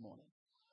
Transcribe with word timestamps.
morning. 0.00 0.24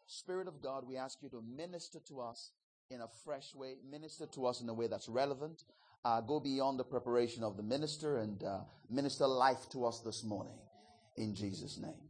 Spirit 0.06 0.48
of 0.48 0.62
God, 0.62 0.88
we 0.88 0.96
ask 0.96 1.21
you 1.21 1.29
to 1.29 1.42
minister 1.42 2.00
to 2.08 2.22
us 2.22 2.52
in 2.90 3.02
a 3.02 3.08
fresh 3.25 3.53
way, 3.53 3.75
minister 3.89 4.25
to 4.27 4.46
us 4.46 4.61
in 4.61 4.69
a 4.69 4.73
way 4.73 4.88
that's 4.88 5.09
relevant. 5.09 5.65
Uh, 6.05 6.21
go 6.21 6.39
beyond 6.39 6.79
the 6.79 6.83
preparation 6.83 7.43
of 7.43 7.58
the 7.58 7.63
minister 7.63 8.20
and 8.20 8.41
uh, 8.43 8.59
minister 8.89 9.27
life 9.27 9.68
to 9.70 9.86
us 9.86 10.00
this 10.00 10.23
morning. 10.23 10.54
In 11.18 11.36
Jesus' 11.36 11.77
name. 11.77 12.07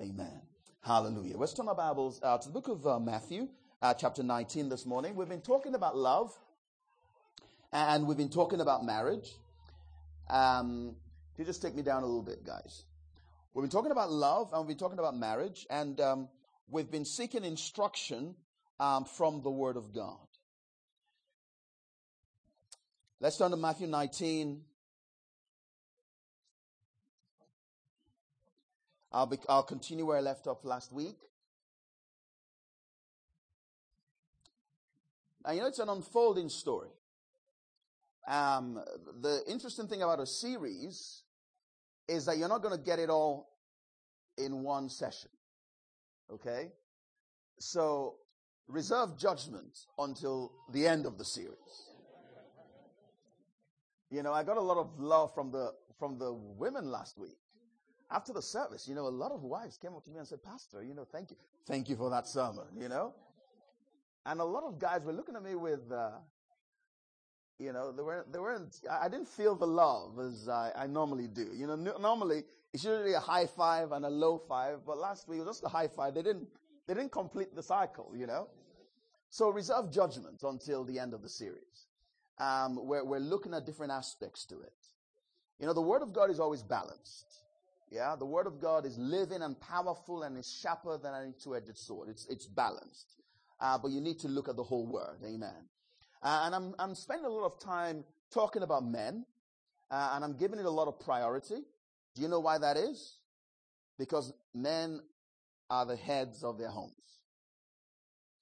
Amen. 0.00 0.40
Hallelujah. 0.82 1.36
Let's 1.36 1.52
turn 1.52 1.66
our 1.66 1.74
Bibles 1.74 2.20
uh, 2.22 2.38
to 2.38 2.48
the 2.48 2.54
book 2.54 2.68
of 2.68 2.86
uh, 2.86 3.00
Matthew, 3.00 3.48
uh, 3.82 3.92
chapter 3.94 4.22
19 4.22 4.68
this 4.68 4.86
morning. 4.86 5.16
We've 5.16 5.28
been 5.28 5.40
talking 5.40 5.74
about 5.74 5.96
love 5.96 6.32
and 7.72 8.06
we've 8.06 8.16
been 8.16 8.28
talking 8.28 8.60
about 8.60 8.84
marriage. 8.84 9.32
Um, 10.28 10.94
you 11.36 11.44
just 11.44 11.62
take 11.62 11.74
me 11.74 11.82
down 11.82 12.04
a 12.04 12.06
little 12.06 12.22
bit, 12.22 12.44
guys. 12.44 12.84
We've 13.54 13.64
been 13.64 13.70
talking 13.70 13.90
about 13.90 14.12
love 14.12 14.52
and 14.52 14.60
we've 14.60 14.76
been 14.76 14.78
talking 14.78 15.00
about 15.00 15.16
marriage, 15.16 15.66
and 15.70 16.00
um, 16.00 16.28
we've 16.70 16.90
been 16.90 17.04
seeking 17.04 17.44
instruction 17.44 18.34
um, 18.78 19.04
from 19.04 19.42
the 19.42 19.50
Word 19.50 19.76
of 19.76 19.92
God. 19.92 20.16
Let's 23.20 23.36
turn 23.36 23.50
to 23.50 23.56
Matthew 23.56 23.86
19. 23.86 24.62
I'll, 29.12 29.26
be, 29.26 29.36
I'll 29.48 29.62
continue 29.62 30.06
where 30.06 30.16
I 30.16 30.20
left 30.20 30.46
off 30.46 30.64
last 30.64 30.92
week. 30.92 31.18
And 35.44 35.56
you 35.56 35.62
know, 35.62 35.68
it's 35.68 35.80
an 35.80 35.88
unfolding 35.88 36.48
story. 36.48 36.90
Um, 38.28 38.80
the 39.20 39.42
interesting 39.48 39.88
thing 39.88 40.02
about 40.02 40.20
a 40.20 40.26
series 40.26 41.22
is 42.06 42.26
that 42.26 42.38
you're 42.38 42.48
not 42.48 42.62
going 42.62 42.76
to 42.76 42.82
get 42.82 42.98
it 42.98 43.10
all 43.10 43.50
in 44.38 44.62
one 44.62 44.88
session. 44.88 45.30
Okay? 46.32 46.72
So 47.58 48.16
reserve 48.68 49.18
judgment 49.18 49.86
until 49.98 50.52
the 50.72 50.86
end 50.86 51.06
of 51.06 51.18
the 51.18 51.24
series. 51.24 51.90
You 54.10 54.22
know, 54.22 54.32
I 54.32 54.42
got 54.42 54.56
a 54.56 54.60
lot 54.60 54.76
of 54.76 54.98
love 54.98 55.34
from 55.34 55.50
the 55.52 55.72
from 55.98 56.18
the 56.18 56.32
women 56.32 56.90
last 56.90 57.18
week. 57.18 57.36
After 58.10 58.32
the 58.32 58.42
service, 58.42 58.88
you 58.88 58.94
know, 58.94 59.06
a 59.06 59.08
lot 59.08 59.30
of 59.30 59.42
wives 59.42 59.76
came 59.76 59.94
up 59.94 60.02
to 60.04 60.10
me 60.10 60.18
and 60.18 60.26
said, 60.26 60.42
Pastor, 60.42 60.82
you 60.82 60.94
know, 60.94 61.04
thank 61.12 61.30
you. 61.30 61.36
Thank 61.66 61.88
you 61.88 61.94
for 61.94 62.10
that 62.10 62.26
sermon, 62.26 62.64
you 62.76 62.88
know? 62.88 63.14
And 64.26 64.40
a 64.40 64.44
lot 64.44 64.64
of 64.64 64.80
guys 64.80 65.02
were 65.04 65.12
looking 65.12 65.36
at 65.36 65.44
me 65.44 65.54
with, 65.54 65.92
uh, 65.92 66.10
you 67.58 67.72
know, 67.72 67.92
they 67.92 68.02
weren't, 68.02 68.32
they 68.32 68.40
weren't, 68.40 68.80
I 68.90 69.08
didn't 69.08 69.28
feel 69.28 69.54
the 69.54 69.66
love 69.66 70.18
as 70.18 70.48
I, 70.48 70.72
I 70.74 70.86
normally 70.88 71.28
do. 71.28 71.50
You 71.54 71.68
know, 71.68 71.76
normally 71.76 72.42
it's 72.72 72.84
usually 72.84 73.14
a 73.14 73.20
high 73.20 73.46
five 73.46 73.92
and 73.92 74.04
a 74.04 74.10
low 74.10 74.38
five, 74.38 74.80
but 74.86 74.98
last 74.98 75.28
week 75.28 75.38
it 75.40 75.46
was 75.46 75.56
just 75.56 75.64
a 75.64 75.68
high 75.68 75.88
five. 75.88 76.14
They 76.14 76.22
didn't, 76.22 76.46
they 76.86 76.94
didn't 76.94 77.12
complete 77.12 77.54
the 77.54 77.62
cycle, 77.62 78.12
you 78.14 78.26
know? 78.26 78.48
So 79.30 79.50
reserve 79.50 79.92
judgment 79.92 80.42
until 80.42 80.84
the 80.84 80.98
end 80.98 81.14
of 81.14 81.22
the 81.22 81.28
series. 81.28 81.86
Um, 82.38 82.86
where 82.86 83.04
we're 83.04 83.18
looking 83.18 83.52
at 83.52 83.66
different 83.66 83.92
aspects 83.92 84.46
to 84.46 84.60
it. 84.60 84.72
You 85.58 85.66
know, 85.66 85.74
the 85.74 85.82
Word 85.82 86.00
of 86.00 86.14
God 86.14 86.30
is 86.30 86.40
always 86.40 86.62
balanced. 86.62 87.26
Yeah, 87.90 88.16
the 88.16 88.24
Word 88.24 88.46
of 88.46 88.60
God 88.60 88.86
is 88.86 88.96
living 88.96 89.42
and 89.42 89.60
powerful 89.60 90.22
and 90.22 90.38
is 90.38 90.50
sharper 90.50 90.96
than 90.96 91.12
any 91.14 91.32
two-edged 91.32 91.76
sword. 91.76 92.08
It's, 92.08 92.26
it's 92.30 92.46
balanced. 92.46 93.16
Uh, 93.60 93.76
but 93.76 93.90
you 93.90 94.00
need 94.00 94.18
to 94.20 94.28
look 94.28 94.48
at 94.48 94.56
the 94.56 94.62
whole 94.62 94.86
Word. 94.86 95.18
Amen. 95.22 95.68
Uh, 96.22 96.42
and 96.44 96.54
I'm, 96.54 96.74
I'm 96.78 96.94
spending 96.94 97.26
a 97.26 97.28
lot 97.28 97.44
of 97.44 97.60
time 97.60 98.04
talking 98.32 98.62
about 98.62 98.84
men, 98.84 99.26
uh, 99.90 100.12
and 100.14 100.24
I'm 100.24 100.36
giving 100.36 100.58
it 100.58 100.64
a 100.64 100.70
lot 100.70 100.88
of 100.88 100.98
priority. 100.98 101.56
Do 102.20 102.24
you 102.24 102.28
know 102.28 102.40
why 102.40 102.58
that 102.58 102.76
is? 102.76 103.16
Because 103.98 104.34
men 104.54 105.00
are 105.70 105.86
the 105.86 105.96
heads 105.96 106.44
of 106.44 106.58
their 106.58 106.68
homes. 106.68 106.92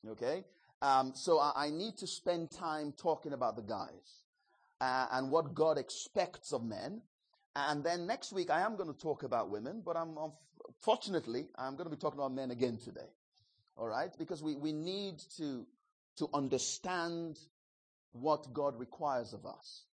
Okay? 0.05 0.43
Um, 0.83 1.13
so 1.15 1.39
I, 1.39 1.53
I, 1.55 1.71
need 1.71 1.97
to 1.99 2.07
spend 2.09 2.51
time 2.51 2.93
talking 3.01 3.33
about 3.33 3.55
the 3.55 3.63
guys 3.63 4.25
uh, 4.81 5.07
and 5.13 5.31
what 5.31 5.55
God 5.55 5.79
expects 5.79 6.53
of 6.53 6.65
men. 6.65 7.03
And 7.55 7.85
then 7.85 8.05
next 8.09 8.33
week 8.33 8.51
I 8.51 8.63
am 8.63 8.75
going 8.75 8.93
to 8.93 9.01
talk 9.01 9.23
about 9.23 9.49
women, 9.49 9.81
but 9.87 9.97
I'm 9.97 10.17
fortunately 10.81 11.47
I'm 11.57 11.77
going 11.77 11.89
to 11.89 11.95
be 11.95 12.01
talking 12.01 12.19
about 12.19 12.35
men 12.35 12.51
again 12.51 12.79
today. 12.85 13.13
All 13.77 13.87
right? 13.87 14.11
Because 14.19 14.43
we, 14.43 14.57
we 14.57 14.73
need 14.73 15.21
to, 15.37 15.65
to 16.17 16.29
understand 16.35 17.39
what 18.11 18.53
God 18.53 18.77
requires 18.77 19.33
of 19.35 19.47
us. 19.47 19.85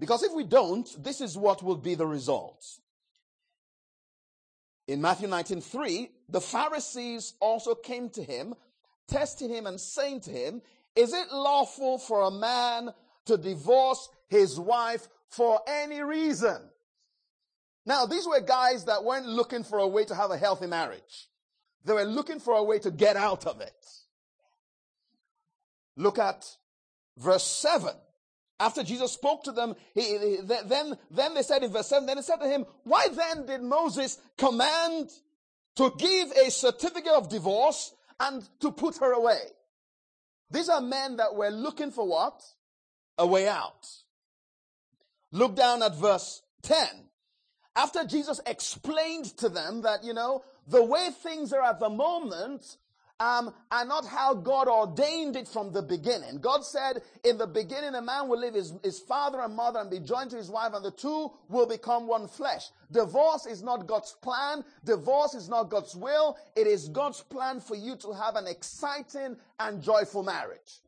Because 0.00 0.22
if 0.22 0.32
we 0.32 0.44
don't, 0.44 0.88
this 1.04 1.20
is 1.20 1.36
what 1.36 1.62
will 1.62 1.76
be 1.76 1.94
the 1.94 2.06
result. 2.06 2.80
In 4.88 5.02
Matthew 5.02 5.28
19:3, 5.28 6.10
the 6.28 6.40
Pharisees 6.40 7.34
also 7.38 7.74
came 7.74 8.08
to 8.10 8.24
him, 8.24 8.56
testing 9.06 9.50
him 9.50 9.66
and 9.66 9.78
saying 9.78 10.22
to 10.22 10.30
him, 10.30 10.62
"Is 10.96 11.12
it 11.12 11.30
lawful 11.30 11.98
for 11.98 12.22
a 12.22 12.30
man 12.30 12.94
to 13.26 13.36
divorce 13.36 14.08
his 14.28 14.58
wife 14.58 15.06
for 15.28 15.62
any 15.68 16.00
reason?" 16.00 16.72
Now, 17.84 18.06
these 18.06 18.26
were 18.26 18.40
guys 18.40 18.86
that 18.86 19.04
weren't 19.04 19.26
looking 19.26 19.64
for 19.64 19.78
a 19.78 19.86
way 19.86 20.06
to 20.06 20.14
have 20.14 20.30
a 20.30 20.38
healthy 20.38 20.66
marriage. 20.66 21.30
They 21.84 21.92
were 21.92 22.04
looking 22.04 22.40
for 22.40 22.54
a 22.54 22.64
way 22.64 22.78
to 22.80 22.90
get 22.90 23.16
out 23.16 23.46
of 23.46 23.60
it. 23.60 23.86
Look 25.94 26.18
at 26.18 26.56
verse 27.16 27.44
7. 27.44 28.00
After 28.60 28.82
Jesus 28.82 29.12
spoke 29.12 29.44
to 29.44 29.52
them, 29.52 29.74
he, 29.94 30.02
he, 30.02 30.38
then, 30.44 30.98
then 31.10 31.32
they 31.32 31.42
said 31.42 31.64
in 31.64 31.72
verse 31.72 31.88
7, 31.88 32.04
then 32.04 32.18
he 32.18 32.22
said 32.22 32.36
to 32.36 32.46
him, 32.46 32.66
Why 32.84 33.08
then 33.08 33.46
did 33.46 33.62
Moses 33.62 34.18
command 34.36 35.08
to 35.76 35.90
give 35.96 36.30
a 36.32 36.50
certificate 36.50 37.12
of 37.12 37.30
divorce 37.30 37.94
and 38.20 38.46
to 38.60 38.70
put 38.70 38.98
her 38.98 39.12
away? 39.12 39.40
These 40.50 40.68
are 40.68 40.82
men 40.82 41.16
that 41.16 41.34
were 41.34 41.48
looking 41.48 41.90
for 41.90 42.06
what? 42.06 42.42
A 43.16 43.26
way 43.26 43.48
out. 43.48 43.88
Look 45.32 45.56
down 45.56 45.82
at 45.82 45.96
verse 45.96 46.42
10. 46.62 46.86
After 47.76 48.04
Jesus 48.04 48.40
explained 48.44 49.36
to 49.38 49.48
them 49.48 49.82
that, 49.82 50.04
you 50.04 50.12
know, 50.12 50.44
the 50.66 50.84
way 50.84 51.08
things 51.22 51.54
are 51.54 51.62
at 51.62 51.80
the 51.80 51.88
moment 51.88 52.76
um, 53.20 53.52
are 53.70 53.84
not 53.84 54.06
how 54.06 54.32
God 54.32 54.66
ordained 54.66 55.36
it 55.36 55.46
from 55.46 55.72
the 55.72 55.82
beginning. 55.82 56.38
God 56.38 56.64
said, 56.64 57.02
in 57.22 57.36
the 57.36 57.46
beginning, 57.46 57.94
a 57.94 58.00
man 58.00 58.28
will 58.28 58.40
leave 58.40 58.54
his, 58.54 58.72
his 58.82 58.98
father 58.98 59.40
and 59.42 59.54
mother 59.54 59.78
and 59.78 59.90
be 59.90 60.00
joined 60.00 60.30
to 60.30 60.38
his 60.38 60.50
wife, 60.50 60.72
and 60.74 60.82
the 60.82 60.90
two 60.90 61.30
will 61.48 61.66
become 61.66 62.08
one 62.08 62.26
flesh. 62.26 62.70
Divorce 62.90 63.44
is 63.44 63.62
not 63.62 63.86
God's 63.86 64.16
plan. 64.22 64.64
Divorce 64.84 65.34
is 65.34 65.50
not 65.50 65.68
God's 65.68 65.94
will. 65.94 66.38
It 66.56 66.66
is 66.66 66.88
God's 66.88 67.22
plan 67.22 67.60
for 67.60 67.76
you 67.76 67.94
to 67.96 68.12
have 68.12 68.36
an 68.36 68.46
exciting 68.46 69.36
and 69.60 69.82
joyful 69.82 70.22
marriage. 70.22 70.80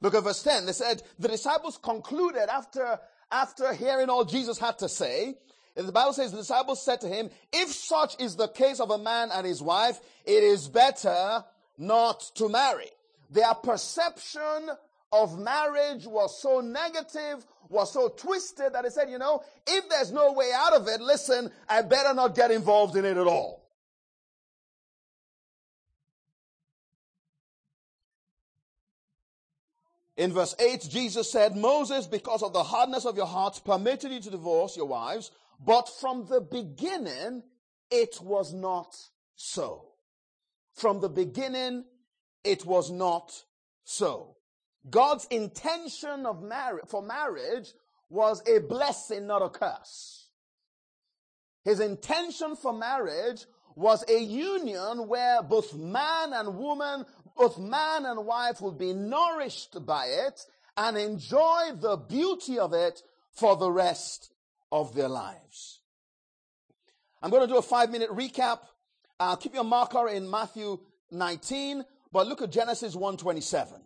Look 0.00 0.14
at 0.14 0.22
verse 0.22 0.42
10. 0.44 0.66
They 0.66 0.72
said, 0.72 1.02
the 1.18 1.28
disciples 1.28 1.76
concluded 1.76 2.48
after, 2.48 3.00
after 3.32 3.72
hearing 3.72 4.08
all 4.10 4.24
Jesus 4.24 4.58
had 4.58 4.78
to 4.78 4.88
say, 4.88 5.34
the 5.76 5.92
Bible 5.92 6.14
says 6.14 6.30
the 6.30 6.38
disciples 6.38 6.82
said 6.82 7.02
to 7.02 7.08
him, 7.08 7.28
if 7.52 7.70
such 7.70 8.18
is 8.20 8.36
the 8.36 8.48
case 8.48 8.80
of 8.80 8.90
a 8.90 8.98
man 8.98 9.30
and 9.30 9.46
his 9.46 9.60
wife, 9.60 10.00
it 10.24 10.42
is 10.42 10.68
better 10.68 11.44
not 11.76 12.20
to 12.36 12.48
marry. 12.48 12.88
Their 13.30 13.54
perception 13.54 14.70
of 15.12 15.38
marriage 15.38 16.06
was 16.06 16.40
so 16.40 16.60
negative, 16.60 17.44
was 17.68 17.92
so 17.92 18.08
twisted 18.08 18.72
that 18.72 18.84
they 18.84 18.90
said, 18.90 19.10
you 19.10 19.18
know, 19.18 19.42
if 19.66 19.88
there's 19.88 20.12
no 20.12 20.32
way 20.32 20.50
out 20.54 20.72
of 20.72 20.88
it, 20.88 21.00
listen, 21.00 21.50
I 21.68 21.82
better 21.82 22.14
not 22.14 22.34
get 22.34 22.50
involved 22.50 22.96
in 22.96 23.04
it 23.04 23.16
at 23.16 23.26
all. 23.26 23.66
In 30.16 30.32
verse 30.32 30.54
8, 30.58 30.86
Jesus 30.88 31.30
said, 31.30 31.56
Moses, 31.56 32.06
because 32.06 32.42
of 32.42 32.54
the 32.54 32.62
hardness 32.62 33.04
of 33.04 33.16
your 33.16 33.26
hearts, 33.26 33.58
permitted 33.58 34.10
you 34.10 34.20
to 34.20 34.30
divorce 34.30 34.74
your 34.74 34.86
wives, 34.86 35.30
but 35.64 35.88
from 35.88 36.26
the 36.26 36.40
beginning, 36.40 37.42
it 37.90 38.20
was 38.20 38.52
not 38.52 38.94
so. 39.34 39.92
From 40.74 41.00
the 41.00 41.08
beginning, 41.08 41.84
it 42.44 42.64
was 42.64 42.90
not 42.90 43.32
so. 43.84 44.36
God's 44.88 45.26
intention 45.26 46.26
of 46.26 46.42
marriage, 46.42 46.84
for 46.88 47.02
marriage 47.02 47.72
was 48.08 48.42
a 48.46 48.60
blessing, 48.60 49.26
not 49.26 49.42
a 49.42 49.48
curse. 49.48 50.28
His 51.64 51.80
intention 51.80 52.54
for 52.54 52.72
marriage 52.72 53.44
was 53.74 54.04
a 54.08 54.18
union 54.18 55.08
where 55.08 55.42
both 55.42 55.74
man 55.74 56.32
and 56.32 56.56
woman, 56.56 57.04
both 57.36 57.58
man 57.58 58.06
and 58.06 58.24
wife 58.24 58.60
would 58.60 58.78
be 58.78 58.92
nourished 58.92 59.84
by 59.84 60.06
it 60.06 60.40
and 60.76 60.96
enjoy 60.96 61.72
the 61.74 61.96
beauty 61.96 62.58
of 62.58 62.72
it 62.72 63.02
for 63.32 63.56
the 63.56 63.70
rest 63.70 64.30
of 64.72 64.94
their 64.94 65.08
lives. 65.08 65.80
I'm 67.22 67.30
going 67.30 67.42
to 67.42 67.52
do 67.52 67.58
a 67.58 67.62
five 67.62 67.90
minute 67.90 68.10
recap. 68.10 68.60
Uh, 69.18 69.36
keep 69.36 69.54
your 69.54 69.64
marker 69.64 70.08
in 70.08 70.30
Matthew 70.30 70.78
19, 71.10 71.84
but 72.12 72.26
look 72.26 72.42
at 72.42 72.50
Genesis 72.50 72.94
127. 72.94 73.80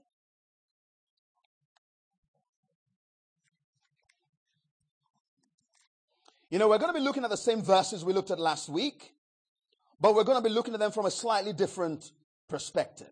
You 6.51 6.59
know, 6.59 6.69
we're 6.69 6.79
going 6.79 6.93
to 6.93 6.99
be 6.99 7.05
looking 7.05 7.23
at 7.23 7.31
the 7.31 7.37
same 7.37 7.63
verses 7.63 8.05
we 8.05 8.13
looked 8.13 8.33
at 8.33 8.41
last 8.41 8.69
week, 8.69 9.15
but 10.01 10.17
we're 10.17 10.25
going 10.25 10.43
to 10.43 10.49
be 10.49 10.53
looking 10.53 10.75
at 10.75 10.81
them 10.81 10.91
from 10.91 11.07
a 11.07 11.11
slightly 11.11 11.53
different 11.53 12.11
perspective. 12.49 13.07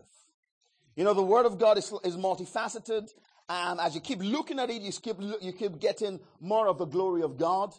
You 0.96 1.04
know, 1.04 1.14
the 1.14 1.22
Word 1.22 1.46
of 1.46 1.56
God 1.56 1.78
is, 1.78 1.92
is 2.02 2.16
multifaceted, 2.16 3.08
and 3.48 3.80
as 3.80 3.94
you 3.94 4.00
keep 4.00 4.20
looking 4.22 4.58
at 4.58 4.68
it, 4.68 4.82
you 4.82 4.92
keep, 4.92 5.16
you 5.40 5.52
keep 5.52 5.78
getting 5.80 6.20
more 6.40 6.68
of 6.68 6.78
the 6.78 6.84
glory 6.84 7.22
of 7.22 7.38
God. 7.38 7.74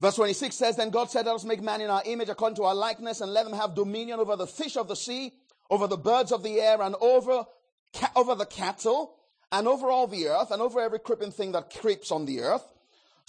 Verse 0.00 0.14
26 0.14 0.56
says, 0.56 0.76
Then 0.76 0.90
God 0.90 1.10
said, 1.10 1.26
Let 1.26 1.34
us 1.34 1.44
make 1.44 1.60
man 1.60 1.80
in 1.80 1.90
our 1.90 2.02
image 2.06 2.28
according 2.28 2.56
to 2.56 2.64
our 2.64 2.74
likeness, 2.74 3.20
and 3.20 3.32
let 3.32 3.44
them 3.44 3.52
have 3.52 3.74
dominion 3.74 4.18
over 4.18 4.36
the 4.36 4.46
fish 4.46 4.76
of 4.76 4.88
the 4.88 4.96
sea, 4.96 5.32
over 5.68 5.86
the 5.86 5.98
birds 5.98 6.32
of 6.32 6.42
the 6.42 6.60
air, 6.60 6.80
and 6.80 6.94
over, 7.00 7.44
over 8.16 8.34
the 8.34 8.46
cattle, 8.46 9.16
and 9.52 9.68
over 9.68 9.90
all 9.90 10.06
the 10.06 10.28
earth, 10.28 10.52
and 10.52 10.62
over 10.62 10.80
every 10.80 11.00
creeping 11.00 11.32
thing 11.32 11.52
that 11.52 11.70
creeps 11.70 12.10
on 12.10 12.24
the 12.24 12.40
earth. 12.40 12.64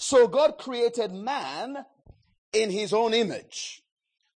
So 0.02 0.26
God 0.26 0.58
created 0.58 1.12
man 1.12 1.86
in 2.52 2.70
his 2.70 2.92
own 2.92 3.14
image. 3.14 3.84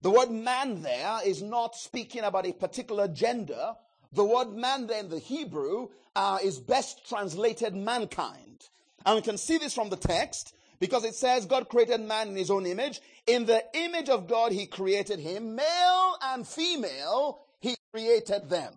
The 0.01 0.11
word 0.11 0.31
man 0.31 0.83
there 0.83 1.19
is 1.25 1.43
not 1.43 1.75
speaking 1.75 2.23
about 2.23 2.47
a 2.47 2.53
particular 2.53 3.09
gender. 3.09 3.75
The 4.13 4.25
word 4.25 4.53
man 4.53 4.87
there 4.87 5.01
in 5.01 5.09
the 5.09 5.19
Hebrew 5.19 5.89
uh, 6.15 6.39
is 6.41 6.61
best 6.61 7.09
translated 7.09 7.75
mankind. 7.75 8.69
And 9.05 9.17
we 9.17 9.23
can 9.23 9.37
see 9.37 9.59
this 9.59 9.75
from 9.75 9.91
the 9.91 9.97
text 9.97 10.55
because 10.79 11.05
it 11.05 11.17
says 11.17 11.47
God 11.47 11.69
created 11.69 12.01
man 12.01 12.29
in 12.29 12.37
his 12.37 12.51
own 12.51 12.65
image. 12.65 13.01
In 13.27 13.45
the 13.45 13.65
image 13.75 14.09
of 14.09 14.29
God, 14.29 14.53
he 14.53 14.67
created 14.67 15.19
him. 15.19 15.57
Male 15.57 16.17
and 16.23 16.47
female, 16.47 17.41
he 17.59 17.75
created 17.93 18.49
them. 18.49 18.73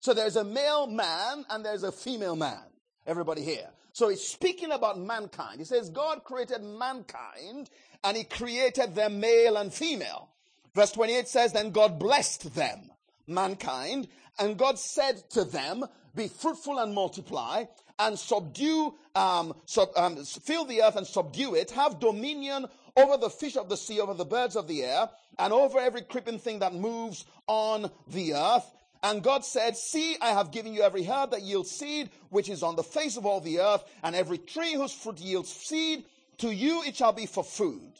So 0.00 0.14
there's 0.14 0.36
a 0.36 0.44
male 0.44 0.86
man 0.86 1.44
and 1.50 1.62
there's 1.62 1.82
a 1.82 1.92
female 1.92 2.34
man. 2.34 2.64
Everybody 3.06 3.42
here. 3.42 3.68
So 4.00 4.08
he's 4.08 4.26
speaking 4.26 4.72
about 4.72 4.98
mankind. 4.98 5.58
He 5.58 5.66
says 5.66 5.90
God 5.90 6.24
created 6.24 6.62
mankind 6.62 7.68
and 8.02 8.16
he 8.16 8.24
created 8.24 8.94
them 8.94 9.20
male 9.20 9.58
and 9.58 9.70
female. 9.70 10.30
Verse 10.74 10.92
28 10.92 11.28
says, 11.28 11.52
Then 11.52 11.70
God 11.70 11.98
blessed 11.98 12.54
them, 12.54 12.90
mankind, 13.26 14.08
and 14.38 14.56
God 14.56 14.78
said 14.78 15.22
to 15.32 15.44
them, 15.44 15.84
Be 16.14 16.28
fruitful 16.28 16.78
and 16.78 16.94
multiply, 16.94 17.64
and 17.98 18.18
subdue, 18.18 18.94
um, 19.14 19.52
sub, 19.66 19.90
um, 19.96 20.16
fill 20.24 20.64
the 20.64 20.82
earth 20.82 20.96
and 20.96 21.06
subdue 21.06 21.54
it, 21.54 21.70
have 21.72 22.00
dominion 22.00 22.68
over 22.96 23.18
the 23.18 23.28
fish 23.28 23.58
of 23.58 23.68
the 23.68 23.76
sea, 23.76 24.00
over 24.00 24.14
the 24.14 24.24
birds 24.24 24.56
of 24.56 24.66
the 24.66 24.82
air, 24.82 25.10
and 25.38 25.52
over 25.52 25.78
every 25.78 26.00
creeping 26.00 26.38
thing 26.38 26.60
that 26.60 26.72
moves 26.72 27.26
on 27.46 27.90
the 28.08 28.32
earth. 28.32 28.72
And 29.02 29.22
God 29.22 29.44
said, 29.44 29.76
See, 29.76 30.16
I 30.20 30.30
have 30.30 30.50
given 30.50 30.74
you 30.74 30.82
every 30.82 31.04
herb 31.04 31.30
that 31.30 31.42
yields 31.42 31.70
seed, 31.70 32.10
which 32.28 32.48
is 32.48 32.62
on 32.62 32.76
the 32.76 32.82
face 32.82 33.16
of 33.16 33.24
all 33.24 33.40
the 33.40 33.60
earth, 33.60 33.84
and 34.02 34.14
every 34.14 34.38
tree 34.38 34.74
whose 34.74 34.92
fruit 34.92 35.20
yields 35.20 35.52
seed. 35.52 36.04
To 36.38 36.54
you 36.54 36.82
it 36.82 36.96
shall 36.96 37.12
be 37.12 37.26
for 37.26 37.44
food. 37.44 37.92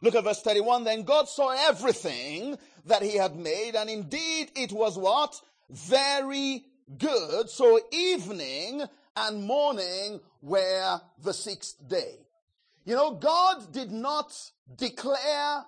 Look 0.00 0.14
at 0.14 0.24
verse 0.24 0.42
31. 0.42 0.84
Then 0.84 1.02
God 1.02 1.28
saw 1.28 1.54
everything 1.68 2.58
that 2.86 3.02
he 3.02 3.16
had 3.16 3.36
made, 3.36 3.74
and 3.74 3.88
indeed 3.88 4.50
it 4.54 4.72
was 4.72 4.98
what? 4.98 5.40
Very 5.70 6.64
good. 6.98 7.48
So 7.48 7.80
evening 7.90 8.82
and 9.16 9.44
morning 9.44 10.20
were 10.42 11.00
the 11.22 11.32
sixth 11.32 11.76
day. 11.88 12.18
You 12.84 12.94
know, 12.94 13.12
God 13.12 13.72
did 13.72 13.90
not 13.90 14.32
declare 14.76 15.64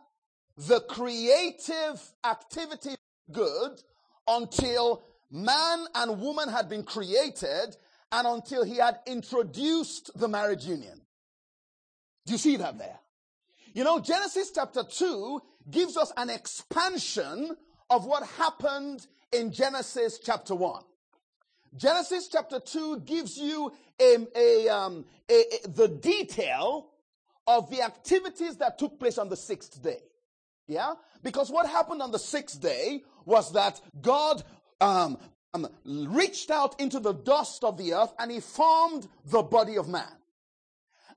the 0.59 0.81
creative 0.81 2.13
activity 2.25 2.95
good 3.33 3.81
until 4.29 5.03
man 5.31 5.87
and 5.95 6.21
woman 6.21 6.49
had 6.49 6.69
been 6.69 6.83
created 6.83 7.77
and 8.13 8.27
until 8.27 8.65
he 8.65 8.77
had 8.77 8.99
introduced 9.07 10.11
the 10.19 10.29
marriage 10.29 10.65
union. 10.65 11.01
Do 12.27 12.33
you 12.33 12.39
see 12.39 12.57
that 12.57 12.79
there? 12.79 12.99
You 13.75 13.85
know, 13.85 14.01
Genesis 14.01 14.51
chapter 14.55 14.83
2 14.85 15.41
gives 15.71 15.97
us 15.97 16.13
an 16.17 16.31
expansion 16.31 17.57
of 17.91 18.07
what 18.07 18.27
happened 18.39 19.07
in 19.33 19.53
Genesis 19.53 20.19
chapter 20.23 20.55
1. 20.55 20.83
Genesis 21.77 22.29
chapter 22.29 22.59
2 22.59 23.01
gives 23.01 23.37
you 23.37 23.73
a, 24.01 24.17
a, 24.35 24.69
um, 24.69 25.05
a, 25.31 25.43
the 25.69 25.89
detail 25.89 26.89
of 27.47 27.71
the 27.71 27.83
activities 27.83 28.57
that 28.57 28.79
took 28.79 28.99
place 28.99 29.19
on 29.19 29.29
the 29.29 29.37
sixth 29.37 29.83
day. 29.83 30.01
Yeah? 30.67 30.95
Because 31.23 31.51
what 31.51 31.69
happened 31.69 32.03
on 32.03 32.11
the 32.11 32.19
sixth 32.19 32.61
day 32.61 33.03
was 33.27 33.53
that 33.53 33.79
God 34.01 34.43
um, 34.81 35.19
um, 35.53 35.69
reached 35.85 36.51
out 36.51 36.81
into 36.81 36.99
the 36.99 37.13
dust 37.13 37.63
of 37.65 37.77
the 37.77 37.93
earth 37.93 38.15
and 38.19 38.31
he 38.31 38.41
formed 38.41 39.07
the 39.27 39.43
body 39.43 39.77
of 39.77 39.89
man. 39.89 40.13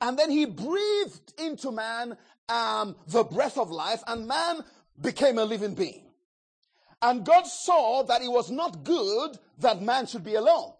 And 0.01 0.19
then 0.19 0.29
he 0.29 0.45
breathed 0.45 1.33
into 1.37 1.71
man 1.71 2.17
um, 2.49 2.95
the 3.07 3.23
breath 3.23 3.57
of 3.57 3.69
life, 3.69 4.01
and 4.07 4.27
man 4.27 4.63
became 4.99 5.37
a 5.37 5.45
living 5.45 5.75
being. 5.75 6.05
And 7.01 7.25
God 7.25 7.45
saw 7.45 8.03
that 8.03 8.21
it 8.21 8.31
was 8.31 8.49
not 8.49 8.83
good 8.83 9.37
that 9.59 9.81
man 9.81 10.07
should 10.07 10.23
be 10.23 10.35
alone. 10.35 10.73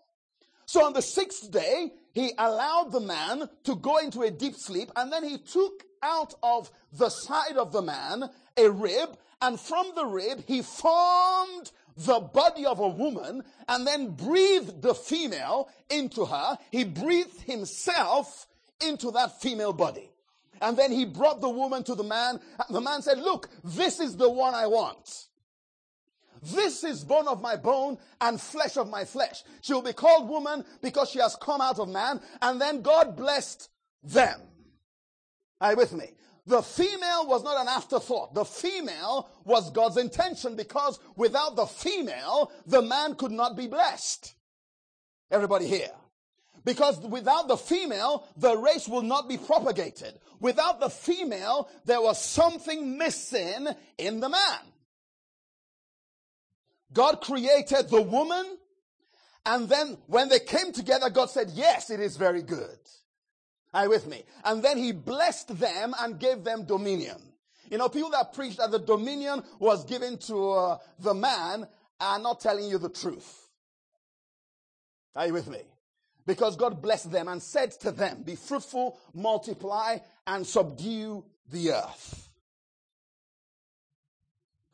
So 0.66 0.86
on 0.86 0.94
the 0.94 1.02
sixth 1.02 1.52
day, 1.52 1.92
he 2.14 2.32
allowed 2.38 2.92
the 2.92 3.00
man 3.00 3.50
to 3.64 3.76
go 3.76 3.98
into 3.98 4.22
a 4.22 4.32
deep 4.32 4.56
sleep 4.56 4.92
and 4.96 5.12
then 5.12 5.24
he 5.24 5.38
took 5.38 5.84
out 6.04 6.34
of 6.44 6.70
the 6.92 7.10
side 7.10 7.58
of 7.58 7.72
the 7.72 7.82
man 7.82 8.30
a 8.60 8.70
rib 8.70 9.18
and 9.42 9.60
from 9.60 9.88
the 9.96 10.06
rib 10.06 10.44
he 10.48 10.62
formed 10.62 11.72
the 11.98 12.20
body 12.20 12.66
of 12.66 12.80
a 12.80 12.88
woman 12.88 13.44
and 13.68 13.86
then 13.86 14.12
breathed 14.12 14.82
the 14.82 14.94
female 14.94 15.70
into 15.90 16.26
her. 16.26 16.58
He 16.72 16.84
breathed 16.84 17.42
himself 17.42 18.48
into 18.82 19.12
that 19.12 19.42
female 19.42 19.74
body. 19.74 20.10
And 20.62 20.78
then 20.78 20.92
he 20.92 21.06
brought 21.06 21.42
the 21.42 21.50
woman 21.50 21.84
to 21.84 21.96
the 21.96 22.04
man. 22.04 22.40
The 22.70 22.82
man 22.82 23.02
said, 23.02 23.20
look, 23.20 23.50
this 23.64 24.00
is 24.00 24.18
the 24.18 24.30
one 24.30 24.54
I 24.54 24.68
want. 24.68 25.28
This 26.42 26.84
is 26.84 27.04
bone 27.04 27.28
of 27.28 27.42
my 27.42 27.58
bone 27.58 27.98
and 28.22 28.40
flesh 28.40 28.78
of 28.78 28.90
my 28.90 29.04
flesh. 29.04 29.44
She 29.62 29.74
will 29.74 29.82
be 29.82 29.94
called 29.94 30.30
woman 30.30 30.64
because 30.82 31.10
she 31.10 31.20
has 31.20 31.36
come 31.36 31.60
out 31.60 31.80
of 31.80 31.90
man. 31.90 32.22
And 32.42 32.62
then 32.62 32.82
God 32.82 33.18
blessed 33.18 33.70
them. 34.04 34.40
Are 35.60 35.72
you 35.72 35.78
with 35.78 35.94
me? 35.94 36.12
The 36.50 36.64
female 36.64 37.28
was 37.28 37.44
not 37.44 37.62
an 37.62 37.68
afterthought. 37.68 38.34
The 38.34 38.44
female 38.44 39.30
was 39.46 39.70
God's 39.70 39.98
intention 39.98 40.56
because 40.56 41.00
without 41.16 41.56
the 41.56 41.68
female, 41.68 42.52
the 42.66 42.82
man 42.82 43.14
could 43.14 43.32
not 43.32 43.56
be 43.56 43.68
blessed. 43.68 44.34
Everybody 45.30 45.68
here. 45.68 45.92
Because 46.66 47.00
without 47.02 47.50
the 47.50 47.56
female, 47.56 48.28
the 48.36 48.58
race 48.58 48.88
will 48.88 49.04
not 49.04 49.30
be 49.30 49.38
propagated. 49.38 50.18
Without 50.40 50.80
the 50.80 50.90
female, 50.90 51.70
there 51.86 52.02
was 52.02 52.20
something 52.20 52.98
missing 52.98 53.68
in 54.00 54.20
the 54.20 54.30
man. 54.30 54.60
God 56.92 57.22
created 57.22 57.90
the 57.90 58.02
woman, 58.02 58.58
and 59.46 59.70
then 59.70 60.00
when 60.08 60.30
they 60.30 60.40
came 60.40 60.72
together, 60.72 61.12
God 61.12 61.30
said, 61.30 61.52
Yes, 61.54 61.92
it 61.92 62.00
is 62.00 62.18
very 62.18 62.42
good. 62.42 62.80
Are 63.74 63.84
you 63.84 63.90
with 63.90 64.08
me? 64.08 64.24
And 64.44 64.64
then 64.64 64.78
He 64.78 64.92
blessed 64.92 65.60
them 65.60 65.94
and 66.00 66.20
gave 66.20 66.44
them 66.44 66.66
dominion. 66.66 67.18
You 67.70 67.78
know, 67.78 67.90
people 67.90 68.10
that 68.12 68.34
preach 68.34 68.58
that 68.58 68.72
the 68.72 68.80
dominion 68.80 69.44
was 69.60 69.86
given 69.86 70.18
to 70.20 70.52
uh, 70.52 70.78
the 71.00 71.14
man 71.14 71.68
are 72.00 72.20
not 72.20 72.40
telling 72.40 72.66
you 72.66 72.78
the 72.78 72.90
truth. 72.90 73.48
Are 75.16 75.28
you 75.28 75.34
with 75.34 75.50
me? 75.50 75.62
Because 76.26 76.56
God 76.56 76.82
blessed 76.82 77.12
them 77.12 77.28
and 77.28 77.42
said 77.42 77.72
to 77.82 77.92
them, 77.92 78.24
Be 78.24 78.36
fruitful, 78.36 79.00
multiply, 79.14 79.98
and 80.26 80.46
subdue 80.46 81.24
the 81.52 81.74
earth. 81.74 82.30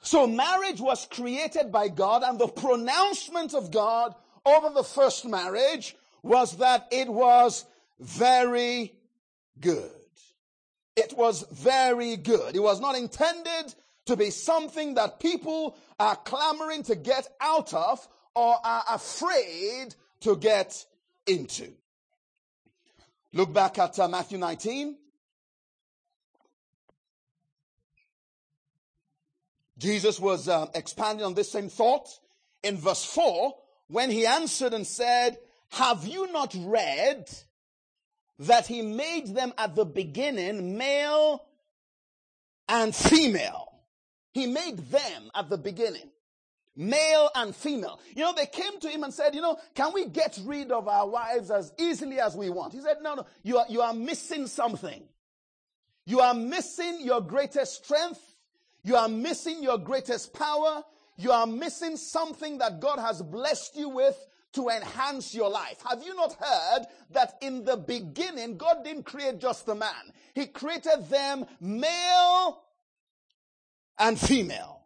So 0.01 0.27
marriage 0.27 0.79
was 0.79 1.07
created 1.09 1.71
by 1.71 1.87
God 1.87 2.21
and 2.23 2.37
the 2.37 2.47
pronouncement 2.47 3.55
of 3.55 3.71
God 3.71 4.13
over 4.45 4.69
the 4.69 4.83
first 4.83 5.25
marriage 5.25 5.95
was 6.21 6.57
that 6.57 6.87
it 6.91 7.09
was 7.09 7.65
very 7.99 8.93
good. 9.59 9.91
It 10.95 11.17
was 11.17 11.45
very 11.51 12.15
good. 12.15 12.55
It 12.55 12.61
was 12.61 12.79
not 12.79 12.95
intended 12.97 13.73
to 14.05 14.15
be 14.15 14.29
something 14.29 14.95
that 14.95 15.19
people 15.19 15.75
are 15.99 16.15
clamoring 16.15 16.83
to 16.83 16.95
get 16.95 17.27
out 17.41 17.73
of 17.73 18.07
or 18.33 18.55
are 18.63 18.83
afraid 18.89 19.95
to 20.21 20.35
get 20.35 20.85
into. 21.27 21.71
Look 23.33 23.51
back 23.53 23.79
at 23.79 23.99
uh, 23.99 24.07
Matthew 24.07 24.37
19. 24.37 24.95
Jesus 29.77 30.19
was 30.19 30.47
uh, 30.47 30.67
expanding 30.73 31.25
on 31.25 31.33
this 31.33 31.51
same 31.51 31.67
thought 31.67 32.07
in 32.63 32.77
verse 32.77 33.03
4 33.03 33.53
when 33.87 34.09
he 34.09 34.25
answered 34.25 34.73
and 34.73 34.87
said, 34.87 35.37
Have 35.71 36.07
you 36.07 36.31
not 36.31 36.55
read 36.57 37.29
that 38.39 38.67
he 38.67 38.81
made 38.81 39.35
them 39.35 39.53
at 39.57 39.75
the 39.75 39.85
beginning 39.85 40.77
male 40.77 41.45
and 42.67 42.95
female? 42.95 43.71
He 44.33 44.47
made 44.47 44.77
them 44.89 45.31
at 45.33 45.49
the 45.49 45.57
beginning. 45.57 46.09
male 46.75 47.29
and 47.35 47.55
female. 47.55 47.99
You 48.15 48.23
know, 48.23 48.33
they 48.33 48.45
came 48.47 48.79
to 48.81 48.89
him 48.89 49.03
and 49.03 49.13
said, 49.13 49.33
you 49.33 49.41
know, 49.41 49.57
can 49.73 49.93
we 49.93 50.07
get 50.07 50.37
rid 50.43 50.71
of 50.71 50.87
our 50.87 51.07
wives 51.07 51.51
as 51.51 51.71
easily 51.79 52.19
as 52.19 52.35
we 52.35 52.49
want? 52.49 52.73
He 52.73 52.81
said, 52.81 52.97
no, 53.01 53.15
no, 53.15 53.25
you 53.43 53.57
are, 53.57 53.65
you 53.69 53.81
are 53.81 53.93
missing 53.93 54.47
something. 54.47 55.03
You 56.05 56.19
are 56.19 56.33
missing 56.33 56.99
your 57.01 57.21
greatest 57.21 57.85
strength. 57.85 58.21
You 58.83 58.95
are 58.95 59.07
missing 59.07 59.63
your 59.63 59.77
greatest 59.77 60.33
power. 60.33 60.83
You 61.17 61.31
are 61.31 61.47
missing 61.47 61.97
something 61.97 62.57
that 62.59 62.79
God 62.79 62.99
has 62.99 63.21
blessed 63.21 63.75
you 63.77 63.89
with 63.89 64.17
to 64.55 64.69
enhance 64.69 65.33
your 65.33 65.49
life. 65.49 65.77
Have 65.87 66.03
you 66.03 66.15
not 66.15 66.33
heard 66.33 66.85
that 67.11 67.37
in 67.41 67.63
the 67.63 67.77
beginning, 67.77 68.57
God 68.57 68.83
didn't 68.83 69.03
create 69.03 69.39
just 69.39 69.65
the 69.65 69.75
man. 69.75 70.13
He 70.33 70.47
created 70.47 71.09
them 71.09 71.45
male 71.61 72.61
and 73.97 74.19
female. 74.19 74.81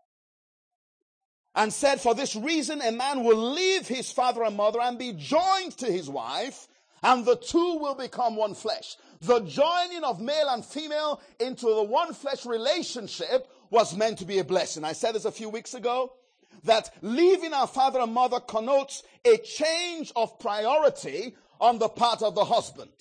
And 1.56 1.74
said, 1.74 2.00
for 2.00 2.14
this 2.14 2.36
reason, 2.36 2.82
a 2.82 2.92
man 2.92 3.24
will 3.24 3.52
leave 3.54 3.88
his 3.88 4.12
father 4.12 4.44
and 4.44 4.56
mother 4.56 4.80
and 4.82 5.00
be 5.00 5.14
joined 5.14 5.76
to 5.78 5.88
his 5.92 6.10
wife, 6.10 6.68
and 7.04 7.26
the 7.26 7.36
two 7.36 7.78
will 7.80 7.96
become 7.96 8.36
one 8.36 8.54
flesh. 8.54 8.96
The 9.22 9.42
joining 9.42 10.04
of 10.04 10.22
male 10.22 10.48
and 10.50 10.64
female 10.64 11.22
into 11.40 11.66
the 11.66 11.84
one 11.84 12.14
flesh 12.14 12.46
relationship 12.46 13.48
was 13.72 13.96
meant 13.96 14.20
to 14.20 14.26
be 14.26 14.40
a 14.40 14.44
blessing. 14.44 14.84
I 14.84 14.94
said 14.94 15.16
this 15.16 15.26
a 15.26 15.32
few 15.32 15.50
weeks 15.50 15.74
ago 15.74 16.14
that 16.64 16.90
leaving 17.02 17.54
our 17.54 17.68
father 17.68 18.00
and 18.00 18.14
mother 18.14 18.40
connotes 18.40 19.04
a 19.26 19.38
change 19.38 20.12
of 20.16 20.40
priority 20.40 21.36
on 21.60 21.80
the 21.80 21.90
part 21.90 22.22
of 22.22 22.36
the 22.36 22.46
husband. 22.46 22.92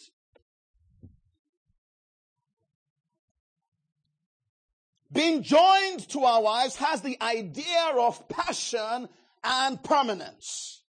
Being 5.11 5.43
joined 5.43 6.09
to 6.11 6.25
our 6.25 6.43
wives 6.43 6.77
has 6.77 7.01
the 7.01 7.17
idea 7.23 7.93
of 7.97 8.29
passion 8.29 9.09
and 9.43 9.83
permanence. 9.83 10.83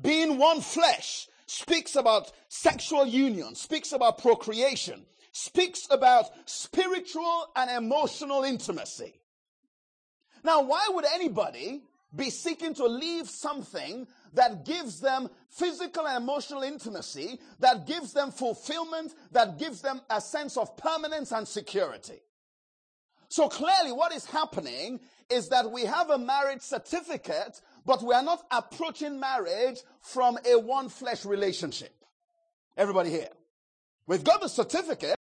Being 0.00 0.36
one 0.36 0.60
flesh 0.60 1.28
speaks 1.46 1.94
about 1.94 2.32
sexual 2.48 3.06
union, 3.06 3.54
speaks 3.54 3.92
about 3.92 4.18
procreation, 4.18 5.06
speaks 5.30 5.86
about 5.90 6.26
spiritual 6.46 7.46
and 7.54 7.70
emotional 7.70 8.42
intimacy. 8.42 9.20
Now, 10.42 10.62
why 10.62 10.88
would 10.90 11.04
anybody 11.04 11.82
be 12.14 12.30
seeking 12.30 12.74
to 12.74 12.86
leave 12.86 13.28
something 13.28 14.06
that 14.34 14.64
gives 14.64 15.00
them 15.00 15.28
physical 15.48 16.06
and 16.06 16.22
emotional 16.22 16.62
intimacy, 16.62 17.38
that 17.60 17.86
gives 17.86 18.12
them 18.12 18.30
fulfillment, 18.30 19.14
that 19.32 19.58
gives 19.58 19.80
them 19.80 20.00
a 20.10 20.20
sense 20.20 20.56
of 20.56 20.76
permanence 20.76 21.32
and 21.32 21.46
security. 21.46 22.20
So 23.28 23.48
clearly 23.48 23.92
what 23.92 24.12
is 24.12 24.26
happening 24.26 25.00
is 25.30 25.48
that 25.48 25.70
we 25.70 25.84
have 25.86 26.10
a 26.10 26.18
marriage 26.18 26.60
certificate, 26.60 27.60
but 27.86 28.02
we 28.02 28.14
are 28.14 28.22
not 28.22 28.44
approaching 28.50 29.18
marriage 29.18 29.80
from 30.02 30.38
a 30.44 30.58
one 30.58 30.90
flesh 30.90 31.24
relationship. 31.24 31.94
Everybody 32.76 33.10
here. 33.10 33.30
We've 34.06 34.24
got 34.24 34.40
the 34.40 34.48
certificate, 34.48 35.16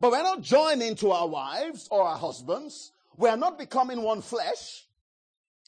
but 0.00 0.12
we're 0.12 0.22
not 0.22 0.42
joining 0.42 0.94
to 0.96 1.10
our 1.10 1.26
wives 1.26 1.88
or 1.90 2.02
our 2.02 2.16
husbands. 2.16 2.92
We 3.16 3.28
are 3.28 3.36
not 3.36 3.58
becoming 3.58 4.02
one 4.02 4.22
flesh. 4.22 4.86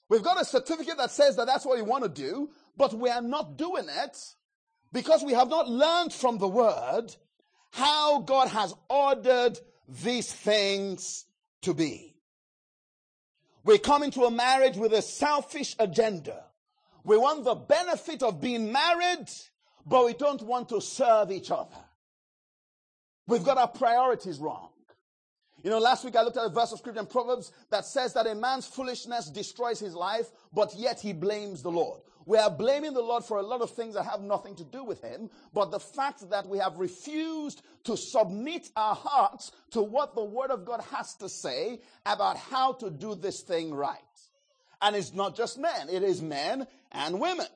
We've 0.08 0.22
got 0.22 0.40
a 0.40 0.44
certificate 0.44 0.98
that 0.98 1.10
says 1.10 1.36
that 1.36 1.46
that's 1.46 1.64
what 1.64 1.76
we 1.76 1.82
want 1.82 2.04
to 2.04 2.10
do, 2.10 2.50
but 2.76 2.92
we 2.92 3.08
are 3.08 3.22
not 3.22 3.56
doing 3.56 3.86
it 3.88 4.16
because 4.92 5.24
we 5.24 5.32
have 5.32 5.48
not 5.48 5.68
learned 5.68 6.12
from 6.12 6.38
the 6.38 6.48
word 6.48 7.14
how 7.70 8.20
God 8.20 8.48
has 8.48 8.74
ordered 8.90 9.58
these 9.88 10.32
things 10.32 11.24
to 11.62 11.72
be. 11.72 12.14
We 13.64 13.78
come 13.78 14.02
into 14.02 14.24
a 14.24 14.30
marriage 14.30 14.76
with 14.76 14.92
a 14.92 15.02
selfish 15.02 15.76
agenda. 15.78 16.44
We 17.04 17.16
want 17.16 17.44
the 17.44 17.54
benefit 17.54 18.22
of 18.22 18.40
being 18.40 18.72
married, 18.72 19.26
but 19.86 20.04
we 20.04 20.14
don't 20.14 20.42
want 20.42 20.68
to 20.70 20.80
serve 20.80 21.30
each 21.30 21.50
other. 21.50 21.76
We've 23.26 23.44
got 23.44 23.58
our 23.58 23.68
priorities 23.68 24.38
wrong. 24.38 24.71
You 25.62 25.70
know, 25.70 25.78
last 25.78 26.04
week 26.04 26.16
I 26.16 26.22
looked 26.22 26.36
at 26.36 26.44
a 26.44 26.48
verse 26.48 26.72
of 26.72 26.78
scripture 26.78 27.00
in 27.00 27.06
Proverbs 27.06 27.52
that 27.70 27.84
says 27.86 28.14
that 28.14 28.26
a 28.26 28.34
man's 28.34 28.66
foolishness 28.66 29.30
destroys 29.30 29.78
his 29.78 29.94
life, 29.94 30.26
but 30.52 30.74
yet 30.74 31.00
he 31.00 31.12
blames 31.12 31.62
the 31.62 31.70
Lord. 31.70 32.00
We 32.26 32.38
are 32.38 32.50
blaming 32.50 32.94
the 32.94 33.02
Lord 33.02 33.24
for 33.24 33.38
a 33.38 33.42
lot 33.42 33.62
of 33.62 33.70
things 33.70 33.94
that 33.94 34.04
have 34.04 34.20
nothing 34.20 34.56
to 34.56 34.64
do 34.64 34.82
with 34.82 35.02
him, 35.02 35.30
but 35.52 35.70
the 35.70 35.78
fact 35.78 36.28
that 36.30 36.48
we 36.48 36.58
have 36.58 36.78
refused 36.78 37.62
to 37.84 37.96
submit 37.96 38.70
our 38.74 38.94
hearts 38.94 39.52
to 39.70 39.82
what 39.82 40.14
the 40.14 40.24
word 40.24 40.50
of 40.50 40.64
God 40.64 40.82
has 40.92 41.14
to 41.16 41.28
say 41.28 41.80
about 42.06 42.36
how 42.36 42.72
to 42.74 42.90
do 42.90 43.14
this 43.14 43.42
thing 43.42 43.72
right. 43.72 43.98
And 44.80 44.96
it's 44.96 45.12
not 45.12 45.36
just 45.36 45.58
men, 45.58 45.88
it 45.90 46.02
is 46.02 46.22
men 46.22 46.66
and 46.90 47.20
women. 47.20 47.46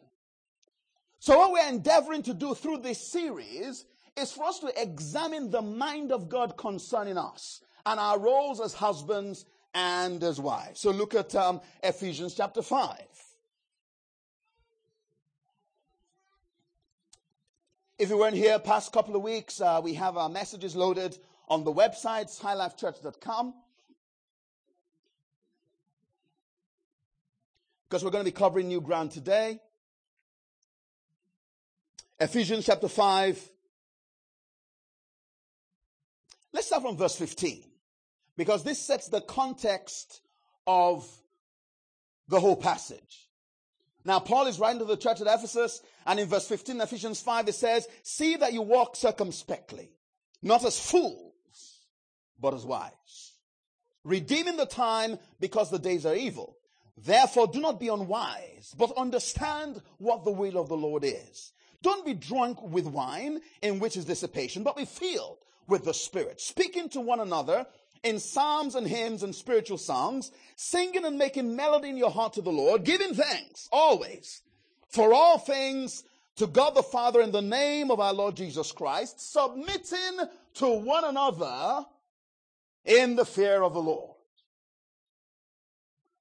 So 1.19 1.39
what 1.39 1.53
we're 1.53 1.69
endeavoring 1.69 2.23
to 2.25 2.35
do 2.35 2.55
through 2.55 2.79
this 2.79 3.11
series 3.11 3.85
is 4.17 4.33
for 4.33 4.45
us 4.45 4.61
to 4.61 4.81
examine 4.81 5.51
the 5.51 5.63
mind 5.63 6.13
of 6.13 6.29
God 6.29 6.57
concerning 6.57 7.19
us 7.19 7.63
and 7.87 8.01
our 8.01 8.19
roles 8.19 8.61
as 8.61 8.75
husbands 8.75 9.47
and 9.73 10.23
as 10.25 10.41
wives. 10.41 10.81
So 10.81 10.91
look 10.91 11.15
at 11.15 11.35
um, 11.37 11.61
Ephesians 11.83 12.35
chapter 12.35 12.61
5. 12.61 12.99
If 17.99 18.11
you 18.11 18.19
weren't 18.19 18.37
here 18.37 18.59
past 18.59 18.93
couple 18.93 19.15
of 19.17 19.23
weeks, 19.23 19.61
uh, 19.61 19.81
we 19.83 19.95
have 19.95 20.17
our 20.17 20.29
messages 20.29 20.75
loaded 20.75 21.17
on 21.49 21.65
the 21.65 21.73
website, 21.73 22.29
highlifechurch.com. 22.41 23.55
Because 27.89 28.05
we're 28.05 28.11
going 28.11 28.25
to 28.25 28.31
be 28.31 28.37
covering 28.37 28.67
new 28.67 28.81
ground 28.81 29.13
today. 29.13 29.61
Ephesians 32.19 32.67
chapter 32.67 32.89
5. 32.89 33.51
Let's 36.53 36.67
start 36.67 36.83
from 36.83 36.97
verse 36.97 37.17
15 37.17 37.63
because 38.37 38.65
this 38.65 38.79
sets 38.79 39.09
the 39.09 39.21
context 39.21 40.21
of 40.67 41.09
the 42.29 42.41
whole 42.41 42.57
passage. 42.57 43.29
Now, 44.05 44.21
Paul 44.21 44.47
is 44.47 44.61
writing 44.61 44.79
to 44.79 44.85
the 44.85 44.97
church 44.97 45.21
at 45.21 45.27
Ephesus, 45.27 45.83
and 46.07 46.21
in 46.21 46.29
verse 46.29 46.47
15, 46.47 46.81
Ephesians 46.81 47.21
5, 47.21 47.49
it 47.49 47.55
says, 47.55 47.89
See 48.03 48.37
that 48.37 48.53
you 48.53 48.63
walk 48.63 48.95
circumspectly, 48.95 49.91
not 50.43 50.65
as 50.65 50.79
fools, 50.79 51.81
but 52.41 52.55
as 52.55 52.65
wise, 52.65 53.33
redeeming 54.05 54.57
the 54.57 54.67
time 54.67 55.19
because 55.41 55.71
the 55.71 55.79
days 55.79 56.07
are 56.07 56.15
evil. 56.15 56.57
Therefore, 56.97 57.49
do 57.49 57.61
not 57.61 57.81
be 57.81 57.89
unwise, 57.89 58.75
but 58.79 58.97
understand 58.97 59.83
what 59.99 60.25
the 60.25 60.31
will 60.31 60.57
of 60.57 60.69
the 60.69 60.77
Lord 60.77 61.03
is. 61.05 61.53
Don't 61.83 62.07
be 62.07 62.15
drunk 62.15 62.63
with 62.63 62.87
wine, 62.87 63.41
in 63.61 63.81
which 63.81 63.97
is 63.97 64.05
dissipation, 64.05 64.63
but 64.63 64.77
be 64.77 64.85
filled 64.85 65.39
with 65.67 65.85
the 65.85 65.93
Spirit, 65.93 66.41
speaking 66.41 66.89
to 66.91 67.01
one 67.01 67.21
another 67.21 67.67
in 68.07 68.21
psalms 68.21 68.77
and 68.77 68.87
hymns 68.87 69.25
and 69.25 69.35
spiritual 69.35 69.79
songs, 69.79 70.31
singing 70.55 71.05
and 71.05 71.19
making 71.19 71.57
melody 71.57 71.89
in 71.89 71.97
your 71.97 72.11
heart 72.11 72.35
to 72.35 72.41
the 72.41 72.53
Lord, 72.53 72.85
giving 72.85 73.15
thanks 73.15 73.69
always 73.73 74.43
for 74.89 75.13
all 75.13 75.39
things 75.39 76.05
to 76.37 76.47
God 76.47 76.77
the 76.77 76.85
Father 76.85 77.21
in 77.21 77.33
the 77.33 77.43
name 77.43 77.91
of 77.91 77.99
our 77.99 78.15
Lord 78.15 78.37
Jesus 78.37 78.71
Christ, 78.71 79.33
submitting 79.33 80.21
to 80.55 80.69
one 80.69 81.05
another 81.05 81.85
in 82.85 83.17
the 83.17 83.25
fear 83.25 83.61
of 83.63 83.75
the 83.75 83.83
Lord. 83.83 84.15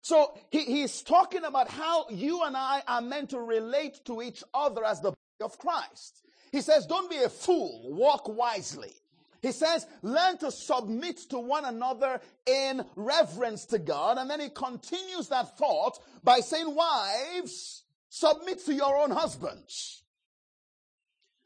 So 0.01 0.37
he, 0.49 0.61
he's 0.61 1.03
talking 1.03 1.43
about 1.43 1.69
how 1.69 2.07
you 2.09 2.43
and 2.43 2.57
I 2.57 2.81
are 2.87 3.01
meant 3.01 3.29
to 3.29 3.39
relate 3.39 4.03
to 4.05 4.23
each 4.23 4.43
other 4.55 4.83
as 4.83 5.01
the 5.01 5.11
body 5.11 5.41
of 5.41 5.59
Christ. 5.59 6.23
He 6.51 6.61
says, 6.61 6.87
don't 6.87 7.11
be 7.11 7.17
a 7.17 7.29
fool, 7.29 7.93
walk 7.93 8.27
wisely. 8.27 8.93
He 9.41 9.51
says, 9.51 9.85
learn 10.01 10.37
to 10.39 10.51
submit 10.51 11.17
to 11.29 11.39
one 11.39 11.65
another 11.65 12.19
in 12.45 12.83
reverence 12.95 13.65
to 13.65 13.79
God. 13.79 14.17
And 14.17 14.29
then 14.29 14.39
he 14.39 14.49
continues 14.49 15.29
that 15.29 15.57
thought 15.57 15.99
by 16.23 16.39
saying, 16.39 16.73
wives, 16.73 17.83
submit 18.09 18.65
to 18.65 18.73
your 18.73 18.97
own 18.97 19.11
husbands. 19.11 20.03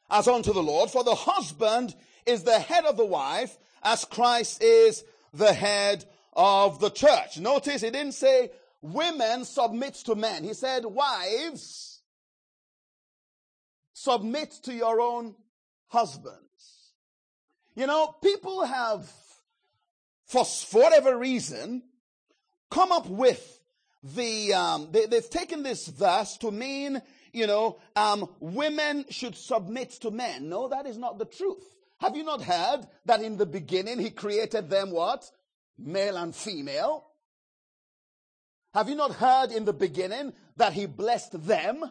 As 0.09 0.27
unto 0.27 0.53
the 0.53 0.63
Lord, 0.63 0.89
for 0.89 1.03
the 1.03 1.15
husband 1.15 1.95
is 2.25 2.43
the 2.43 2.59
head 2.59 2.85
of 2.85 2.97
the 2.97 3.05
wife, 3.05 3.57
as 3.83 4.05
Christ 4.05 4.63
is 4.63 5.03
the 5.33 5.53
head 5.53 6.05
of 6.33 6.79
the 6.79 6.89
church. 6.89 7.37
Notice 7.37 7.81
he 7.81 7.89
didn't 7.89 8.13
say 8.13 8.51
women 8.81 9.45
submit 9.45 9.95
to 10.05 10.15
men. 10.15 10.43
He 10.43 10.53
said, 10.53 10.85
wives, 10.85 12.01
submit 13.93 14.51
to 14.63 14.73
your 14.73 15.01
own 15.01 15.35
husband. 15.87 16.48
You 17.79 17.87
know, 17.87 18.13
people 18.21 18.65
have, 18.65 19.09
for, 20.25 20.43
whatever 20.73 21.17
reason, 21.17 21.81
come 22.69 22.91
up 22.91 23.07
with 23.07 23.61
the, 24.03 24.53
um, 24.53 24.89
they, 24.91 25.07
have 25.09 25.29
taken 25.29 25.63
this 25.63 25.87
verse 25.87 26.35
to 26.39 26.51
mean, 26.51 27.01
you 27.31 27.47
know, 27.47 27.79
um, 27.95 28.27
women 28.41 29.05
should 29.09 29.37
submit 29.37 29.91
to 30.01 30.11
men. 30.11 30.49
No, 30.49 30.67
that 30.67 30.87
is 30.87 30.97
not 30.97 31.19
the 31.19 31.25
truth. 31.25 31.63
Have 32.01 32.17
you 32.17 32.25
not 32.25 32.41
heard 32.41 32.81
that 33.05 33.21
in 33.21 33.37
the 33.37 33.45
beginning 33.45 33.97
he 33.97 34.09
created 34.09 34.69
them 34.69 34.91
what? 34.91 35.23
Male 35.77 36.17
and 36.17 36.35
female. 36.35 37.05
Have 38.73 38.89
you 38.89 38.95
not 38.95 39.13
heard 39.13 39.53
in 39.53 39.63
the 39.63 39.71
beginning 39.71 40.33
that 40.57 40.73
he 40.73 40.85
blessed 40.85 41.47
them 41.47 41.85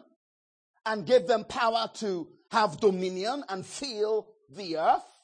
and 0.85 1.07
gave 1.07 1.25
them 1.25 1.45
power 1.45 1.89
to 1.95 2.27
have 2.51 2.79
dominion 2.79 3.43
and 3.49 3.65
fill 3.65 4.27
the 4.51 4.77
earth? 4.77 5.18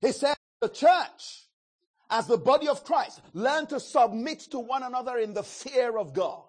He 0.00 0.12
said, 0.12 0.36
the 0.60 0.68
church, 0.68 1.44
as 2.10 2.26
the 2.26 2.38
body 2.38 2.68
of 2.68 2.84
Christ, 2.84 3.20
learn 3.32 3.66
to 3.68 3.80
submit 3.80 4.40
to 4.50 4.58
one 4.58 4.82
another 4.82 5.18
in 5.18 5.34
the 5.34 5.42
fear 5.42 5.98
of 5.98 6.12
God. 6.12 6.44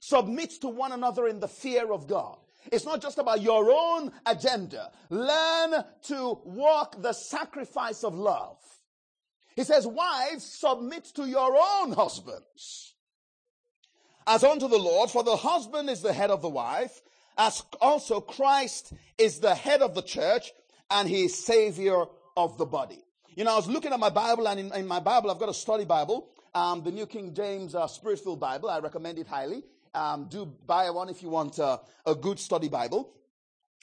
Submit 0.00 0.50
to 0.62 0.68
one 0.68 0.92
another 0.92 1.28
in 1.28 1.40
the 1.40 1.48
fear 1.48 1.92
of 1.92 2.08
God. 2.08 2.38
It's 2.70 2.84
not 2.84 3.00
just 3.00 3.18
about 3.18 3.42
your 3.42 3.70
own 3.70 4.12
agenda. 4.26 4.90
Learn 5.10 5.84
to 6.04 6.38
walk 6.44 7.00
the 7.00 7.12
sacrifice 7.12 8.04
of 8.04 8.14
love. 8.14 8.58
He 9.56 9.64
says, 9.64 9.86
wives, 9.86 10.44
submit 10.44 11.04
to 11.16 11.26
your 11.28 11.56
own 11.56 11.92
husbands. 11.92 12.94
As 14.26 14.44
unto 14.44 14.68
the 14.68 14.78
Lord, 14.78 15.10
for 15.10 15.22
the 15.22 15.36
husband 15.36 15.90
is 15.90 16.02
the 16.02 16.12
head 16.12 16.30
of 16.30 16.42
the 16.42 16.48
wife, 16.48 17.02
as 17.36 17.62
also 17.80 18.20
Christ 18.20 18.92
is 19.18 19.40
the 19.40 19.54
head 19.54 19.82
of 19.82 19.94
the 19.94 20.02
church, 20.02 20.52
and 20.90 21.08
he 21.08 21.24
is 21.24 21.44
savior 21.44 22.04
of 22.36 22.58
the 22.58 22.66
body. 22.66 23.04
You 23.34 23.44
know, 23.44 23.52
I 23.52 23.56
was 23.56 23.68
looking 23.68 23.92
at 23.92 24.00
my 24.00 24.10
Bible, 24.10 24.46
and 24.46 24.60
in, 24.60 24.74
in 24.74 24.86
my 24.86 25.00
Bible, 25.00 25.30
I've 25.30 25.38
got 25.38 25.48
a 25.48 25.54
study 25.54 25.84
Bible, 25.84 26.28
um, 26.54 26.82
the 26.82 26.90
New 26.90 27.06
King 27.06 27.32
James 27.34 27.74
uh, 27.74 27.86
Spirit-filled 27.86 28.40
Bible. 28.40 28.68
I 28.68 28.78
recommend 28.78 29.18
it 29.18 29.26
highly. 29.26 29.62
Um, 29.94 30.26
do 30.28 30.46
buy 30.66 30.90
one 30.90 31.08
if 31.08 31.22
you 31.22 31.28
want 31.28 31.58
uh, 31.58 31.78
a 32.06 32.14
good 32.14 32.38
study 32.38 32.68
Bible. 32.68 33.14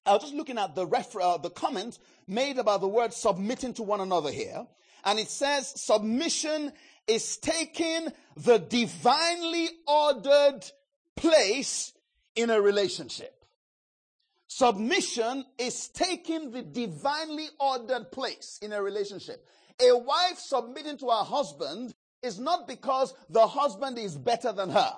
I 0.06 0.14
was 0.14 0.22
just 0.22 0.34
looking 0.34 0.58
at 0.58 0.76
the 0.76 0.86
refer- 0.86 1.22
uh, 1.22 1.38
the 1.38 1.50
comment 1.50 2.00
made 2.28 2.58
about 2.58 2.82
the 2.82 2.88
word 2.88 3.14
submitting 3.14 3.74
to 3.76 3.84
one 3.84 4.02
another 4.02 4.32
here. 4.32 4.66
And 5.04 5.20
it 5.20 5.30
says 5.30 5.68
submission 5.82 6.72
is 7.08 7.38
taking 7.38 8.08
the 8.36 8.58
divinely 8.58 9.70
ordered 9.88 10.62
place 11.16 11.94
in 12.36 12.50
a 12.50 12.62
relationship. 12.62 13.39
Submission 14.50 15.46
is 15.60 15.90
taking 15.90 16.50
the 16.50 16.64
divinely 16.64 17.48
ordered 17.60 18.12
place 18.12 18.58
in 18.64 18.74
a 18.74 18.82
relationship. 18.82 19.48
A 19.80 19.96
wife 19.96 20.40
submitting 20.40 20.98
to 20.98 21.06
her 21.06 21.24
husband 21.24 21.94
is 22.24 22.40
not 22.40 22.68
because 22.68 23.14
the 23.30 23.46
husband 23.46 24.00
is 24.00 24.18
better 24.18 24.52
than 24.52 24.72
her. 24.72 24.92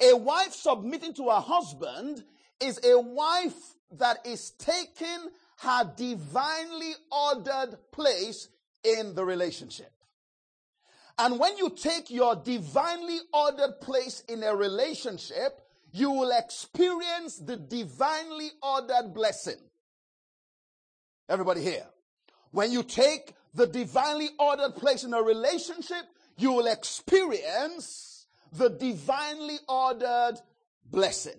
A 0.00 0.16
wife 0.16 0.54
submitting 0.54 1.14
to 1.14 1.30
her 1.30 1.40
husband 1.40 2.22
is 2.60 2.78
a 2.84 2.98
wife 3.00 3.74
that 3.98 4.24
is 4.24 4.52
taking 4.52 5.30
her 5.58 5.92
divinely 5.96 6.92
ordered 7.10 7.76
place 7.90 8.48
in 8.84 9.16
the 9.16 9.24
relationship. 9.24 9.90
And 11.18 11.40
when 11.40 11.56
you 11.56 11.70
take 11.70 12.08
your 12.08 12.36
divinely 12.36 13.18
ordered 13.34 13.80
place 13.80 14.22
in 14.28 14.44
a 14.44 14.54
relationship, 14.54 15.60
you 15.92 16.10
will 16.10 16.30
experience 16.30 17.38
the 17.38 17.56
divinely 17.56 18.50
ordered 18.62 19.14
blessing. 19.14 19.58
Everybody 21.28 21.62
here. 21.62 21.86
When 22.50 22.72
you 22.72 22.82
take 22.82 23.34
the 23.54 23.66
divinely 23.66 24.28
ordered 24.38 24.74
place 24.76 25.04
in 25.04 25.14
a 25.14 25.22
relationship, 25.22 26.04
you 26.36 26.52
will 26.52 26.66
experience 26.66 28.26
the 28.52 28.70
divinely 28.70 29.58
ordered 29.68 30.38
blessing. 30.90 31.36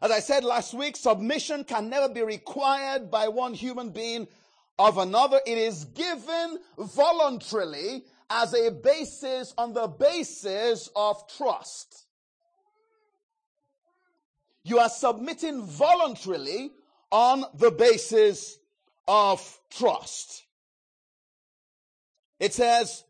As 0.00 0.10
I 0.10 0.20
said 0.20 0.44
last 0.44 0.74
week, 0.74 0.96
submission 0.96 1.64
can 1.64 1.90
never 1.90 2.08
be 2.08 2.22
required 2.22 3.10
by 3.10 3.28
one 3.28 3.52
human 3.52 3.90
being 3.90 4.28
of 4.78 4.96
another. 4.96 5.40
It 5.44 5.58
is 5.58 5.86
given 5.86 6.58
voluntarily 6.78 8.04
as 8.30 8.54
a 8.54 8.70
basis 8.70 9.52
on 9.58 9.72
the 9.72 9.88
basis 9.88 10.88
of 10.94 11.26
trust. 11.36 12.07
You 14.68 14.80
are 14.80 14.90
submitting 14.90 15.62
voluntarily 15.62 16.72
on 17.10 17.44
the 17.54 17.70
basis 17.70 18.58
of 19.06 19.60
trust. 19.70 20.44
It 22.38 22.52
says, 22.52 23.04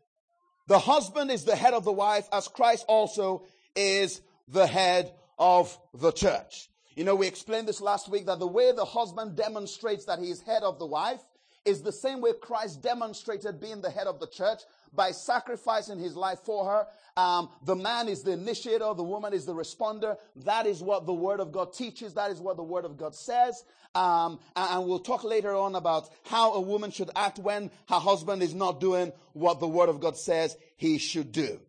the 0.67 0.79
husband 0.79 1.31
is 1.31 1.43
the 1.43 1.55
head 1.55 1.73
of 1.73 1.83
the 1.83 1.91
wife 1.91 2.29
as 2.31 2.47
Christ 2.47 2.85
also 2.87 3.43
is 3.75 4.21
the 4.47 4.67
head 4.67 5.11
of 5.37 5.77
the 5.93 6.11
church. 6.11 6.69
You 6.95 7.03
know, 7.03 7.15
we 7.15 7.27
explained 7.27 7.67
this 7.67 7.81
last 7.81 8.09
week 8.09 8.25
that 8.27 8.39
the 8.39 8.47
way 8.47 8.71
the 8.71 8.85
husband 8.85 9.35
demonstrates 9.35 10.05
that 10.05 10.19
he 10.19 10.29
is 10.31 10.41
head 10.41 10.63
of 10.63 10.79
the 10.79 10.85
wife 10.85 11.21
is 11.65 11.81
the 11.81 11.91
same 11.91 12.21
way 12.21 12.31
Christ 12.41 12.81
demonstrated 12.81 13.59
being 13.59 13.81
the 13.81 13.89
head 13.89 14.07
of 14.07 14.19
the 14.19 14.27
church 14.27 14.61
by 14.93 15.11
sacrificing 15.11 15.99
his 15.99 16.15
life 16.15 16.39
for 16.39 16.65
her. 16.65 16.87
Um, 17.21 17.49
the 17.63 17.75
man 17.75 18.07
is 18.07 18.23
the 18.23 18.31
initiator, 18.31 18.93
the 18.93 19.03
woman 19.03 19.33
is 19.33 19.45
the 19.45 19.53
responder. 19.53 20.17
That 20.37 20.65
is 20.65 20.81
what 20.81 21.05
the 21.05 21.13
word 21.13 21.39
of 21.39 21.51
God 21.51 21.73
teaches. 21.73 22.13
That 22.13 22.31
is 22.31 22.39
what 22.39 22.57
the 22.57 22.63
word 22.63 22.85
of 22.85 22.97
God 22.97 23.13
says. 23.13 23.63
Um, 23.93 24.39
and 24.55 24.85
we'll 24.87 24.99
talk 24.99 25.23
later 25.23 25.55
on 25.55 25.75
about 25.75 26.09
how 26.23 26.53
a 26.53 26.61
woman 26.61 26.91
should 26.91 27.09
act 27.15 27.39
when 27.39 27.71
her 27.89 27.99
husband 27.99 28.41
is 28.41 28.53
not 28.53 28.79
doing 28.79 29.11
what 29.33 29.59
the 29.59 29.67
word 29.67 29.89
of 29.89 29.99
God 29.99 30.17
says 30.17 30.55
he 30.75 30.97
should 30.97 31.31
do. 31.31 31.59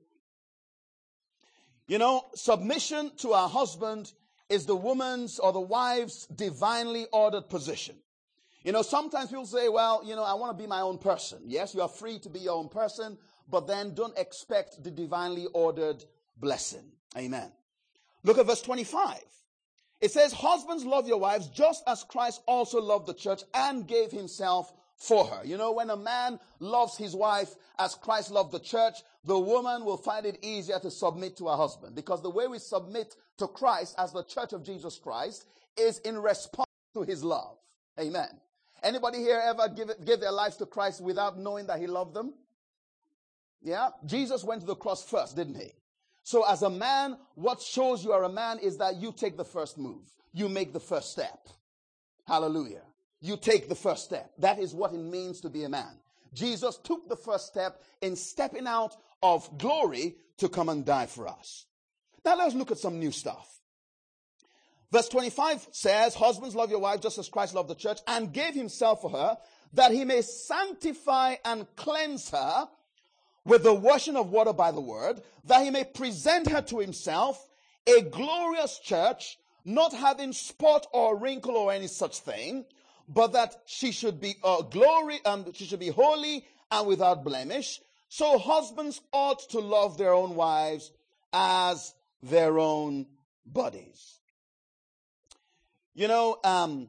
You 1.89 1.99
know, 1.99 2.25
submission 2.35 3.11
to 3.19 3.33
our 3.33 3.49
husband 3.49 4.13
is 4.49 4.67
the 4.67 4.77
woman's 4.77 5.39
or 5.39 5.53
the 5.53 5.61
wife's 5.61 6.27
divinely 6.27 7.07
ordered 7.13 7.49
position. 7.49 7.97
You 8.63 8.73
know, 8.73 8.83
sometimes 8.83 9.31
people 9.31 9.47
say, 9.47 9.69
well, 9.69 10.03
you 10.05 10.15
know, 10.15 10.25
I 10.25 10.35
want 10.35 10.57
to 10.57 10.63
be 10.63 10.69
my 10.69 10.81
own 10.81 10.99
person. 10.99 11.39
Yes, 11.47 11.75
you 11.75 11.81
are 11.81 11.89
free 11.89 12.19
to 12.21 12.29
be 12.29 12.41
your 12.41 12.57
own 12.57 12.69
person, 12.69 13.17
but 13.49 13.67
then 13.67 13.95
don't 13.95 14.17
expect 14.19 14.83
the 14.83 14.91
divinely 14.91 15.47
ordered 15.55 16.05
blessing. 16.37 16.93
Amen. 17.17 17.51
Look 18.23 18.39
at 18.39 18.47
verse 18.47 18.63
25. 18.63 19.19
It 20.01 20.11
says, 20.11 20.33
Husbands, 20.33 20.85
love 20.85 21.09
your 21.09 21.19
wives 21.19 21.49
just 21.49 21.83
as 21.87 22.05
Christ 22.05 22.43
also 22.47 22.81
loved 22.81 23.07
the 23.07 23.15
church 23.15 23.43
and 23.55 23.87
gave 23.87 24.11
himself 24.11 24.73
for 24.97 25.27
her. 25.27 25.45
You 25.45 25.57
know, 25.57 25.73
when 25.73 25.91
a 25.91 25.97
man 25.97 26.39
loves 26.59 26.97
his 26.97 27.15
wife 27.15 27.55
as 27.79 27.95
Christ 27.95 28.31
loved 28.31 28.53
the 28.53 28.61
church, 28.61 28.97
the 29.25 29.39
woman 29.39 29.85
will 29.85 29.97
find 29.97 30.27
it 30.27 30.39
easier 30.43 30.79
to 30.79 30.91
submit 30.91 31.37
to 31.39 31.49
her 31.49 31.57
husband 31.57 31.95
because 31.95 32.23
the 32.23 32.31
way 32.31 32.47
we 32.47 32.59
submit 32.59 33.17
to 33.39 33.47
Christ 33.49 33.95
as 33.99 34.13
the 34.13 34.25
church 34.25 34.53
of 34.53 34.63
Jesus 34.63 34.99
Christ 34.99 35.47
is 35.79 35.99
in 36.01 36.19
response 36.19 36.69
to 36.95 37.03
his 37.03 37.25
love. 37.25 37.57
Amen. 37.99 38.29
Anybody 38.83 39.19
here 39.19 39.41
ever 39.45 39.69
give, 39.69 39.91
give 40.05 40.21
their 40.21 40.33
lives 40.33 40.57
to 40.57 40.67
Christ 40.67 41.01
without 41.01 41.39
knowing 41.39 41.67
that 41.67 41.79
he 41.79 41.87
loved 41.87 42.15
them? 42.15 42.35
Yeah? 43.63 43.91
Jesus 44.07 44.43
went 44.45 44.63
to 44.63 44.67
the 44.67 44.75
cross 44.75 45.03
first, 45.05 45.37
didn't 45.37 45.57
he? 45.57 45.73
So 46.23 46.49
as 46.49 46.63
a 46.63 46.71
man, 46.71 47.17
what 47.35 47.61
shows 47.61 48.05
you 48.05 48.13
are 48.13 48.25
a 48.25 48.29
man 48.29 48.59
is 48.59 48.79
that 48.79 48.97
you 48.97 49.13
take 49.13 49.37
the 49.37 49.45
first 49.45 49.79
move. 49.79 50.03
You 50.33 50.49
make 50.49 50.73
the 50.73 50.81
first 50.81 51.13
step. 51.13 51.49
Hallelujah. 52.27 52.83
You 53.21 53.37
take 53.37 53.69
the 53.69 53.75
first 53.75 54.05
step. 54.05 54.33
That 54.39 54.59
is 54.59 54.75
what 54.75 54.93
it 54.93 54.99
means 54.99 55.41
to 55.43 55.51
be 55.51 55.65
a 55.65 55.69
man. 55.69 55.99
Jesus 56.33 56.79
took 56.79 57.09
the 57.09 57.17
first 57.17 57.49
step 57.49 57.83
in 58.01 58.17
stepping 58.17 58.67
out 58.67 58.97
of 59.23 59.59
glory 59.59 60.17
to 60.39 60.49
come 60.49 60.69
and 60.69 60.85
die 60.85 61.07
for 61.07 61.29
us. 61.29 61.67
Now 62.25 62.37
let's 62.37 62.55
look 62.55 62.71
at 62.71 62.79
some 62.79 62.99
new 62.99 63.11
stuff. 63.11 63.60
Verse 64.93 65.09
25 65.09 65.69
says, 65.71 66.15
Husbands, 66.15 66.55
love 66.55 66.71
your 66.71 66.81
wife 66.81 67.01
just 67.01 67.19
as 67.19 67.29
Christ 67.29 67.55
loved 67.55 67.69
the 67.69 67.75
church 67.75 68.01
and 68.07 68.33
gave 68.33 68.55
himself 68.55 69.03
for 69.03 69.11
her 69.11 69.37
that 69.73 69.93
he 69.93 70.05
may 70.05 70.23
sanctify 70.23 71.37
and 71.45 71.67
cleanse 71.77 72.31
her 72.31 72.69
with 73.45 73.63
the 73.63 73.75
washing 73.75 74.17
of 74.17 74.31
water 74.31 74.53
by 74.53 74.71
the 74.71 74.81
word, 74.81 75.23
that 75.45 75.63
he 75.63 75.71
may 75.71 75.85
present 75.85 76.49
her 76.49 76.61
to 76.63 76.79
himself 76.79 77.49
a 77.87 78.03
glorious 78.03 78.79
church, 78.79 79.39
not 79.65 79.93
having 79.93 80.33
spot 80.33 80.87
or 80.93 81.17
wrinkle 81.17 81.57
or 81.57 81.73
any 81.73 81.87
such 81.87 82.19
thing, 82.19 82.65
but 83.09 83.33
that 83.33 83.63
she 83.67 83.93
should 83.93 84.21
be 84.21 84.37
uh, 84.45 84.63
glory 84.63 85.19
and 85.25 85.47
um, 85.47 85.53
she 85.53 85.65
should 85.65 85.81
be 85.81 85.89
holy 85.89 86.45
and 86.71 86.87
without 86.87 87.25
blemish. 87.25 87.81
So 88.09 88.39
husbands 88.39 89.01
ought 89.13 89.49
to 89.51 89.61
love 89.61 89.99
their 89.99 90.13
own 90.13 90.35
wives 90.35 90.93
as 91.33 91.95
their 92.23 92.59
own 92.59 93.07
bodies. 93.47 94.20
You 95.95 96.09
know, 96.09 96.39
um, 96.45 96.89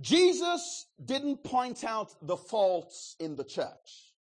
Jesus 0.00 0.86
didn't 1.02 1.44
point 1.44 1.84
out 1.84 2.14
the 2.22 2.36
faults 2.36 3.16
in 3.18 3.36
the 3.36 3.44
church. 3.44 4.12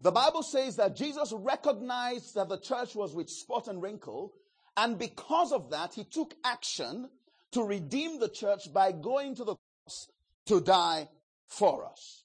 The 0.00 0.12
Bible 0.12 0.42
says 0.42 0.76
that 0.76 0.96
Jesus 0.96 1.32
recognized 1.32 2.34
that 2.34 2.48
the 2.48 2.58
church 2.58 2.94
was 2.94 3.14
with 3.14 3.30
spot 3.30 3.66
and 3.68 3.82
wrinkle, 3.82 4.34
and 4.76 4.98
because 4.98 5.52
of 5.52 5.70
that, 5.70 5.94
he 5.94 6.04
took 6.04 6.34
action 6.44 7.08
to 7.52 7.62
redeem 7.62 8.20
the 8.20 8.28
church 8.28 8.72
by 8.72 8.92
going 8.92 9.34
to 9.36 9.44
the 9.44 9.56
cross 9.56 10.08
to 10.46 10.60
die 10.60 11.08
for 11.46 11.86
us. 11.86 12.24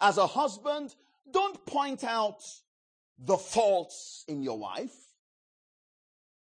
As 0.00 0.16
a 0.16 0.26
husband, 0.26 0.94
don't 1.32 1.64
point 1.66 2.04
out 2.04 2.40
the 3.18 3.36
faults 3.36 4.24
in 4.28 4.42
your 4.42 4.58
wife. 4.58 4.94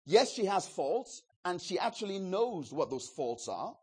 Yes, 0.05 0.33
she 0.33 0.47
has 0.47 0.67
faults, 0.67 1.23
and 1.45 1.61
she 1.61 1.79
actually 1.79 2.19
knows 2.19 2.73
what 2.73 2.91
those 2.91 3.09
faults 3.09 3.49
are. 3.49 3.77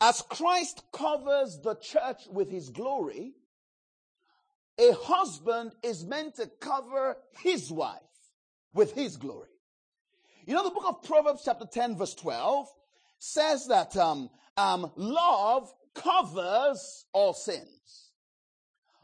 As 0.00 0.22
Christ 0.22 0.82
covers 0.92 1.58
the 1.60 1.74
church 1.74 2.22
with 2.30 2.50
his 2.50 2.70
glory, 2.70 3.34
a 4.78 4.92
husband 4.92 5.72
is 5.82 6.04
meant 6.04 6.36
to 6.36 6.46
cover 6.60 7.16
his 7.40 7.70
wife 7.70 7.98
with 8.72 8.92
his 8.94 9.16
glory. 9.16 9.48
You 10.46 10.54
know, 10.54 10.64
the 10.64 10.70
book 10.70 10.84
of 10.86 11.02
Proverbs, 11.02 11.42
chapter 11.44 11.66
10, 11.66 11.96
verse 11.96 12.14
12, 12.14 12.68
says 13.18 13.66
that 13.66 13.96
um, 13.96 14.30
um, 14.56 14.90
love 14.96 15.70
covers 15.94 17.04
all 17.12 17.34
sins. 17.34 18.12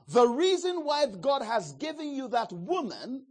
The 0.08 0.26
reason 0.26 0.84
why 0.84 1.06
God 1.06 1.42
has 1.42 1.72
given 1.72 2.14
you 2.14 2.28
that 2.28 2.52
woman 2.52 3.24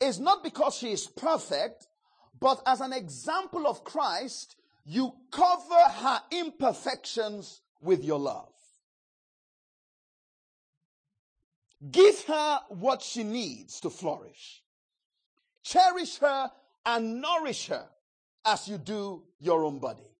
is 0.00 0.20
not 0.20 0.42
because 0.42 0.76
she 0.76 0.92
is 0.92 1.06
perfect, 1.06 1.86
but 2.42 2.60
as 2.66 2.80
an 2.80 2.92
example 2.92 3.68
of 3.68 3.84
Christ, 3.84 4.56
you 4.84 5.14
cover 5.30 5.80
her 5.80 6.20
imperfections 6.32 7.60
with 7.80 8.04
your 8.04 8.18
love. 8.18 8.48
Give 11.88 12.20
her 12.24 12.60
what 12.68 13.00
she 13.00 13.22
needs 13.22 13.80
to 13.82 13.90
flourish. 13.90 14.60
Cherish 15.62 16.18
her 16.18 16.50
and 16.84 17.22
nourish 17.22 17.68
her 17.68 17.86
as 18.44 18.66
you 18.66 18.76
do 18.76 19.22
your 19.38 19.64
own 19.64 19.78
body. 19.78 20.10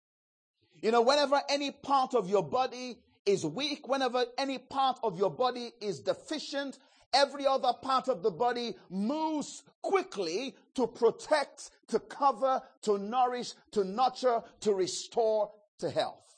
You 0.81 0.93
know, 0.93 1.03
whenever 1.03 1.43
any 1.49 1.73
part 1.73 2.15
of 2.15 2.31
your 2.31 2.45
body 2.45 2.99
is 3.27 3.45
weak, 3.45 3.89
whenever 3.89 4.27
any 4.39 4.59
part 4.59 5.01
of 5.03 5.19
your 5.19 5.31
body 5.31 5.73
is 5.81 5.99
deficient, 5.99 6.79
every 7.13 7.47
other 7.47 7.73
part 7.81 8.09
of 8.09 8.23
the 8.23 8.31
body 8.31 8.75
moves 8.91 9.63
quickly 9.83 10.55
to 10.75 10.87
protect, 10.87 11.71
to 11.89 11.99
cover, 11.99 12.63
to 12.83 12.99
nourish, 12.99 13.53
to 13.73 13.85
nurture, 13.85 14.43
to 14.61 14.73
restore 14.73 15.51
to 15.79 15.91
health. 15.91 16.37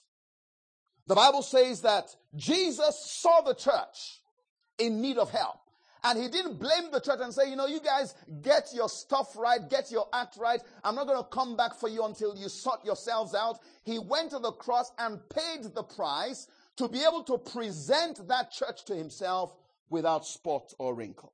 The 1.06 1.14
Bible 1.14 1.42
says 1.42 1.82
that 1.82 2.14
Jesus 2.34 3.04
saw 3.06 3.42
the 3.42 3.54
church 3.54 4.20
in 4.78 5.00
need 5.00 5.18
of 5.18 5.30
help. 5.30 5.60
And 6.02 6.20
he 6.20 6.28
didn't 6.28 6.58
blame 6.58 6.90
the 6.92 7.00
church 7.00 7.20
and 7.22 7.32
say, 7.32 7.48
you 7.48 7.56
know, 7.56 7.66
you 7.66 7.80
guys 7.80 8.14
get 8.42 8.68
your 8.74 8.90
stuff 8.90 9.36
right, 9.38 9.58
get 9.70 9.90
your 9.90 10.06
act 10.12 10.36
right. 10.36 10.60
I'm 10.82 10.94
not 10.94 11.06
going 11.06 11.18
to 11.18 11.28
come 11.28 11.56
back 11.56 11.74
for 11.74 11.88
you 11.88 12.04
until 12.04 12.36
you 12.36 12.50
sort 12.50 12.84
yourselves 12.84 13.34
out. 13.34 13.60
He 13.84 13.98
went 13.98 14.30
to 14.30 14.38
the 14.38 14.52
cross 14.52 14.92
and 14.98 15.18
paid 15.30 15.64
the 15.74 15.82
price 15.82 16.46
to 16.76 16.88
be 16.88 17.02
able 17.02 17.22
to 17.24 17.38
present 17.38 18.28
that 18.28 18.50
church 18.50 18.84
to 18.86 18.94
himself 18.94 19.54
without 19.90 20.26
spot 20.26 20.72
or 20.78 20.94
wrinkle. 20.94 21.32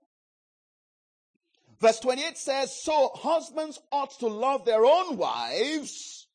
Verse 1.80 1.98
28 2.00 2.36
says, 2.36 2.82
So 2.82 3.10
husbands 3.14 3.80
ought 3.90 4.18
to 4.20 4.26
love 4.26 4.64
their 4.64 4.84
own 4.84 5.16
wives 5.16 6.26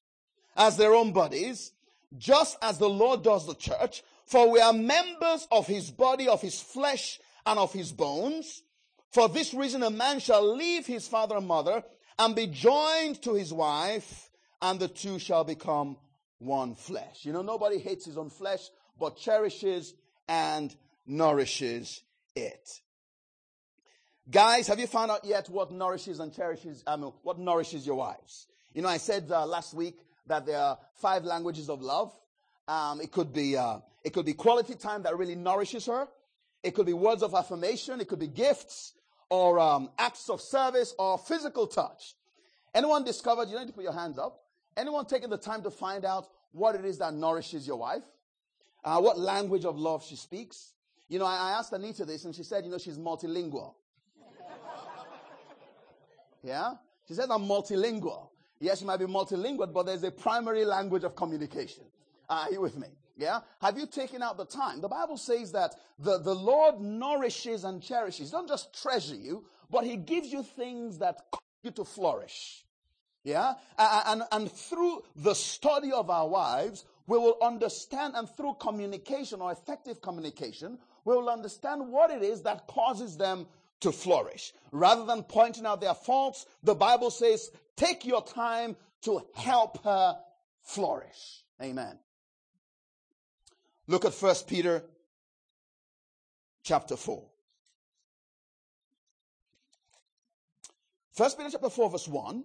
as 0.58 0.78
their 0.78 0.95
own 0.95 1.12
bodies, 1.12 1.71
just 2.17 2.58
as 2.62 2.78
the 2.78 2.89
Lord 2.89 3.23
does 3.23 3.45
the 3.45 3.54
church, 3.54 4.04
for 4.25 4.49
we 4.49 4.60
are 4.60 4.73
members 4.73 5.47
of 5.51 5.67
his 5.67 5.91
body, 5.91 6.28
of 6.28 6.41
his 6.41 6.60
flesh, 6.60 7.19
and 7.45 7.60
of 7.60 7.71
his 7.73 7.91
bones. 7.91 8.63
For 9.12 9.30
this 9.30 9.54
reason, 9.54 9.84
a 9.84 9.91
man 9.91 10.19
shall 10.19 10.56
leave 10.56 10.88
his 10.88 11.08
father 11.08 11.38
and 11.38 11.47
mother 11.47 11.84
and 12.17 12.36
be 12.36 12.47
joined 12.47 13.21
to 13.21 13.36
his 13.36 13.54
wife, 13.54 14.32
and 14.62 14.80
the 14.80 14.88
two 14.88 15.19
shall 15.19 15.43
become 15.43 15.97
one 16.39 16.75
flesh. 16.75 17.23
You 17.23 17.34
know, 17.34 17.41
nobody 17.41 17.78
hates 17.78 18.06
his 18.06 18.17
own 18.17 18.30
flesh, 18.30 18.62
but 18.99 19.17
cherishes 19.17 19.93
and 20.28 20.75
nourishes 21.06 22.02
it. 22.36 22.82
Guys, 24.30 24.68
have 24.68 24.80
you 24.80 24.88
found 24.88 25.12
out 25.12 25.24
yet 25.24 25.50
what 25.50 25.72
nourishes 25.72 26.20
and 26.20 26.34
cherishes, 26.34 26.84
I 26.88 26.96
mean, 26.96 27.13
what 27.22 27.38
nourishes 27.38 27.86
your 27.86 27.96
wives? 27.96 28.48
You 28.74 28.82
know, 28.82 28.89
I 28.89 28.98
said 28.98 29.32
uh, 29.32 29.46
last 29.46 29.74
week 29.74 30.00
that 30.28 30.46
there 30.46 30.60
are 30.60 30.80
five 30.96 31.24
languages 31.24 31.70
of 31.70 31.82
love. 31.82 32.12
Um, 32.68 33.02
it 33.02 33.12
could 33.12 33.32
be, 33.32 33.56
uh, 33.56 33.80
it 34.04 34.13
could 34.13 34.26
be 34.26 34.34
quality 34.34 34.74
time 34.76 35.04
that 35.04 35.15
really 35.18 35.36
nourishes 35.36 35.86
her. 35.86 36.08
It 36.63 36.74
could 36.74 36.88
be 36.88 36.94
words 36.94 37.22
of 37.22 37.36
affirmation. 37.36 38.02
It 38.02 38.08
could 38.08 38.20
be 38.20 38.28
gifts 38.28 38.94
or 39.30 39.60
um, 39.60 39.91
acts 40.00 40.30
of 40.30 40.41
service 40.41 40.96
or 40.98 41.20
physical 41.20 41.68
touch. 41.68 42.15
Anyone 42.74 43.04
discovered, 43.04 43.48
you 43.48 43.54
don't 43.54 43.62
need 43.62 43.68
to 43.68 43.74
put 43.74 43.84
your 43.84 43.94
hands 43.94 44.18
up. 44.18 44.41
Anyone 44.76 45.06
taking 45.06 45.30
the 45.30 45.38
time 45.38 45.62
to 45.62 45.72
find 45.72 46.04
out 46.04 46.28
what 46.52 46.76
it 46.76 46.84
is 46.84 46.98
that 46.98 47.13
nourishes 47.13 47.68
your 47.68 47.78
wife? 47.78 48.04
Uh, 48.84 49.00
what 49.00 49.20
language 49.20 49.65
of 49.65 49.78
love 49.78 50.04
she 50.04 50.15
speaks? 50.15 50.74
You 51.08 51.20
know, 51.20 51.26
I, 51.26 51.52
I 51.52 51.52
asked 51.60 51.72
Anita 51.74 52.06
this 52.06 52.26
and 52.26 52.34
she 52.34 52.44
said, 52.44 52.65
you 52.65 52.72
know, 52.72 52.78
she's 52.78 52.98
multilingual. 52.98 53.74
yeah? 56.44 56.74
She 57.08 57.13
says, 57.13 57.30
I'm 57.30 57.44
multilingual. 57.44 58.30
Yes, 58.60 58.82
you 58.82 58.88
might 58.88 58.98
be 58.98 59.06
multilingual, 59.06 59.72
but 59.72 59.86
there's 59.86 60.04
a 60.04 60.12
primary 60.12 60.65
language 60.65 61.04
of 61.04 61.15
communication. 61.15 61.84
Are 62.30 62.52
you 62.52 62.62
with 62.62 62.78
me? 62.78 62.88
Yeah? 63.18 63.41
Have 63.62 63.78
you 63.78 63.86
taken 63.86 64.22
out 64.22 64.38
the 64.38 64.46
time? 64.46 64.82
The 64.82 64.88
Bible 64.88 65.18
says 65.18 65.52
that 65.52 65.76
the, 66.00 66.20
the 66.20 66.34
Lord 66.34 66.80
nourishes 66.82 67.63
and 67.63 67.82
cherishes. 67.82 68.32
He 68.32 68.36
not 68.36 68.48
just 68.48 68.82
treasure 68.82 69.15
you, 69.15 69.46
but 69.70 69.84
He 69.84 69.98
gives 69.98 70.32
you 70.32 70.44
things 70.44 70.98
that 71.00 71.18
cause 71.32 71.41
you 71.63 71.72
to 71.72 71.86
flourish. 71.86 72.65
Yeah? 73.24 73.54
And, 73.78 74.24
and 74.32 74.52
through 74.52 75.04
the 75.15 75.34
study 75.34 75.91
of 75.91 76.10
our 76.10 76.28
wives, 76.28 76.86
we 77.08 77.18
will 77.18 77.38
understand, 77.41 78.15
and 78.15 78.30
through 78.30 78.56
communication 78.60 79.41
or 79.41 79.52
effective 79.52 80.02
communication, 80.02 80.78
we 81.06 81.15
will 81.15 81.30
understand 81.30 81.88
what 81.88 82.12
it 82.12 82.24
is 82.24 82.41
that 82.41 82.68
causes 82.68 83.15
them 83.15 83.48
to 83.80 83.91
flourish. 83.91 84.54
Rather 84.72 85.06
than 85.06 85.24
pointing 85.24 85.65
out 85.65 85.80
their 85.80 85.94
faults, 85.94 86.48
the 86.63 86.76
Bible 86.76 87.12
says, 87.12 87.52
take 87.78 88.06
your 88.06 88.24
time 88.24 88.76
to 89.04 89.22
help 89.36 89.84
her 89.84 90.18
flourish. 90.63 91.44
Amen. 91.62 92.00
Look 93.88 94.04
at 94.04 94.13
1 94.13 94.36
Peter 94.48 94.84
chapter 96.63 96.98
4. 96.98 97.24
1 101.18 101.32
Peter 101.38 101.50
chapter 101.52 101.70
4 101.70 101.89
verse 101.91 102.08
1. 102.08 102.44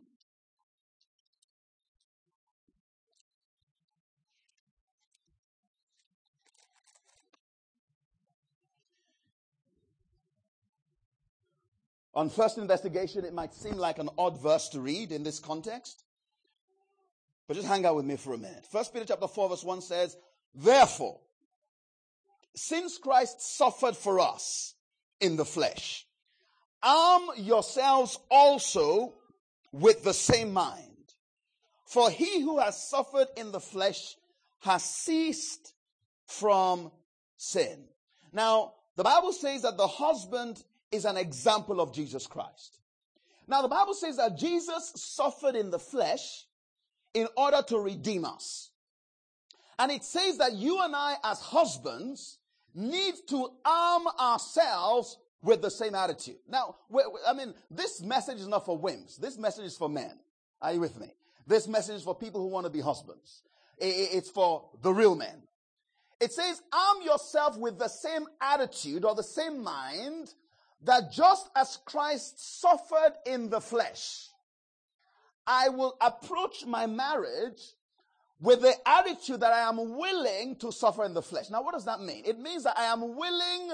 On 12.15 12.29
first 12.29 12.59
investigation, 12.59 13.25
it 13.25 13.35
might 13.35 13.55
seem 13.55 13.77
like 13.77 13.99
an 13.99 14.11
odd 14.19 14.41
verse 14.41 14.69
to 14.71 14.81
read 14.81 15.13
in 15.13 15.23
this 15.23 15.39
context. 15.39 16.05
But 17.47 17.55
just 17.55 17.69
hang 17.69 17.85
out 17.87 17.97
with 17.97 18.05
me 18.05 18.17
for 18.17 18.35
a 18.35 18.39
minute. 18.39 18.67
First 18.71 18.93
Peter 18.93 19.07
chapter 19.07 19.29
4 19.29 19.49
verse 19.49 19.65
1 19.65 19.81
says, 19.83 20.17
Therefore, 20.55 21.21
since 22.55 22.99
Christ 22.99 23.57
suffered 23.57 23.97
for 23.97 24.21
us 24.21 24.75
in 25.21 25.37
the 25.37 25.45
flesh, 25.45 26.07
arm 26.83 27.23
yourselves 27.37 28.19
also 28.31 29.15
with 29.73 30.03
the 30.03 30.15
same 30.15 30.53
mind. 30.53 30.87
For 31.87 32.11
he 32.11 32.41
who 32.41 32.59
has 32.59 32.89
suffered 32.89 33.29
in 33.37 33.53
the 33.53 33.61
flesh 33.61 34.17
has 34.61 34.85
ceased 34.85 35.75
from 36.27 36.93
sin. 37.37 37.85
Now, 38.33 38.75
the 38.97 39.05
Bible 39.05 39.33
says 39.33 39.63
that 39.63 39.77
the 39.77 39.87
husband 39.87 40.63
is 40.93 41.05
an 41.05 41.17
example 41.17 41.81
of 41.81 41.93
Jesus 41.93 42.27
Christ. 42.27 42.79
Now, 43.47 43.63
the 43.63 43.69
Bible 43.69 43.95
says 43.95 44.17
that 44.19 44.37
Jesus 44.37 44.93
suffered 44.97 45.57
in 45.57 45.71
the 45.71 45.79
flesh 45.79 46.47
in 47.15 47.27
order 47.37 47.63
to 47.69 47.79
redeem 47.79 48.25
us. 48.25 48.71
And 49.79 49.91
it 49.91 50.05
says 50.05 50.39
that 50.39 50.53
you 50.53 50.81
and 50.83 50.95
I, 50.95 51.17
as 51.25 51.41
husbands, 51.41 52.39
need 52.75 53.15
to 53.29 53.49
arm 53.65 54.07
ourselves 54.21 55.17
with 55.43 55.63
the 55.63 55.71
same 55.71 55.95
attitude. 55.95 56.37
Now, 56.49 56.77
I 57.27 57.33
mean, 57.33 57.55
this 57.71 58.03
message 58.03 58.39
is 58.39 58.47
not 58.47 58.67
for 58.67 58.79
wimps. 58.79 59.17
This 59.17 59.39
message 59.39 59.65
is 59.65 59.77
for 59.77 59.89
men. 59.89 60.19
Are 60.61 60.73
you 60.73 60.81
with 60.81 61.01
me? 61.01 61.09
This 61.47 61.67
message 61.67 61.97
is 61.97 62.03
for 62.03 62.15
people 62.15 62.41
who 62.41 62.49
want 62.49 62.67
to 62.67 62.71
be 62.71 62.81
husbands. 62.81 63.43
It's 63.79 64.29
for 64.29 64.69
the 64.83 64.93
real 64.93 65.15
men. 65.15 65.43
It 66.21 66.33
says, 66.33 66.61
arm 66.71 67.03
yourself 67.03 67.57
with 67.57 67.79
the 67.79 67.89
same 67.89 68.27
attitude 68.43 69.07
or 69.07 69.15
the 69.15 69.23
same 69.23 69.65
mind 69.65 70.35
that 70.83 71.13
just 71.13 71.49
as 71.55 71.79
Christ 71.85 72.61
suffered 72.61 73.15
in 73.27 73.51
the 73.51 73.61
flesh, 73.61 74.29
I 75.47 75.69
will 75.69 75.97
approach 76.01 76.65
my 76.67 76.87
marriage 76.87 77.61
with 78.41 78.63
the 78.63 78.75
attitude 78.87 79.41
that 79.41 79.53
I 79.53 79.69
am 79.69 79.97
willing 79.97 80.57
to 80.57 80.73
suffer 80.73 81.05
in 81.05 81.13
the 81.13 81.23
flesh. 81.23 81.51
Now, 81.51 81.63
what 81.63 81.75
does 81.75 81.85
that 81.85 82.01
mean? 82.01 82.23
It 82.25 82.39
means 82.39 82.65
that 82.65 82.79
I 82.79 82.85
am 82.85 83.17
willing, 83.17 83.73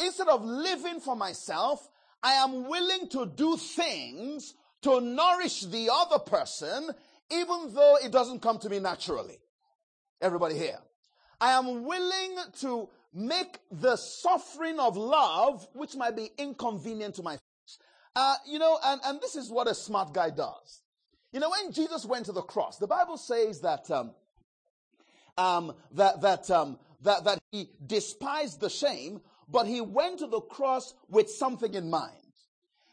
instead 0.00 0.28
of 0.28 0.44
living 0.44 1.00
for 1.00 1.14
myself, 1.14 1.86
I 2.22 2.32
am 2.32 2.66
willing 2.66 3.08
to 3.10 3.26
do 3.26 3.56
things 3.56 4.54
to 4.82 5.00
nourish 5.00 5.62
the 5.62 5.90
other 5.92 6.18
person, 6.18 6.90
even 7.30 7.74
though 7.74 7.98
it 8.02 8.12
doesn't 8.12 8.40
come 8.40 8.58
to 8.60 8.70
me 8.70 8.78
naturally. 8.78 9.38
Everybody 10.20 10.56
here. 10.56 10.78
I 11.40 11.52
am 11.52 11.84
willing 11.84 12.38
to 12.60 12.88
make 13.16 13.58
the 13.70 13.96
suffering 13.96 14.78
of 14.78 14.96
love, 14.96 15.66
which 15.72 15.96
might 15.96 16.14
be 16.14 16.30
inconvenient 16.38 17.14
to 17.16 17.22
my 17.22 17.38
uh, 18.14 18.34
you 18.46 18.58
know, 18.58 18.78
and, 18.82 19.00
and 19.04 19.20
this 19.20 19.36
is 19.36 19.50
what 19.50 19.68
a 19.68 19.74
smart 19.74 20.14
guy 20.14 20.30
does. 20.30 20.80
You 21.32 21.40
know, 21.40 21.50
when 21.50 21.70
Jesus 21.70 22.06
went 22.06 22.24
to 22.26 22.32
the 22.32 22.40
cross, 22.40 22.78
the 22.78 22.86
Bible 22.86 23.18
says 23.18 23.60
that 23.60 23.90
um, 23.90 24.12
um, 25.36 25.74
that 25.92 26.22
that 26.22 26.50
um, 26.50 26.78
that 27.02 27.24
that 27.24 27.38
he 27.52 27.68
despised 27.86 28.60
the 28.60 28.70
shame, 28.70 29.20
but 29.50 29.66
he 29.66 29.82
went 29.82 30.20
to 30.20 30.26
the 30.26 30.40
cross 30.40 30.94
with 31.10 31.28
something 31.28 31.74
in 31.74 31.90
mind. 31.90 32.12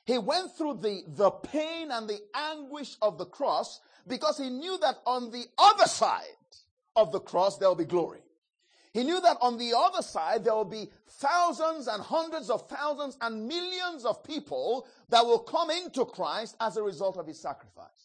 He 0.05 0.17
went 0.17 0.57
through 0.57 0.79
the, 0.81 1.03
the 1.07 1.31
pain 1.31 1.89
and 1.89 2.09
the 2.09 2.19
anguish 2.35 2.97
of 3.01 3.17
the 3.17 3.25
cross 3.25 3.79
because 4.05 4.37
he 4.37 4.49
knew 4.49 4.77
that 4.79 4.97
on 5.05 5.31
the 5.31 5.45
other 5.57 5.85
side 5.85 6.23
of 6.97 7.13
the 7.13 7.21
cross 7.21 7.57
there 7.57 7.69
will 7.69 7.75
be 7.75 7.85
glory. 7.85 8.22
He 8.93 9.03
knew 9.03 9.19
that 9.21 9.37
on 9.41 9.57
the 9.57 9.73
other 9.75 10.03
side 10.03 10.43
there 10.43 10.53
will 10.53 10.65
be 10.65 10.89
thousands 11.07 11.87
and 11.87 12.01
hundreds 12.01 12.51
of 12.51 12.69
thousands 12.69 13.17
and 13.21 13.47
millions 13.47 14.05
of 14.05 14.23
people 14.23 14.87
that 15.09 15.25
will 15.25 15.39
come 15.39 15.71
into 15.71 16.05
Christ 16.05 16.55
as 16.59 16.77
a 16.77 16.83
result 16.83 17.17
of 17.17 17.25
his 17.25 17.39
sacrifice. 17.39 18.02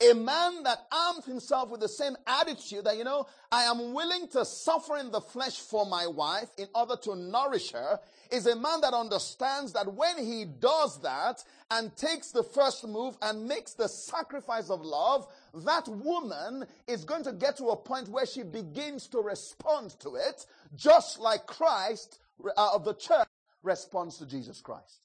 A 0.00 0.14
man 0.14 0.62
that 0.62 0.86
armed 0.92 1.24
himself 1.24 1.70
with 1.70 1.80
the 1.80 1.88
same 1.88 2.16
attitude 2.24 2.84
that, 2.84 2.96
you 2.96 3.02
know, 3.02 3.26
I 3.50 3.64
am 3.64 3.92
willing 3.94 4.28
to 4.28 4.44
suffer 4.44 4.96
in 4.96 5.10
the 5.10 5.20
flesh 5.20 5.58
for 5.58 5.86
my 5.86 6.06
wife 6.06 6.48
in 6.56 6.68
order 6.72 6.94
to 7.02 7.16
nourish 7.16 7.72
her 7.72 7.98
is 8.30 8.46
a 8.46 8.54
man 8.54 8.80
that 8.82 8.94
understands 8.94 9.72
that 9.72 9.92
when 9.92 10.18
he 10.18 10.44
does 10.44 11.00
that 11.02 11.42
and 11.72 11.96
takes 11.96 12.30
the 12.30 12.44
first 12.44 12.86
move 12.86 13.16
and 13.22 13.48
makes 13.48 13.72
the 13.74 13.88
sacrifice 13.88 14.70
of 14.70 14.82
love, 14.82 15.26
that 15.64 15.88
woman 15.88 16.64
is 16.86 17.04
going 17.04 17.24
to 17.24 17.32
get 17.32 17.56
to 17.56 17.66
a 17.66 17.76
point 17.76 18.08
where 18.08 18.26
she 18.26 18.44
begins 18.44 19.08
to 19.08 19.18
respond 19.18 19.98
to 20.00 20.14
it, 20.14 20.46
just 20.76 21.18
like 21.18 21.46
Christ 21.46 22.20
uh, 22.56 22.70
of 22.72 22.84
the 22.84 22.94
church 22.94 23.26
responds 23.62 24.18
to 24.18 24.26
Jesus 24.26 24.60
Christ. 24.60 25.00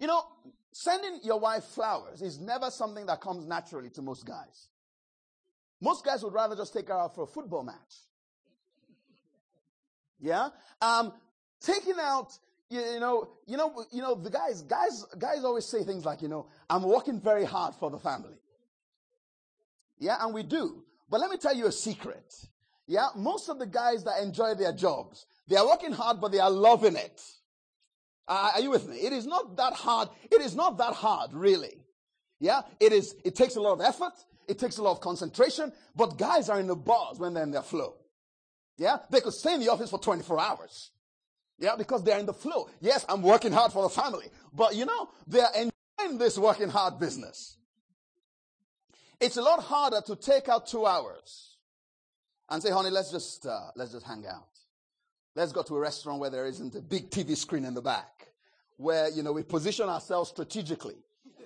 You 0.00 0.06
know, 0.06 0.24
sending 0.72 1.20
your 1.22 1.38
wife 1.40 1.64
flowers 1.64 2.22
is 2.22 2.38
never 2.40 2.70
something 2.70 3.06
that 3.06 3.20
comes 3.20 3.46
naturally 3.46 3.90
to 3.90 4.02
most 4.02 4.26
guys. 4.26 4.68
Most 5.80 6.04
guys 6.04 6.22
would 6.22 6.34
rather 6.34 6.54
just 6.54 6.72
take 6.72 6.88
her 6.88 6.94
out 6.94 7.14
for 7.14 7.24
a 7.24 7.26
football 7.26 7.64
match. 7.64 7.76
Yeah? 10.20 10.50
Um, 10.80 11.12
taking 11.60 11.96
out, 12.00 12.36
you 12.68 13.00
know, 13.00 13.30
you 13.46 13.56
know, 13.56 13.84
you 13.90 14.02
know, 14.02 14.14
the 14.14 14.30
guys, 14.30 14.62
guys, 14.62 15.04
guys 15.18 15.44
always 15.44 15.66
say 15.66 15.82
things 15.82 16.04
like, 16.04 16.22
you 16.22 16.28
know, 16.28 16.46
I'm 16.68 16.82
working 16.82 17.20
very 17.20 17.44
hard 17.44 17.74
for 17.74 17.90
the 17.90 17.98
family. 17.98 18.36
Yeah, 19.98 20.16
and 20.20 20.34
we 20.34 20.42
do. 20.42 20.84
But 21.08 21.20
let 21.20 21.30
me 21.30 21.36
tell 21.36 21.54
you 21.54 21.66
a 21.66 21.72
secret. 21.72 22.34
Yeah, 22.86 23.08
most 23.16 23.48
of 23.48 23.58
the 23.58 23.66
guys 23.66 24.04
that 24.04 24.22
enjoy 24.22 24.54
their 24.54 24.72
jobs, 24.72 25.26
they 25.48 25.56
are 25.56 25.66
working 25.66 25.92
hard, 25.92 26.20
but 26.20 26.32
they 26.32 26.38
are 26.38 26.50
loving 26.50 26.96
it. 26.96 27.20
Uh, 28.30 28.52
are 28.54 28.60
you 28.60 28.70
with 28.70 28.88
me? 28.88 28.96
It 28.96 29.12
is 29.12 29.26
not 29.26 29.56
that 29.56 29.72
hard. 29.72 30.08
It 30.30 30.40
is 30.40 30.54
not 30.54 30.78
that 30.78 30.94
hard, 30.94 31.32
really. 31.34 31.84
Yeah, 32.38 32.62
it 32.78 32.92
is. 32.92 33.16
It 33.24 33.34
takes 33.34 33.56
a 33.56 33.60
lot 33.60 33.72
of 33.72 33.80
effort. 33.80 34.12
It 34.46 34.56
takes 34.56 34.78
a 34.78 34.82
lot 34.82 34.92
of 34.92 35.00
concentration. 35.00 35.72
But 35.96 36.16
guys 36.16 36.48
are 36.48 36.60
in 36.60 36.68
the 36.68 36.76
bars 36.76 37.18
when 37.18 37.34
they're 37.34 37.42
in 37.42 37.50
their 37.50 37.62
flow. 37.62 37.96
Yeah, 38.78 38.98
they 39.10 39.20
could 39.20 39.34
stay 39.34 39.54
in 39.54 39.60
the 39.60 39.68
office 39.68 39.90
for 39.90 39.98
24 39.98 40.40
hours. 40.40 40.92
Yeah, 41.58 41.74
because 41.76 42.04
they're 42.04 42.20
in 42.20 42.26
the 42.26 42.32
flow. 42.32 42.70
Yes, 42.80 43.04
I'm 43.08 43.20
working 43.20 43.50
hard 43.52 43.72
for 43.72 43.82
the 43.82 43.90
family, 43.90 44.28
but 44.54 44.76
you 44.76 44.86
know, 44.86 45.10
they're 45.26 45.50
enjoying 45.54 46.18
this 46.18 46.38
working 46.38 46.70
hard 46.70 46.98
business. 46.98 47.58
It's 49.20 49.36
a 49.36 49.42
lot 49.42 49.62
harder 49.62 50.00
to 50.06 50.16
take 50.16 50.48
out 50.48 50.66
two 50.68 50.86
hours 50.86 51.58
and 52.48 52.62
say, 52.62 52.70
honey, 52.70 52.88
let's 52.88 53.10
just, 53.10 53.44
uh, 53.44 53.70
let's 53.76 53.92
just 53.92 54.06
hang 54.06 54.24
out. 54.26 54.48
Let's 55.36 55.52
go 55.52 55.62
to 55.62 55.76
a 55.76 55.80
restaurant 55.80 56.20
where 56.20 56.30
there 56.30 56.46
isn't 56.46 56.74
a 56.74 56.80
big 56.80 57.10
TV 57.10 57.36
screen 57.36 57.64
in 57.64 57.74
the 57.74 57.82
back, 57.82 58.19
where, 58.80 59.10
you 59.10 59.22
know, 59.22 59.32
we 59.32 59.42
position 59.42 59.88
ourselves 59.88 60.30
strategically. 60.30 60.96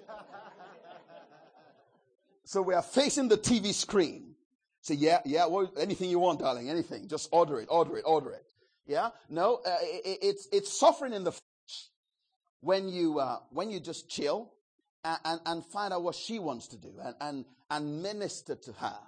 so 2.44 2.62
we 2.62 2.74
are 2.74 2.82
facing 2.82 3.26
the 3.26 3.36
TV 3.36 3.74
screen. 3.74 4.34
Say, 4.82 4.94
yeah, 4.94 5.18
yeah, 5.24 5.46
well, 5.46 5.72
anything 5.76 6.10
you 6.10 6.20
want, 6.20 6.38
darling, 6.38 6.70
anything. 6.70 7.08
Just 7.08 7.28
order 7.32 7.58
it, 7.58 7.66
order 7.68 7.98
it, 7.98 8.04
order 8.06 8.30
it. 8.30 8.44
Yeah? 8.86 9.10
No, 9.28 9.60
uh, 9.66 9.76
it, 9.82 10.18
it's, 10.22 10.48
it's 10.52 10.78
suffering 10.78 11.12
in 11.12 11.24
the 11.24 11.32
flesh 11.32 11.88
when 12.60 12.88
you, 12.88 13.18
uh, 13.18 13.38
when 13.50 13.68
you 13.68 13.80
just 13.80 14.08
chill 14.08 14.52
and, 15.04 15.18
and, 15.24 15.40
and, 15.44 15.66
find 15.66 15.92
out 15.92 16.04
what 16.04 16.14
she 16.14 16.38
wants 16.38 16.68
to 16.68 16.76
do 16.76 16.92
and, 17.02 17.14
and, 17.20 17.44
and 17.70 18.02
minister 18.02 18.54
to 18.54 18.72
her. 18.74 18.98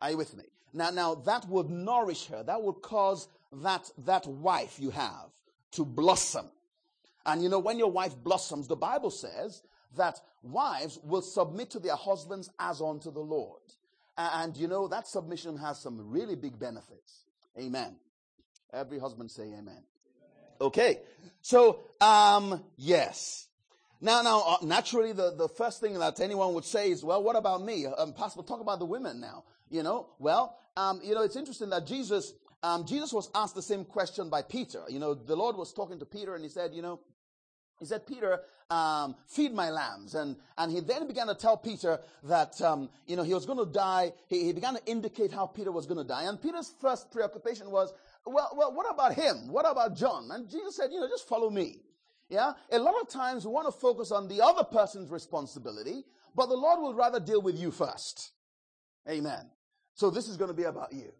Are 0.00 0.10
you 0.10 0.16
with 0.16 0.34
me? 0.36 0.44
Now, 0.72 0.90
now 0.90 1.16
that 1.16 1.46
would 1.48 1.68
nourish 1.68 2.28
her. 2.28 2.42
That 2.44 2.62
would 2.62 2.80
cause 2.80 3.28
that, 3.52 3.90
that 4.06 4.26
wife 4.26 4.78
you 4.80 4.90
have 4.90 5.28
to 5.72 5.84
blossom. 5.84 6.46
And 7.26 7.42
you 7.42 7.48
know, 7.48 7.58
when 7.58 7.78
your 7.78 7.90
wife 7.90 8.16
blossoms, 8.16 8.68
the 8.68 8.76
Bible 8.76 9.10
says 9.10 9.62
that 9.96 10.20
wives 10.42 10.98
will 11.02 11.22
submit 11.22 11.70
to 11.70 11.78
their 11.78 11.96
husbands 11.96 12.50
as 12.58 12.80
unto 12.80 13.10
the 13.10 13.20
Lord. 13.20 13.60
And 14.16 14.56
you 14.56 14.68
know, 14.68 14.88
that 14.88 15.06
submission 15.06 15.56
has 15.58 15.80
some 15.80 16.10
really 16.10 16.36
big 16.36 16.58
benefits. 16.58 17.24
Amen. 17.58 17.96
Every 18.72 18.98
husband 18.98 19.30
say 19.30 19.44
amen. 19.44 19.82
Okay. 20.60 21.00
So, 21.40 21.80
um, 22.00 22.62
yes. 22.76 23.48
Now, 24.00 24.22
now, 24.22 24.42
uh, 24.46 24.56
naturally, 24.64 25.12
the, 25.12 25.34
the 25.36 25.48
first 25.48 25.80
thing 25.80 25.98
that 25.98 26.20
anyone 26.20 26.54
would 26.54 26.64
say 26.64 26.90
is, 26.90 27.04
well, 27.04 27.22
what 27.22 27.36
about 27.36 27.62
me? 27.62 27.86
Um, 27.86 28.12
Pastor, 28.12 28.42
talk 28.42 28.60
about 28.60 28.78
the 28.78 28.84
women 28.84 29.20
now. 29.20 29.44
You 29.70 29.82
know, 29.82 30.08
well, 30.18 30.56
um, 30.76 31.00
you 31.02 31.14
know, 31.14 31.22
it's 31.22 31.36
interesting 31.36 31.70
that 31.70 31.86
Jesus, 31.86 32.32
um, 32.62 32.84
Jesus 32.86 33.12
was 33.12 33.30
asked 33.34 33.54
the 33.54 33.62
same 33.62 33.84
question 33.84 34.28
by 34.28 34.42
Peter. 34.42 34.82
You 34.88 34.98
know, 34.98 35.14
the 35.14 35.36
Lord 35.36 35.56
was 35.56 35.72
talking 35.72 35.98
to 35.98 36.04
Peter 36.04 36.34
and 36.34 36.44
he 36.44 36.50
said, 36.50 36.74
you 36.74 36.82
know, 36.82 37.00
he 37.82 37.86
said, 37.86 38.06
Peter, 38.06 38.40
um, 38.70 39.16
feed 39.26 39.52
my 39.52 39.70
lambs. 39.70 40.14
And, 40.14 40.36
and 40.56 40.70
he 40.70 40.80
then 40.80 41.08
began 41.08 41.26
to 41.26 41.34
tell 41.34 41.56
Peter 41.56 41.98
that, 42.22 42.60
um, 42.62 42.88
you 43.06 43.16
know, 43.16 43.24
he 43.24 43.34
was 43.34 43.44
going 43.44 43.58
to 43.58 43.70
die. 43.70 44.12
He, 44.28 44.44
he 44.44 44.52
began 44.52 44.74
to 44.74 44.86
indicate 44.86 45.32
how 45.32 45.46
Peter 45.46 45.72
was 45.72 45.84
going 45.84 45.98
to 45.98 46.04
die. 46.04 46.22
And 46.24 46.40
Peter's 46.40 46.72
first 46.80 47.10
preoccupation 47.10 47.70
was, 47.70 47.92
well, 48.24 48.50
well, 48.56 48.72
what 48.72 48.86
about 48.88 49.14
him? 49.14 49.48
What 49.48 49.68
about 49.68 49.96
John? 49.96 50.30
And 50.30 50.48
Jesus 50.48 50.76
said, 50.76 50.90
you 50.92 51.00
know, 51.00 51.08
just 51.08 51.28
follow 51.28 51.50
me. 51.50 51.80
Yeah. 52.28 52.52
A 52.70 52.78
lot 52.78 52.94
of 53.00 53.08
times 53.08 53.44
we 53.44 53.52
want 53.52 53.66
to 53.66 53.78
focus 53.78 54.12
on 54.12 54.28
the 54.28 54.40
other 54.40 54.64
person's 54.64 55.10
responsibility, 55.10 56.04
but 56.36 56.46
the 56.46 56.54
Lord 56.56 56.80
will 56.80 56.94
rather 56.94 57.18
deal 57.18 57.42
with 57.42 57.58
you 57.58 57.72
first. 57.72 58.30
Amen. 59.10 59.50
So 59.94 60.08
this 60.08 60.28
is 60.28 60.36
going 60.36 60.50
to 60.50 60.56
be 60.56 60.64
about 60.64 60.92
you. 60.92 61.12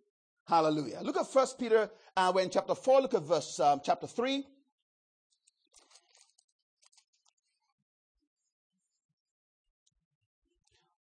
Hallelujah. 0.46 1.00
Look 1.02 1.16
at 1.16 1.26
First 1.26 1.58
Peter. 1.58 1.90
Uh, 2.16 2.32
we're 2.34 2.42
in 2.42 2.50
chapter 2.50 2.74
four. 2.74 3.00
Look 3.00 3.14
at 3.14 3.22
verse 3.22 3.60
um, 3.60 3.80
chapter 3.84 4.06
three. 4.06 4.46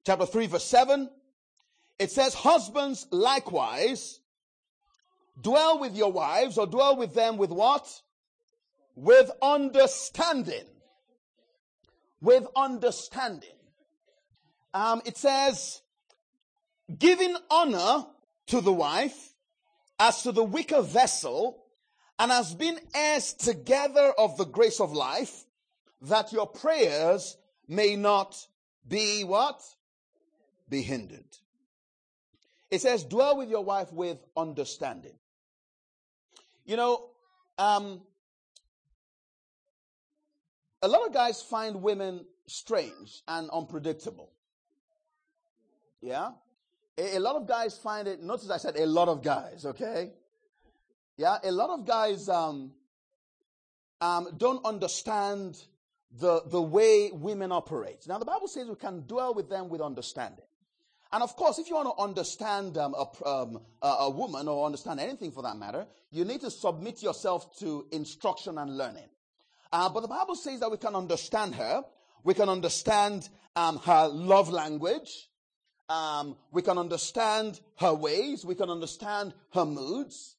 Chapter 0.06 0.26
three, 0.26 0.46
verse 0.46 0.64
seven. 0.64 1.10
It 1.98 2.10
says, 2.10 2.34
"Husbands 2.34 3.06
likewise 3.10 4.20
dwell 5.40 5.78
with 5.78 5.96
your 5.96 6.12
wives, 6.12 6.58
or 6.58 6.66
dwell 6.66 6.96
with 6.96 7.14
them 7.14 7.36
with 7.36 7.50
what? 7.50 8.02
With 8.94 9.30
understanding. 9.42 10.64
With 12.20 12.46
understanding. 12.54 13.56
Um, 14.72 15.02
it 15.04 15.16
says, 15.16 15.82
giving 16.98 17.36
honor 17.50 18.06
to 18.48 18.60
the 18.60 18.72
wife 18.72 19.34
as 19.98 20.22
to 20.22 20.32
the 20.32 20.44
weaker 20.44 20.82
vessel 20.82 21.64
and 22.18 22.30
has 22.30 22.54
been 22.54 22.78
heirs 22.94 23.32
together 23.32 24.12
of 24.18 24.36
the 24.36 24.44
grace 24.44 24.80
of 24.80 24.92
life 24.92 25.44
that 26.02 26.32
your 26.32 26.46
prayers 26.46 27.36
may 27.68 27.96
not 27.96 28.46
be 28.86 29.24
what? 29.24 29.62
Be 30.70 30.83
hindered. 30.83 31.37
It 32.70 32.80
says, 32.80 33.04
dwell 33.04 33.37
with 33.37 33.50
your 33.50 33.64
wife 33.64 33.92
with 33.92 34.18
understanding. 34.37 35.18
You 36.64 36.76
know, 36.76 37.11
um, 37.59 38.00
a 40.80 40.88
lot 40.88 41.06
of 41.06 41.12
guys 41.12 41.42
find 41.42 41.83
women 41.83 42.24
strange 42.46 43.22
and 43.26 43.50
unpredictable. 43.50 44.30
Yeah? 46.00 46.30
A, 46.96 47.16
a, 47.16 47.20
lot 47.20 47.35
of 47.35 47.48
guys 47.48 47.76
find 47.76 48.06
it, 48.06 48.22
notice 48.22 48.48
I 48.50 48.59
said 48.59 48.76
a 48.76 48.87
lot 48.87 49.09
of 49.09 49.22
guys, 49.22 49.66
okay? 49.66 50.12
Yeah, 51.16 51.38
a 51.42 51.50
lot 51.50 51.70
of 51.70 51.87
guys 51.87 52.28
um, 52.28 52.72
um, 54.00 54.28
don't 54.37 54.64
understand 54.64 55.62
the, 56.18 56.42
the 56.46 56.62
way 56.62 57.11
women 57.12 57.52
operate. 57.52 58.06
Now, 58.06 58.18
the 58.18 58.24
Bible 58.24 58.48
says 58.48 58.68
we 58.68 58.76
can 58.76 59.06
dwell 59.06 59.35
with 59.35 59.50
them 59.50 59.68
with 59.68 59.80
understanding. 59.80 60.44
And 61.12 61.23
of 61.23 61.35
course, 61.35 61.59
if 61.59 61.68
you 61.68 61.75
want 61.75 61.88
to 61.96 62.03
understand 62.03 62.79
um, 62.79 62.94
a, 62.94 63.29
um, 63.29 63.61
a, 63.83 64.09
woman 64.09 64.46
or 64.46 64.64
understand 64.64 65.01
anything 65.01 65.33
for 65.33 65.42
that 65.42 65.57
matter, 65.57 65.87
you 66.12 66.25
need 66.25 66.40
to 66.42 66.51
submit 66.51 67.03
yourself 67.03 67.59
to 67.59 67.87
instruction 67.90 68.59
and 68.59 68.79
learning. 68.79 69.09
Uh, 69.73 69.88
but 69.88 70.01
the 70.01 70.09
Bible 70.09 70.37
says 70.37 70.61
that 70.61 70.70
we 70.70 70.77
can 70.77 70.94
understand 70.94 71.57
her. 71.57 71.83
We 72.23 72.35
can 72.35 72.49
understand 72.49 73.29
um, 73.57 73.79
her 73.79 74.07
love 74.07 74.51
language. 74.51 75.29
Um, 75.88 76.37
we 76.53 76.62
can 76.62 76.79
understand 76.79 77.61
her 77.79 77.92
ways. 77.92 78.44
We 78.44 78.55
can 78.55 78.70
understand 78.70 79.35
her 79.55 79.64
moods. 79.64 80.37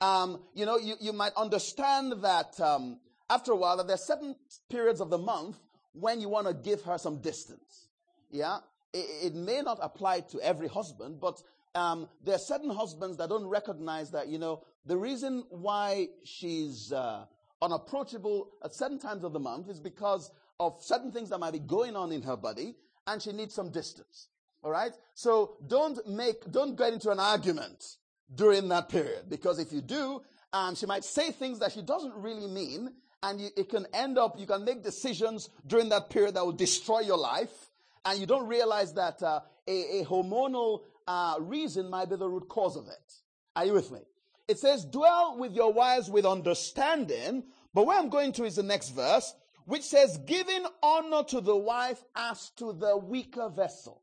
Um, 0.00 0.40
you 0.54 0.66
know, 0.66 0.78
you, 0.78 0.94
you 1.00 1.12
might 1.12 1.32
understand 1.36 2.12
that 2.22 2.60
um, 2.60 3.00
after 3.28 3.52
a 3.52 3.56
while 3.56 3.76
that 3.78 3.88
there's 3.88 4.04
certain 4.04 4.36
periods 4.70 5.00
of 5.00 5.10
the 5.10 5.18
month 5.18 5.56
when 5.92 6.20
you 6.20 6.28
want 6.28 6.46
to 6.46 6.54
give 6.54 6.82
her 6.82 6.98
some 6.98 7.18
distance. 7.20 7.88
Yeah. 8.30 8.58
It, 8.92 9.32
it 9.32 9.34
may 9.34 9.60
not 9.60 9.78
apply 9.82 10.20
to 10.20 10.40
every 10.40 10.68
husband, 10.68 11.20
but 11.20 11.42
um, 11.74 12.08
there 12.24 12.34
are 12.34 12.38
certain 12.38 12.70
husbands 12.70 13.16
that 13.16 13.28
don't 13.28 13.46
recognize 13.46 14.10
that, 14.10 14.28
you 14.28 14.38
know, 14.38 14.62
the 14.84 14.96
reason 14.96 15.44
why 15.50 16.08
she's 16.24 16.92
uh, 16.92 17.24
unapproachable 17.60 18.50
at 18.64 18.74
certain 18.74 18.98
times 18.98 19.24
of 19.24 19.32
the 19.32 19.40
month 19.40 19.68
is 19.68 19.80
because 19.80 20.30
of 20.60 20.76
certain 20.82 21.10
things 21.12 21.30
that 21.30 21.38
might 21.38 21.52
be 21.52 21.58
going 21.58 21.96
on 21.96 22.12
in 22.12 22.22
her 22.22 22.36
body, 22.36 22.74
and 23.06 23.22
she 23.22 23.32
needs 23.32 23.54
some 23.54 23.70
distance. 23.70 24.28
All 24.62 24.70
right? 24.70 24.92
So 25.14 25.56
don't 25.66 26.06
make, 26.06 26.50
don't 26.50 26.76
get 26.76 26.92
into 26.92 27.10
an 27.10 27.18
argument 27.18 27.96
during 28.34 28.68
that 28.68 28.88
period, 28.88 29.24
because 29.28 29.58
if 29.58 29.72
you 29.72 29.80
do, 29.80 30.22
um, 30.52 30.74
she 30.74 30.86
might 30.86 31.04
say 31.04 31.32
things 31.32 31.58
that 31.60 31.72
she 31.72 31.82
doesn't 31.82 32.14
really 32.14 32.46
mean, 32.46 32.92
and 33.22 33.40
you, 33.40 33.48
it 33.56 33.68
can 33.68 33.86
end 33.92 34.18
up, 34.18 34.38
you 34.38 34.46
can 34.46 34.64
make 34.64 34.82
decisions 34.82 35.48
during 35.66 35.88
that 35.88 36.10
period 36.10 36.34
that 36.34 36.44
will 36.44 36.52
destroy 36.52 37.00
your 37.00 37.18
life, 37.18 37.70
and 38.04 38.18
you 38.18 38.26
don't 38.26 38.48
realize 38.48 38.92
that 38.94 39.22
uh, 39.22 39.40
a, 39.66 40.00
a, 40.00 40.04
hormonal 40.04 40.82
uh, 41.06 41.36
reason 41.40 41.88
might 41.88 42.10
be 42.10 42.16
the 42.16 42.28
root 42.28 42.48
cause 42.48 42.76
of 42.76 42.88
it. 42.88 43.14
Are 43.54 43.64
you 43.64 43.72
with 43.72 43.90
me? 43.90 44.00
It 44.48 44.58
says, 44.58 44.84
dwell 44.84 45.36
with 45.38 45.52
your 45.52 45.72
wives 45.72 46.10
with 46.10 46.26
understanding, 46.26 47.44
but 47.72 47.86
where 47.86 47.98
I'm 47.98 48.08
going 48.08 48.32
to 48.32 48.44
is 48.44 48.56
the 48.56 48.62
next 48.62 48.90
verse, 48.90 49.34
which 49.64 49.82
says, 49.82 50.18
giving 50.26 50.64
honor 50.82 51.22
to 51.24 51.40
the 51.40 51.56
wife 51.56 52.02
as 52.16 52.50
to 52.56 52.72
the 52.72 52.96
weaker 52.96 53.48
vessel. 53.48 54.02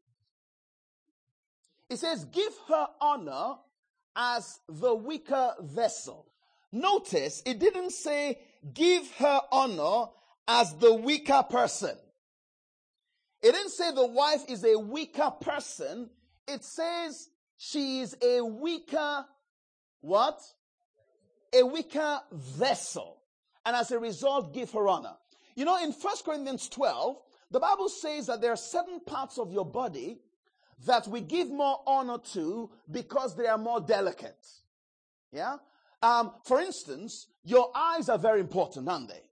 It 1.90 1.98
says, 1.98 2.26
give 2.26 2.54
her 2.70 2.88
honor 3.02 3.56
as 4.16 4.60
the 4.68 4.96
weaker 4.96 5.56
vessel. 5.60 6.26
Notice 6.72 7.42
it 7.46 7.60
didn't 7.60 7.92
say 7.92 8.40
give 8.74 9.10
her 9.14 9.42
honor 9.52 10.12
as 10.48 10.74
the 10.76 10.94
weaker 10.94 11.44
person. 11.50 11.96
It 13.42 13.54
didn't 13.54 13.72
say 13.72 13.92
the 13.92 14.08
wife 14.08 14.44
is 14.48 14.64
a 14.66 14.78
weaker 14.78 15.32
person. 15.42 16.10
It 16.48 16.64
says 16.64 17.30
she 17.58 18.02
is 18.02 18.18
a 18.22 18.42
weaker 18.42 19.26
what? 20.02 20.42
A 21.54 21.64
weaker 21.64 22.20
vessel. 22.32 23.18
And 23.66 23.76
as 23.76 23.92
a 23.92 24.00
result, 24.00 24.54
give 24.54 24.72
her 24.72 24.88
honor. 24.88 25.16
You 25.56 25.66
know, 25.66 25.82
in 25.84 25.92
1 25.92 26.16
Corinthians 26.26 26.70
12, 26.70 27.18
the 27.52 27.60
Bible 27.60 27.90
says 27.90 28.28
that 28.28 28.42
there 28.42 28.52
are 28.52 28.58
certain 28.58 29.00
parts 29.02 29.38
of 29.38 29.52
your 29.52 29.66
body 29.66 30.20
that 30.86 31.08
we 31.08 31.22
give 31.22 31.50
more 31.50 31.82
honor 31.86 32.20
to 32.34 32.70
because 32.90 33.36
they 33.36 33.48
are 33.48 33.58
more 33.58 33.82
delicate. 33.82 34.48
Yeah? 35.32 35.58
Um, 36.02 36.32
for 36.46 36.62
instance, 36.62 37.28
your 37.44 37.72
eyes 37.76 38.08
are 38.08 38.18
very 38.18 38.40
important, 38.40 38.88
aren't 38.88 39.10
they? 39.10 39.24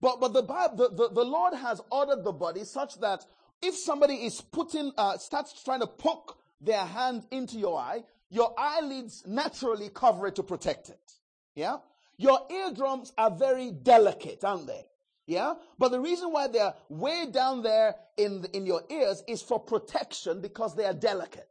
But, 0.00 0.20
but 0.20 0.32
the, 0.32 0.42
Bible, 0.42 0.76
the, 0.76 0.88
the, 0.94 1.14
the 1.14 1.24
Lord 1.24 1.54
has 1.54 1.80
ordered 1.90 2.24
the 2.24 2.32
body 2.32 2.64
such 2.64 2.98
that 3.00 3.26
if 3.62 3.76
somebody 3.76 4.14
is 4.14 4.40
putting, 4.40 4.92
uh, 4.96 5.18
starts 5.18 5.62
trying 5.62 5.80
to 5.80 5.86
poke 5.86 6.38
their 6.60 6.84
hand 6.84 7.26
into 7.30 7.58
your 7.58 7.78
eye, 7.78 8.02
your 8.30 8.54
eyelids 8.58 9.24
naturally 9.26 9.90
cover 9.92 10.26
it 10.26 10.36
to 10.36 10.42
protect 10.42 10.90
it. 10.90 11.12
Yeah? 11.54 11.78
Your 12.16 12.40
eardrums 12.50 13.12
are 13.16 13.30
very 13.30 13.70
delicate, 13.70 14.44
aren't 14.44 14.66
they? 14.66 14.86
Yeah? 15.26 15.54
But 15.78 15.90
the 15.90 16.00
reason 16.00 16.32
why 16.32 16.48
they're 16.48 16.74
way 16.88 17.26
down 17.30 17.62
there 17.62 17.94
in, 18.16 18.46
in 18.52 18.66
your 18.66 18.82
ears 18.90 19.22
is 19.26 19.42
for 19.42 19.58
protection 19.58 20.40
because 20.40 20.74
they 20.74 20.84
are 20.84 20.94
delicate. 20.94 21.48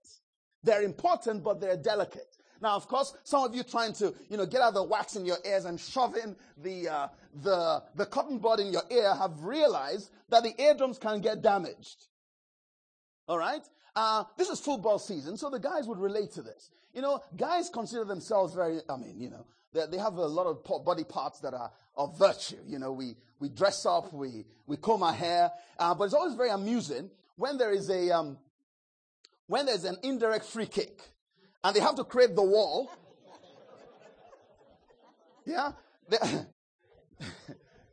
They're 0.64 0.84
important, 0.84 1.44
but 1.44 1.62
they're 1.62 1.78
delicate. 1.78 2.37
Now, 2.62 2.76
of 2.76 2.88
course, 2.88 3.14
some 3.24 3.44
of 3.44 3.56
you 3.56 3.64
trying 3.64 3.94
to, 3.94 4.14
you 4.30 4.38
know, 4.38 4.46
get 4.46 4.62
out 4.62 4.74
the 4.74 4.84
wax 4.84 5.16
in 5.16 5.26
your 5.26 5.38
ears 5.46 5.66
and 5.66 5.80
shove 5.80 6.16
in 6.16 6.36
the, 6.58 6.90
uh, 6.90 7.08
the, 7.44 7.84
the 7.96 8.06
cotton 8.06 8.40
bud 8.40 8.60
in 8.60 8.74
your 8.74 8.84
ear 8.90 9.14
have 9.16 9.44
realized 9.44 10.10
that 10.30 10.44
the 10.44 10.60
eardrums 10.62 10.98
can 10.98 11.22
get 11.22 11.42
damaged. 11.42 12.08
All 13.28 13.38
right? 13.38 13.62
Uh, 13.96 14.24
this 14.38 14.50
is 14.50 14.60
football 14.60 15.00
season, 15.00 15.38
so 15.38 15.50
the 15.50 15.60
guys 15.60 15.88
would 15.88 16.00
relate 16.00 16.32
to 16.32 16.42
this. 16.42 16.70
You 16.94 17.02
know, 17.02 17.22
guys 17.36 17.70
consider 17.70 18.06
themselves 18.06 18.54
very, 18.54 18.80
I 18.90 18.98
mean, 18.98 19.20
you 19.20 19.30
know, 19.30 19.46
they, 19.74 19.86
they 19.92 19.98
have 19.98 20.16
a 20.16 20.26
lot 20.26 20.48
of 20.48 20.86
body 20.86 21.04
parts 21.04 21.40
that 21.42 21.54
are 21.54 21.72
of 21.96 22.18
virtue. 22.18 22.58
You 22.66 22.80
know, 22.80 22.92
we, 22.92 23.16
we 23.40 23.50
dress 23.50 23.86
up, 23.86 24.14
we, 24.14 24.46
we 24.66 24.78
comb 24.78 25.04
our 25.04 25.14
hair, 25.14 25.52
uh, 25.80 25.94
but 25.94 26.06
it's 26.06 26.14
always 26.14 26.36
very 26.36 26.50
amusing 26.50 27.10
when 27.36 27.58
there 27.58 27.72
is 27.72 27.90
a, 27.90 28.12
um, 28.12 28.38
when 29.48 29.66
there's 29.66 29.84
an 29.84 29.98
indirect 30.04 30.46
free 30.46 30.66
kick 30.66 31.02
and 31.68 31.76
they 31.76 31.82
have 31.82 31.96
to 31.96 32.06
create 32.06 32.34
the 32.34 32.42
wall. 32.42 32.90
Yeah? 35.46 35.74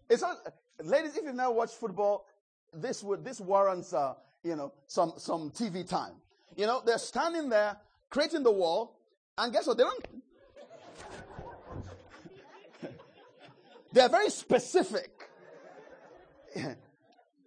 it's 0.08 0.22
not, 0.22 0.37
ladies, 0.84 1.16
if 1.16 1.24
you've 1.24 1.34
never 1.34 1.50
watched 1.50 1.74
football, 1.74 2.24
this 2.72 3.02
would, 3.02 3.24
this 3.24 3.40
warrants, 3.40 3.92
uh, 3.92 4.14
you 4.44 4.54
know, 4.54 4.72
some, 4.87 5.14
some 5.16 5.50
TV 5.50 5.88
time. 5.88 6.12
You 6.54 6.66
know, 6.66 6.82
they're 6.87 6.98
standing 6.98 7.48
there 7.48 7.76
creating 8.10 8.44
the 8.44 8.52
wall, 8.52 8.96
and 9.37 9.52
guess 9.52 9.66
what? 9.66 9.76
They 9.76 9.82
don't. 9.82 10.06
they're 13.92 14.08
very 14.08 14.30
specific 14.30 15.10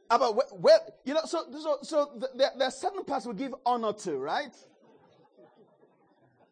about 0.10 0.36
where, 0.36 0.48
where, 0.48 0.80
you 1.06 1.14
know. 1.14 1.22
So, 1.24 1.46
so, 1.54 1.78
so 1.84 2.30
there, 2.36 2.52
there 2.58 2.68
are 2.68 2.72
certain 2.72 3.06
parts 3.06 3.26
we 3.26 3.34
give 3.34 3.56
honor 3.66 3.94
to, 3.94 4.18
right? 4.18 4.54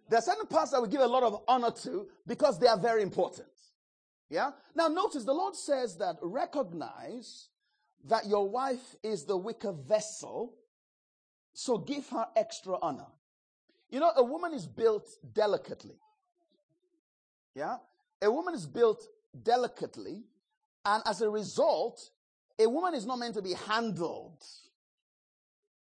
There 0.09 0.19
are 0.19 0.21
certain 0.21 0.47
parts 0.47 0.71
that 0.71 0.81
we 0.81 0.87
give 0.87 1.01
a 1.01 1.07
lot 1.07 1.23
of 1.23 1.41
honor 1.47 1.71
to 1.83 2.07
because 2.27 2.59
they 2.59 2.67
are 2.67 2.77
very 2.77 3.01
important. 3.01 3.47
Yeah? 4.29 4.51
Now 4.75 4.87
notice 4.87 5.23
the 5.23 5.33
Lord 5.33 5.55
says 5.55 5.97
that 5.97 6.17
recognize 6.21 7.49
that 8.07 8.27
your 8.27 8.47
wife 8.47 8.95
is 9.03 9.25
the 9.25 9.37
weaker 9.37 9.71
vessel, 9.71 10.53
so 11.53 11.77
give 11.77 12.07
her 12.09 12.27
extra 12.35 12.77
honor. 12.81 13.07
You 13.89 13.99
know, 13.99 14.11
a 14.15 14.23
woman 14.23 14.53
is 14.53 14.67
built 14.67 15.09
delicately. 15.33 15.95
Yeah? 17.55 17.77
A 18.21 18.31
woman 18.31 18.53
is 18.53 18.65
built 18.65 19.07
delicately, 19.41 20.23
and 20.85 21.01
as 21.05 21.21
a 21.21 21.29
result, 21.29 22.09
a 22.59 22.69
woman 22.69 22.93
is 22.93 23.05
not 23.05 23.19
meant 23.19 23.35
to 23.35 23.41
be 23.41 23.53
handled 23.53 24.43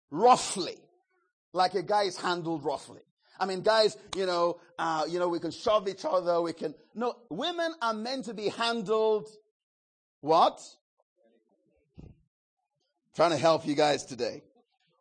roughly, 0.09 0.77
like 1.53 1.75
a 1.75 1.83
guy 1.83 2.03
is 2.03 2.17
handled 2.17 2.63
roughly. 2.63 3.01
I 3.39 3.45
mean, 3.45 3.61
guys, 3.61 3.97
you 4.15 4.25
know, 4.25 4.59
uh, 4.77 5.05
you 5.07 5.19
know, 5.19 5.29
we 5.29 5.39
can 5.39 5.51
shove 5.51 5.87
each 5.87 6.05
other. 6.05 6.41
We 6.41 6.53
can. 6.53 6.75
No, 6.93 7.15
women 7.29 7.73
are 7.81 7.93
meant 7.93 8.25
to 8.25 8.33
be 8.33 8.49
handled. 8.49 9.27
What? 10.21 10.61
Trying 13.15 13.31
to 13.31 13.37
help 13.37 13.65
you 13.65 13.75
guys 13.75 14.05
today. 14.05 14.43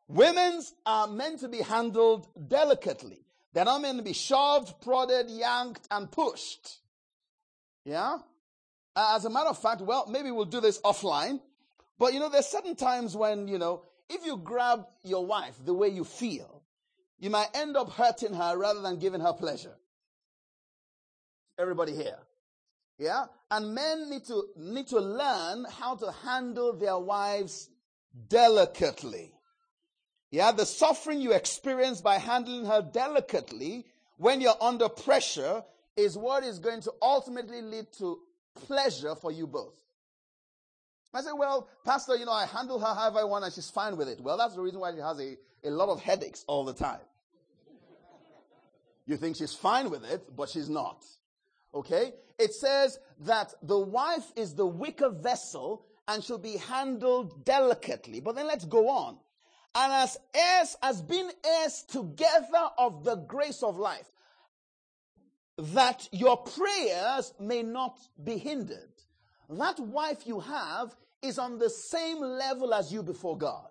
Women's 0.08 0.74
are 0.86 1.06
meant 1.06 1.40
to 1.40 1.48
be 1.48 1.58
handled 1.58 2.26
delicately. 2.48 3.24
They're 3.52 3.64
not 3.64 3.82
meant 3.82 3.98
to 3.98 4.04
be 4.04 4.12
shoved, 4.12 4.80
prodded, 4.80 5.30
yanked, 5.30 5.86
and 5.90 6.10
pushed. 6.10 6.78
Yeah? 7.84 8.18
As 8.96 9.24
a 9.24 9.30
matter 9.30 9.50
of 9.50 9.58
fact, 9.58 9.82
well, 9.82 10.06
maybe 10.08 10.30
we'll 10.30 10.44
do 10.44 10.60
this 10.60 10.80
offline. 10.80 11.40
But 11.98 12.14
you 12.14 12.20
know, 12.20 12.28
there's 12.28 12.46
certain 12.46 12.76
times 12.76 13.16
when, 13.16 13.48
you 13.48 13.58
know, 13.58 13.82
if 14.08 14.24
you 14.24 14.36
grab 14.38 14.86
your 15.02 15.26
wife 15.26 15.56
the 15.64 15.74
way 15.74 15.88
you 15.88 16.04
feel, 16.04 16.57
you 17.18 17.30
might 17.30 17.48
end 17.54 17.76
up 17.76 17.90
hurting 17.92 18.34
her 18.34 18.56
rather 18.56 18.80
than 18.80 18.98
giving 18.98 19.20
her 19.20 19.32
pleasure. 19.32 19.74
Everybody 21.58 21.94
here. 21.94 22.18
Yeah? 22.98 23.26
And 23.50 23.74
men 23.74 24.10
need 24.10 24.24
to, 24.26 24.44
need 24.56 24.88
to 24.88 25.00
learn 25.00 25.66
how 25.78 25.96
to 25.96 26.12
handle 26.24 26.72
their 26.72 26.98
wives 26.98 27.68
delicately. 28.28 29.32
Yeah, 30.30 30.52
the 30.52 30.66
suffering 30.66 31.20
you 31.20 31.32
experience 31.32 32.00
by 32.00 32.18
handling 32.18 32.66
her 32.66 32.82
delicately 32.82 33.86
when 34.18 34.40
you're 34.40 34.60
under 34.60 34.88
pressure 34.88 35.64
is 35.96 36.18
what 36.18 36.44
is 36.44 36.58
going 36.58 36.82
to 36.82 36.92
ultimately 37.00 37.62
lead 37.62 37.86
to 37.98 38.18
pleasure 38.66 39.14
for 39.14 39.32
you 39.32 39.46
both. 39.46 39.74
I 41.14 41.22
say, 41.22 41.30
well, 41.34 41.68
Pastor, 41.84 42.16
you 42.16 42.26
know, 42.26 42.32
I 42.32 42.46
handle 42.46 42.78
her 42.78 42.94
however 42.94 43.20
I 43.20 43.24
want 43.24 43.44
and 43.44 43.52
she's 43.52 43.70
fine 43.70 43.96
with 43.96 44.08
it. 44.08 44.20
Well, 44.20 44.36
that's 44.36 44.54
the 44.54 44.60
reason 44.60 44.80
why 44.80 44.92
she 44.92 45.00
has 45.00 45.18
a, 45.18 45.36
a 45.64 45.70
lot 45.70 45.88
of 45.88 46.00
headaches 46.02 46.44
all 46.46 46.64
the 46.64 46.74
time. 46.74 47.00
You 49.06 49.16
think 49.16 49.36
she's 49.36 49.54
fine 49.54 49.88
with 49.88 50.04
it, 50.04 50.36
but 50.36 50.50
she's 50.50 50.68
not. 50.68 51.04
Okay? 51.74 52.12
It 52.38 52.52
says 52.52 52.98
that 53.20 53.54
the 53.62 53.78
wife 53.78 54.30
is 54.36 54.54
the 54.54 54.66
weaker 54.66 55.08
vessel 55.08 55.86
and 56.06 56.22
should 56.22 56.42
be 56.42 56.58
handled 56.58 57.44
delicately. 57.44 58.20
But 58.20 58.34
then 58.34 58.46
let's 58.46 58.66
go 58.66 58.88
on. 58.90 59.18
And 59.74 59.92
as 59.92 60.18
heirs, 60.34 60.76
as 60.82 61.00
being 61.00 61.30
heirs 61.44 61.84
together 61.88 62.68
of 62.76 63.04
the 63.04 63.16
grace 63.16 63.62
of 63.62 63.78
life, 63.78 64.10
that 65.58 66.08
your 66.12 66.36
prayers 66.36 67.32
may 67.40 67.62
not 67.62 67.98
be 68.22 68.36
hindered. 68.36 68.92
That 69.48 69.80
wife 69.80 70.26
you 70.26 70.40
have 70.40 70.94
is 71.22 71.38
on 71.38 71.58
the 71.58 71.70
same 71.70 72.20
level 72.20 72.74
as 72.74 72.92
you 72.92 73.02
before 73.02 73.36
God. 73.36 73.68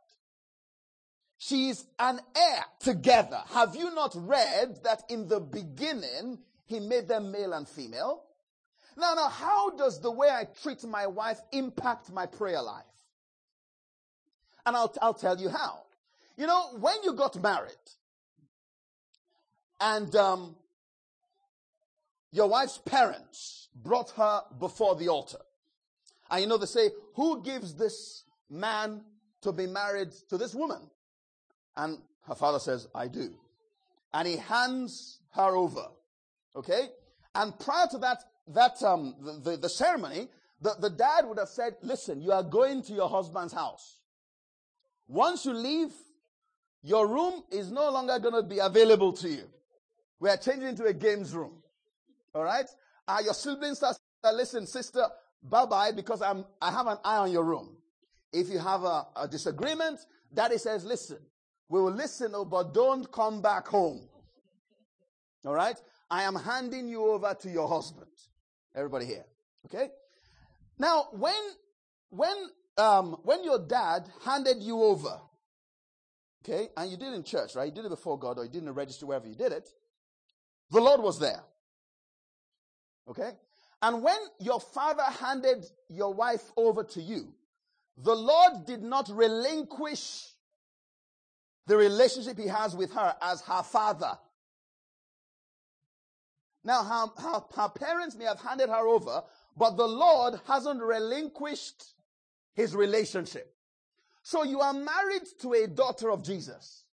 She's 1.38 1.86
an 2.00 2.20
heir 2.36 2.66
together. 2.80 3.40
Have 3.50 3.76
you 3.76 3.94
not 3.94 4.16
read 4.16 4.84
that 4.84 5.04
in 5.10 5.28
the 5.28 5.40
beginning 5.40 6.40
he 6.66 6.80
made 6.80 7.08
them 7.08 7.32
male 7.32 7.54
and 7.54 7.68
female? 7.68 8.24
Now, 8.98 9.14
now, 9.14 9.30
how 9.30 9.70
does 9.70 10.02
the 10.02 10.10
way 10.10 10.30
I 10.30 10.48
treat 10.64 10.84
my 10.84 11.06
wife 11.06 11.40
impact 11.52 12.12
my 12.12 12.26
prayer 12.26 12.62
life? 12.62 12.84
And 14.66 14.76
I'll, 14.76 14.94
I'll 15.00 15.14
tell 15.14 15.40
you 15.40 15.50
how. 15.50 15.84
You 16.36 16.48
know, 16.48 16.70
when 16.80 16.96
you 17.04 17.14
got 17.14 17.40
married 17.42 17.72
and 19.80 20.14
um, 20.16 20.56
your 22.32 22.48
wife's 22.48 22.80
parents 22.80 23.70
brought 23.76 24.10
her 24.12 24.42
before 24.60 24.96
the 24.96 25.10
altar, 25.10 25.38
and 26.30 26.42
you 26.42 26.48
know, 26.48 26.58
they 26.58 26.66
say, 26.66 26.90
Who 27.16 27.42
gives 27.44 27.76
this 27.76 28.24
man 28.50 29.02
to 29.42 29.52
be 29.52 29.68
married 29.68 30.12
to 30.30 30.38
this 30.38 30.54
woman? 30.54 30.90
And 31.76 32.00
her 32.28 32.36
father 32.36 32.60
says, 32.60 32.88
I 32.94 33.08
do. 33.08 33.34
And 34.14 34.28
he 34.28 34.38
hands 34.38 35.20
her 35.32 35.56
over. 35.56 35.88
Okay? 36.56 36.88
And 37.36 37.58
prior 37.60 37.88
to 37.92 37.98
that, 38.00 38.24
that, 38.50 38.82
um, 38.84 39.16
the, 39.20 39.52
the, 39.52 39.58
the 39.58 39.70
ceremony, 39.70 40.28
the, 40.62 40.76
the 40.80 40.90
dad 40.90 41.26
would 41.26 41.38
have 41.38 41.50
said, 41.50 41.76
listen, 41.82 42.22
you 42.22 42.32
are 42.32 42.44
going 42.44 42.82
to 42.84 42.94
your 42.94 43.10
husband's 43.10 43.54
house. 43.54 44.00
Once 45.08 45.46
you 45.46 45.54
leave, 45.54 45.92
your 46.82 47.08
room 47.08 47.44
is 47.52 47.72
no 47.72 47.92
longer 47.92 48.18
going 48.20 48.34
to 48.34 48.44
be 48.44 48.60
available 48.60 49.14
to 49.14 49.30
you. 49.30 49.44
We 50.20 50.30
are 50.30 50.38
changing 50.38 50.70
into 50.70 50.86
a 50.86 50.94
games 50.94 51.34
room. 51.36 51.62
All 52.34 52.44
right? 52.44 52.66
Uh, 53.08 53.20
your 53.24 53.34
siblings 53.34 53.84
are, 53.84 53.94
listen, 54.34 54.66
sister, 54.66 55.06
bye 55.44 55.66
bye 55.66 55.92
because 55.92 56.22
I'm, 56.22 56.46
I 56.62 56.72
have 56.72 56.88
an 56.88 56.98
eye 57.04 57.18
on 57.18 57.32
your 57.32 57.44
room. 57.44 57.78
If 58.34 58.50
you 58.50 58.60
have 58.60 58.84
a, 58.84 59.08
a 59.16 59.28
disagreement, 59.28 60.00
daddy 60.34 60.58
says, 60.58 60.86
listen, 60.86 61.20
we 61.70 61.82
will 61.82 61.92
listen, 61.92 62.32
oh, 62.34 62.46
but 62.46 62.74
don't 62.74 63.12
come 63.12 63.42
back 63.42 63.68
home. 63.68 64.08
All 65.46 65.54
right? 65.54 65.78
I 66.10 66.24
am 66.24 66.36
handing 66.36 66.88
you 66.88 67.06
over 67.06 67.34
to 67.42 67.50
your 67.50 67.68
husband. 67.68 68.12
Everybody 68.76 69.06
here. 69.06 69.26
Okay? 69.66 69.90
Now, 70.80 71.08
when, 71.12 71.34
when, 72.10 72.36
um, 72.78 73.18
when 73.24 73.44
your 73.44 73.60
dad 73.60 74.08
handed 74.24 74.62
you 74.62 74.82
over, 74.82 75.20
okay, 76.44 76.70
and 76.78 76.92
you 76.92 76.98
did 76.98 77.14
it 77.14 77.16
in 77.16 77.24
church, 77.24 77.56
right? 77.56 77.66
You 77.66 77.72
did 77.72 77.86
it 77.86 77.90
before 77.90 78.18
God 78.20 78.38
or 78.38 78.44
you 78.44 78.50
did 78.50 78.64
it 78.64 78.68
in 78.68 78.76
wherever 79.08 79.28
you 79.28 79.36
did 79.36 79.52
it, 79.52 79.70
the 80.72 80.80
Lord 80.80 81.02
was 81.02 81.20
there. 81.20 81.44
Okay? 83.10 83.32
And 83.82 84.02
when 84.02 84.18
your 84.40 84.60
father 84.60 85.04
handed 85.04 85.66
your 85.90 86.14
wife 86.14 86.52
over 86.58 86.84
to 86.84 87.02
you, 87.02 87.34
the 87.98 88.16
Lord 88.16 88.66
did 88.66 88.82
not 88.84 89.10
relinquish 89.10 90.26
the 91.68 91.78
relationship 91.78 92.38
he 92.38 92.48
has 92.48 92.76
with 92.76 92.94
her 92.94 93.16
as 93.22 93.42
her 93.42 93.64
father. 93.64 94.18
Now, 96.64 96.84
her, 96.84 97.22
her, 97.22 97.44
her, 97.56 97.70
parents 97.70 98.16
may 98.16 98.26
have 98.26 98.42
handed 98.42 98.70
her 98.70 98.88
over, 98.88 99.24
but 99.56 99.78
the 99.78 99.88
Lord 99.88 100.40
hasn't 100.48 100.82
relinquished 100.82 101.94
his 102.56 102.76
relationship. 102.76 103.54
So 104.24 104.44
you 104.44 104.60
are 104.60 104.74
married 104.74 105.24
to 105.42 105.54
a 105.54 105.68
daughter 105.68 106.12
of 106.12 106.24
Jesus. 106.24 106.84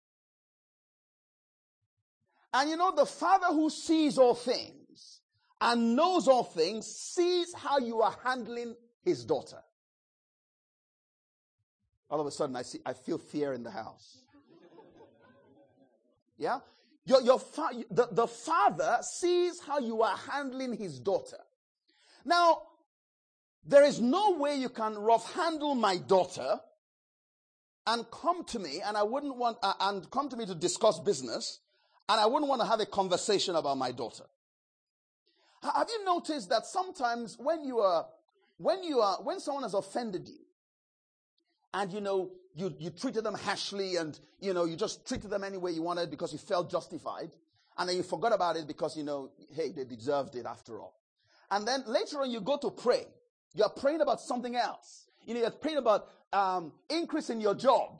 And 2.53 2.71
you 2.71 2.77
know, 2.77 2.95
the 2.95 3.07
father 3.07 3.49
who 3.49 3.69
sees 3.71 4.17
all 4.19 4.35
things 4.35 4.84
and 5.65 5.97
knows 5.97 6.29
all 6.29 6.45
things 6.45 6.87
sees 6.87 7.55
how 7.55 7.79
you 7.79 8.03
are 8.03 8.15
handling 8.23 8.77
his 9.03 9.25
daughter. 9.25 9.57
All 12.11 12.21
of 12.21 12.27
a 12.27 12.31
sudden, 12.31 12.55
I 12.55 12.63
see, 12.63 12.81
I 12.85 12.93
feel 12.93 13.17
fear 13.17 13.55
in 13.55 13.63
the 13.63 13.71
house. 13.71 14.19
Yeah? 16.37 16.59
Your, 17.07 17.23
your 17.23 17.39
fa- 17.39 17.71
the, 17.91 18.09
the 18.13 18.27
father 18.27 18.99
sees 19.01 19.59
how 19.61 19.79
you 19.79 20.03
are 20.03 20.17
handling 20.31 20.77
his 20.77 21.01
daughter. 21.01 21.39
Now, 22.27 22.63
there 23.65 23.85
is 23.85 24.01
no 24.01 24.33
way 24.33 24.57
you 24.57 24.69
can 24.69 24.99
rough 24.99 25.33
handle 25.33 25.75
my 25.75 25.97
daughter 25.97 26.61
and 27.87 28.05
come 28.11 28.45
to 28.45 28.59
me, 28.59 28.83
and 28.85 28.99
I 28.99 29.03
wouldn't 29.03 29.37
want, 29.37 29.59
uh, 29.63 29.73
and 29.81 30.11
come 30.11 30.29
to 30.29 30.37
me 30.37 30.45
to 30.45 30.55
discuss 30.55 31.01
business, 31.01 31.61
and 32.09 32.21
I 32.21 32.27
wouldn't 32.27 32.49
want 32.49 32.61
to 32.61 32.67
have 32.67 32.81
a 32.81 32.87
conversation 32.87 33.57
about 33.57 33.79
my 33.79 33.93
daughter. 33.93 34.25
Have 35.65 35.89
you 35.89 36.05
noticed 36.05 36.51
that 36.51 36.67
sometimes 36.67 37.37
when 37.39 37.65
you 37.65 37.79
are, 37.79 38.07
when 38.59 38.83
you 38.83 39.01
are, 39.01 39.17
when 39.23 39.41
someone 39.41 39.63
has 39.63 39.75
offended 39.75 40.29
you, 40.29 40.45
and 41.73 41.93
you 41.93 42.01
know, 42.01 42.31
you, 42.55 42.75
you 42.79 42.91
treated 42.91 43.25
them 43.25 43.35
harshly 43.35 43.97
and, 43.97 44.19
you 44.41 44.55
know, 44.55 44.65
you 44.65 44.77
just 44.77 45.07
treated 45.09 45.31
them 45.31 45.43
any 45.43 45.57
way 45.57 45.73
you 45.73 45.83
wanted 45.83 46.11
because 46.11 46.33
you 46.33 46.39
felt 46.39 46.71
justified. 46.71 47.31
And 47.77 47.89
then 47.89 47.97
you 47.97 48.05
forgot 48.05 48.33
about 48.33 48.57
it 48.57 48.69
because, 48.69 48.97
you 48.97 49.03
know, 49.03 49.31
hey, 49.53 49.73
they 49.73 49.85
deserved 49.85 50.37
it 50.37 50.47
after 50.47 50.79
all. 50.79 50.95
And 51.51 51.67
then 51.67 51.83
later 51.87 52.21
on 52.21 52.31
you 52.31 52.41
go 52.41 52.57
to 52.59 52.71
pray. 52.71 53.07
You're 53.55 53.69
praying 53.71 54.01
about 54.01 54.21
something 54.21 54.55
else. 54.55 55.07
You 55.27 55.35
know, 55.35 55.41
you're 55.41 55.51
praying 55.51 55.79
about, 55.79 56.09
um, 56.33 56.73
increase 56.89 57.31
in 57.31 57.41
your 57.41 57.57
job. 57.57 57.99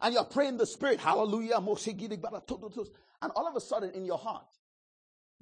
And 0.00 0.14
you're 0.14 0.24
praying 0.24 0.56
the 0.56 0.66
spirit, 0.66 0.98
hallelujah, 0.98 1.56
and 1.56 3.32
all 3.36 3.46
of 3.46 3.54
a 3.54 3.60
sudden 3.60 3.90
in 3.92 4.04
your 4.04 4.18
heart, 4.18 4.46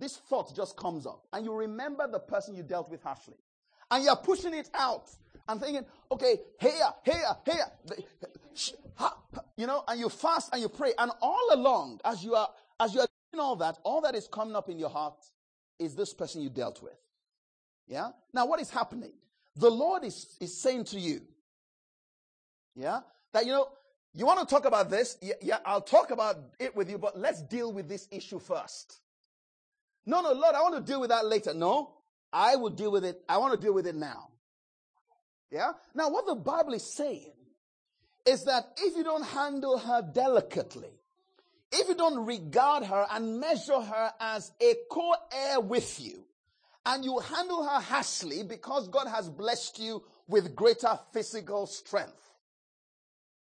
this 0.00 0.16
thought 0.16 0.56
just 0.56 0.76
comes 0.76 1.06
up 1.06 1.26
and 1.32 1.44
you 1.44 1.52
remember 1.54 2.08
the 2.08 2.18
person 2.18 2.54
you 2.54 2.62
dealt 2.62 2.90
with 2.90 3.02
harshly. 3.02 3.36
And 3.90 4.02
you're 4.04 4.16
pushing 4.16 4.54
it 4.54 4.70
out 4.74 5.10
and 5.48 5.60
thinking, 5.60 5.84
okay, 6.10 6.40
here, 6.60 6.72
here, 7.04 7.36
here, 7.44 7.66
you 9.56 9.66
know, 9.66 9.84
and 9.86 10.00
you 10.00 10.08
fast 10.08 10.50
and 10.52 10.62
you 10.62 10.68
pray. 10.68 10.92
And 10.96 11.10
all 11.20 11.48
along, 11.52 12.00
as 12.04 12.24
you 12.24 12.34
are, 12.34 12.48
as 12.78 12.94
you 12.94 13.00
are 13.00 13.08
doing 13.32 13.40
all 13.40 13.56
that, 13.56 13.78
all 13.82 14.00
that 14.02 14.14
is 14.14 14.26
coming 14.26 14.56
up 14.56 14.68
in 14.68 14.78
your 14.78 14.90
heart 14.90 15.18
is 15.78 15.94
this 15.94 16.14
person 16.14 16.40
you 16.40 16.50
dealt 16.50 16.82
with. 16.82 16.98
Yeah? 17.86 18.10
Now 18.32 18.46
what 18.46 18.60
is 18.60 18.70
happening? 18.70 19.12
The 19.56 19.70
Lord 19.70 20.04
is, 20.04 20.36
is 20.40 20.56
saying 20.56 20.84
to 20.84 20.98
you, 20.98 21.20
yeah, 22.76 23.00
that, 23.32 23.44
you 23.44 23.52
know, 23.52 23.68
you 24.14 24.24
want 24.24 24.40
to 24.40 24.46
talk 24.46 24.64
about 24.64 24.88
this? 24.88 25.18
Yeah, 25.20 25.34
yeah, 25.42 25.58
I'll 25.66 25.80
talk 25.80 26.10
about 26.10 26.36
it 26.58 26.74
with 26.74 26.88
you, 26.90 26.98
but 26.98 27.18
let's 27.18 27.42
deal 27.42 27.72
with 27.72 27.88
this 27.88 28.08
issue 28.10 28.38
first. 28.38 29.00
No, 30.10 30.22
no, 30.22 30.32
Lord, 30.32 30.56
I 30.56 30.62
want 30.62 30.74
to 30.74 30.80
deal 30.80 31.00
with 31.00 31.10
that 31.10 31.24
later. 31.26 31.54
No, 31.54 31.92
I 32.32 32.56
will 32.56 32.70
deal 32.70 32.90
with 32.90 33.04
it. 33.04 33.22
I 33.28 33.38
want 33.38 33.54
to 33.54 33.64
deal 33.64 33.72
with 33.72 33.86
it 33.86 33.94
now. 33.94 34.30
Yeah? 35.52 35.70
Now, 35.94 36.10
what 36.10 36.26
the 36.26 36.34
Bible 36.34 36.74
is 36.74 36.82
saying 36.82 37.30
is 38.26 38.42
that 38.44 38.72
if 38.78 38.96
you 38.96 39.04
don't 39.04 39.24
handle 39.24 39.78
her 39.78 40.02
delicately, 40.12 40.90
if 41.70 41.88
you 41.88 41.94
don't 41.94 42.26
regard 42.26 42.82
her 42.82 43.06
and 43.08 43.38
measure 43.38 43.80
her 43.80 44.12
as 44.18 44.50
a 44.60 44.74
co-heir 44.90 45.60
with 45.60 46.00
you, 46.00 46.24
and 46.84 47.04
you 47.04 47.20
handle 47.20 47.62
her 47.62 47.78
harshly 47.80 48.42
because 48.42 48.88
God 48.88 49.06
has 49.06 49.30
blessed 49.30 49.78
you 49.78 50.02
with 50.26 50.56
greater 50.56 50.98
physical 51.12 51.68
strength, 51.68 52.32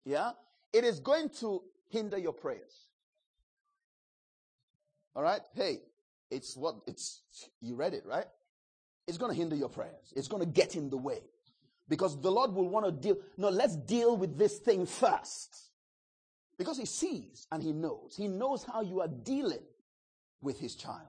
yeah, 0.04 0.32
it 0.70 0.84
is 0.84 1.00
going 1.00 1.30
to 1.40 1.62
hinder 1.88 2.18
your 2.18 2.34
prayers. 2.34 2.88
All 5.16 5.22
right? 5.22 5.40
Hey, 5.54 5.80
it's 6.32 6.56
what 6.56 6.76
it's, 6.86 7.20
you 7.60 7.74
read 7.74 7.94
it, 7.94 8.04
right? 8.06 8.26
It's 9.06 9.18
going 9.18 9.30
to 9.30 9.36
hinder 9.36 9.54
your 9.54 9.68
prayers. 9.68 10.12
It's 10.16 10.28
going 10.28 10.42
to 10.42 10.48
get 10.48 10.74
in 10.74 10.88
the 10.88 10.96
way. 10.96 11.20
Because 11.88 12.20
the 12.20 12.30
Lord 12.30 12.54
will 12.54 12.68
want 12.68 12.86
to 12.86 12.92
deal. 12.92 13.18
No, 13.36 13.50
let's 13.50 13.76
deal 13.76 14.16
with 14.16 14.38
this 14.38 14.58
thing 14.58 14.86
first. 14.86 15.56
Because 16.56 16.78
He 16.78 16.86
sees 16.86 17.46
and 17.52 17.62
He 17.62 17.72
knows. 17.72 18.14
He 18.16 18.28
knows 18.28 18.64
how 18.64 18.80
you 18.80 19.00
are 19.00 19.08
dealing 19.08 19.62
with 20.40 20.58
His 20.58 20.74
child. 20.74 21.08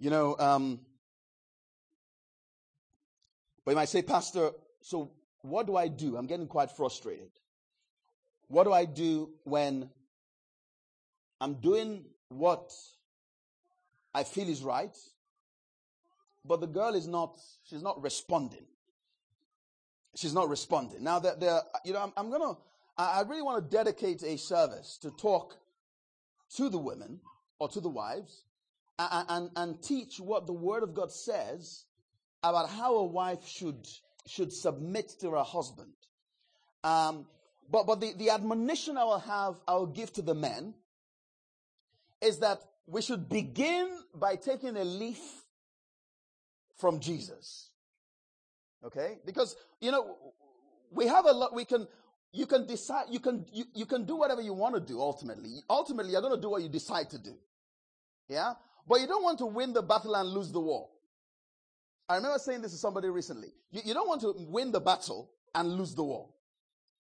You 0.00 0.10
know, 0.10 0.36
um, 0.38 0.80
but 3.68 3.72
you 3.72 3.76
might 3.76 3.90
say, 3.90 4.00
Pastor, 4.00 4.52
so 4.80 5.10
what 5.42 5.66
do 5.66 5.76
I 5.76 5.88
do? 5.88 6.16
I'm 6.16 6.26
getting 6.26 6.46
quite 6.46 6.70
frustrated. 6.70 7.28
What 8.46 8.64
do 8.64 8.72
I 8.72 8.86
do 8.86 9.28
when 9.44 9.90
I'm 11.38 11.52
doing 11.60 12.06
what 12.30 12.72
I 14.14 14.24
feel 14.24 14.48
is 14.48 14.62
right, 14.62 14.96
but 16.46 16.62
the 16.62 16.66
girl 16.66 16.94
is 16.94 17.06
not, 17.06 17.38
she's 17.68 17.82
not 17.82 18.02
responding. 18.02 18.64
She's 20.16 20.32
not 20.32 20.48
responding. 20.48 21.04
Now 21.04 21.18
that 21.18 21.38
there, 21.38 21.60
you 21.84 21.92
know, 21.92 22.04
I'm, 22.04 22.12
I'm 22.16 22.30
gonna, 22.30 22.56
I 22.96 23.20
really 23.28 23.42
want 23.42 23.62
to 23.62 23.76
dedicate 23.76 24.22
a 24.22 24.38
service 24.38 24.98
to 25.02 25.10
talk 25.10 25.58
to 26.56 26.70
the 26.70 26.78
women 26.78 27.20
or 27.58 27.68
to 27.68 27.82
the 27.82 27.90
wives 27.90 28.44
and, 28.98 29.26
and, 29.28 29.50
and 29.56 29.82
teach 29.82 30.20
what 30.20 30.46
the 30.46 30.54
word 30.54 30.82
of 30.82 30.94
God 30.94 31.12
says 31.12 31.84
about 32.42 32.70
how 32.70 32.96
a 32.96 33.04
wife 33.04 33.46
should, 33.46 33.86
should 34.26 34.52
submit 34.52 35.14
to 35.20 35.30
her 35.32 35.42
husband. 35.42 35.92
Um, 36.84 37.26
but, 37.70 37.86
but 37.86 38.00
the, 38.00 38.12
the 38.16 38.30
admonition 38.30 38.96
I 38.96 39.04
will 39.04 39.18
have, 39.18 39.56
I 39.66 39.74
will 39.74 39.86
give 39.86 40.12
to 40.14 40.22
the 40.22 40.34
men 40.34 40.74
is 42.20 42.38
that 42.38 42.60
we 42.86 43.02
should 43.02 43.28
begin 43.28 43.90
by 44.14 44.36
taking 44.36 44.76
a 44.76 44.84
leaf 44.84 45.20
from 46.78 47.00
Jesus. 47.00 47.70
Okay? 48.84 49.18
Because, 49.26 49.56
you 49.80 49.90
know, 49.90 50.16
we 50.90 51.06
have 51.06 51.26
a 51.26 51.32
lot, 51.32 51.54
we 51.54 51.64
can, 51.64 51.86
you 52.32 52.46
can 52.46 52.66
decide, 52.66 53.06
you 53.10 53.20
can, 53.20 53.44
you, 53.52 53.64
you 53.74 53.86
can 53.86 54.04
do 54.04 54.16
whatever 54.16 54.40
you 54.40 54.54
want 54.54 54.74
to 54.74 54.80
do 54.80 55.00
ultimately. 55.00 55.62
Ultimately, 55.68 56.12
you're 56.12 56.22
going 56.22 56.34
to 56.34 56.40
do 56.40 56.50
what 56.50 56.62
you 56.62 56.68
decide 56.68 57.10
to 57.10 57.18
do. 57.18 57.34
Yeah? 58.28 58.54
But 58.86 59.00
you 59.00 59.06
don't 59.06 59.22
want 59.22 59.38
to 59.38 59.46
win 59.46 59.72
the 59.72 59.82
battle 59.82 60.14
and 60.14 60.28
lose 60.28 60.50
the 60.50 60.60
war. 60.60 60.88
I 62.08 62.16
remember 62.16 62.38
saying 62.38 62.62
this 62.62 62.72
to 62.72 62.78
somebody 62.78 63.08
recently. 63.08 63.48
You, 63.70 63.82
you 63.84 63.94
don't 63.94 64.08
want 64.08 64.22
to 64.22 64.34
win 64.38 64.72
the 64.72 64.80
battle 64.80 65.30
and 65.54 65.72
lose 65.72 65.94
the 65.94 66.04
war. 66.04 66.28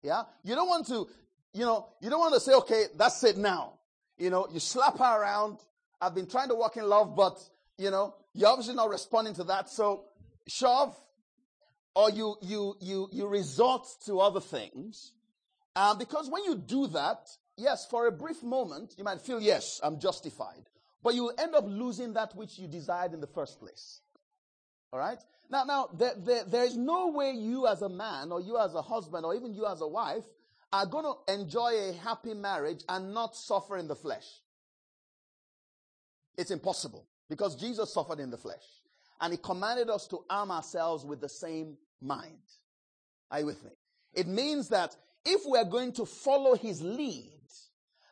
Yeah? 0.04 0.24
You 0.44 0.56
don't 0.56 0.68
want 0.68 0.88
to, 0.88 1.08
you 1.54 1.66
know, 1.66 1.88
you 2.02 2.10
don't 2.10 2.20
want 2.20 2.34
to 2.34 2.40
say, 2.40 2.54
okay, 2.54 2.86
that's 2.98 3.24
it 3.24 3.38
now. 3.38 3.74
You 4.18 4.30
know, 4.30 4.48
you 4.52 4.60
slap 4.60 4.98
her 4.98 5.22
around. 5.22 5.60
I've 6.02 6.16
been 6.16 6.28
trying 6.28 6.50
to 6.50 6.56
walk 6.56 6.78
in 6.78 6.88
love, 6.88 7.16
but, 7.16 7.40
you 7.78 7.92
know, 7.92 8.16
you're 8.34 8.50
obviously 8.50 8.76
not 8.76 8.90
responding 8.90 9.34
to 9.36 9.44
that. 9.46 9.70
So 9.70 10.06
shove 10.48 10.96
or 11.96 12.10
you, 12.10 12.36
you, 12.42 12.76
you, 12.82 13.10
you 13.12 13.28
resort 13.28 13.88
to 14.06 14.20
other 14.20 14.42
things. 14.42 15.14
Um, 15.76 15.98
because 15.98 16.30
when 16.30 16.44
you 16.44 16.56
do 16.56 16.88
that, 16.88 17.30
yes, 17.58 17.86
for 17.86 18.08
a 18.08 18.12
brief 18.12 18.44
moment, 18.44 18.96
you 18.98 19.04
might 19.04 19.22
feel, 19.22 19.42
yes, 19.42 19.80
I'm 19.82 20.00
justified. 20.00 20.70
But 21.02 21.16
you 21.16 21.24
will 21.24 21.34
end 21.38 21.56
up 21.56 21.66
losing 21.68 22.14
that 22.14 22.36
which 22.36 22.60
you 22.60 22.68
desired 22.68 23.14
in 23.14 23.22
the 23.22 23.28
first 23.28 23.60
place. 23.60 24.02
All 24.92 25.00
right? 25.00 25.20
Now, 25.50 25.64
now, 25.64 25.90
there, 25.98 26.14
there, 26.18 26.44
there 26.46 26.64
is 26.64 26.78
no 26.78 27.10
way 27.10 27.32
you 27.32 27.68
as 27.68 27.82
a 27.82 27.90
man 27.90 28.32
or 28.32 28.42
you 28.42 28.58
as 28.58 28.74
a 28.76 28.82
husband 28.82 29.26
or 29.26 29.36
even 29.36 29.54
you 29.54 29.66
as 29.66 29.82
a 29.82 29.88
wife 29.88 30.24
are 30.72 30.86
going 30.86 31.06
to 31.06 31.34
enjoy 31.34 31.90
a 31.90 31.94
happy 31.94 32.34
marriage 32.34 32.84
and 32.88 33.14
not 33.14 33.36
suffer 33.36 33.78
in 33.78 33.88
the 33.88 33.96
flesh. 33.96 34.26
It's 36.38 36.52
impossible 36.52 37.08
because 37.30 37.56
Jesus 37.56 37.94
suffered 37.94 38.20
in 38.20 38.30
the 38.30 38.38
flesh 38.38 38.64
and 39.20 39.34
he 39.34 39.38
commanded 39.38 39.90
us 39.90 40.08
to 40.08 40.24
arm 40.30 40.52
ourselves 40.52 41.06
with 41.06 41.20
the 41.20 41.30
same 41.30 41.78
mind. 42.02 42.38
Are 43.32 43.40
you 43.40 43.48
with 43.48 43.64
me? 43.64 43.72
It 44.14 44.28
means 44.28 44.70
that 44.70 44.96
if 45.26 45.42
we're 45.46 45.66
going 45.66 45.94
to 45.94 46.06
follow 46.06 46.56
his 46.56 46.82
lead, 46.82 47.40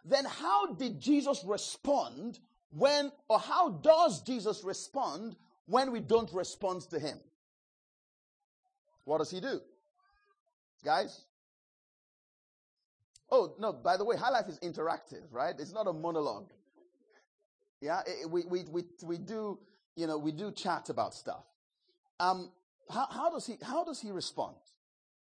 then 0.04 0.26
how 0.26 0.74
did 0.74 1.00
Jesus 1.00 1.44
respond 1.46 2.40
when, 2.70 3.12
or 3.30 3.40
how 3.40 3.70
does 3.70 4.22
Jesus 4.22 4.64
respond 4.64 5.36
when 5.68 5.92
we 5.92 6.00
don't 6.00 6.32
respond 6.34 6.82
to 6.90 7.00
him? 7.00 7.20
What 9.06 9.20
does 9.20 9.30
he 9.30 9.40
do? 9.40 9.62
Guys? 10.84 11.22
Oh, 13.30 13.54
no, 13.60 13.74
by 13.74 13.98
the 13.98 14.06
way, 14.06 14.16
High 14.16 14.30
Life 14.30 14.48
is 14.48 14.60
interactive, 14.60 15.24
right? 15.32 15.54
It's 15.58 15.74
not 15.74 15.88
a 15.88 15.94
monologue. 15.94 16.50
Yeah, 17.82 18.02
it, 18.08 18.30
we, 18.30 18.44
we, 18.46 18.64
we, 18.72 18.84
we 19.04 19.18
do, 19.18 19.60
you 19.96 20.08
know, 20.08 20.18
we 20.18 20.32
do 20.32 20.52
chat 20.52 20.90
about 20.90 21.14
stuff. 21.14 21.44
Um, 22.20 22.52
how, 22.90 23.08
how 23.12 23.30
does 23.30 23.46
he, 23.46 23.56
how 23.62 23.84
does 23.84 24.02
he 24.02 24.12
respond? 24.12 24.56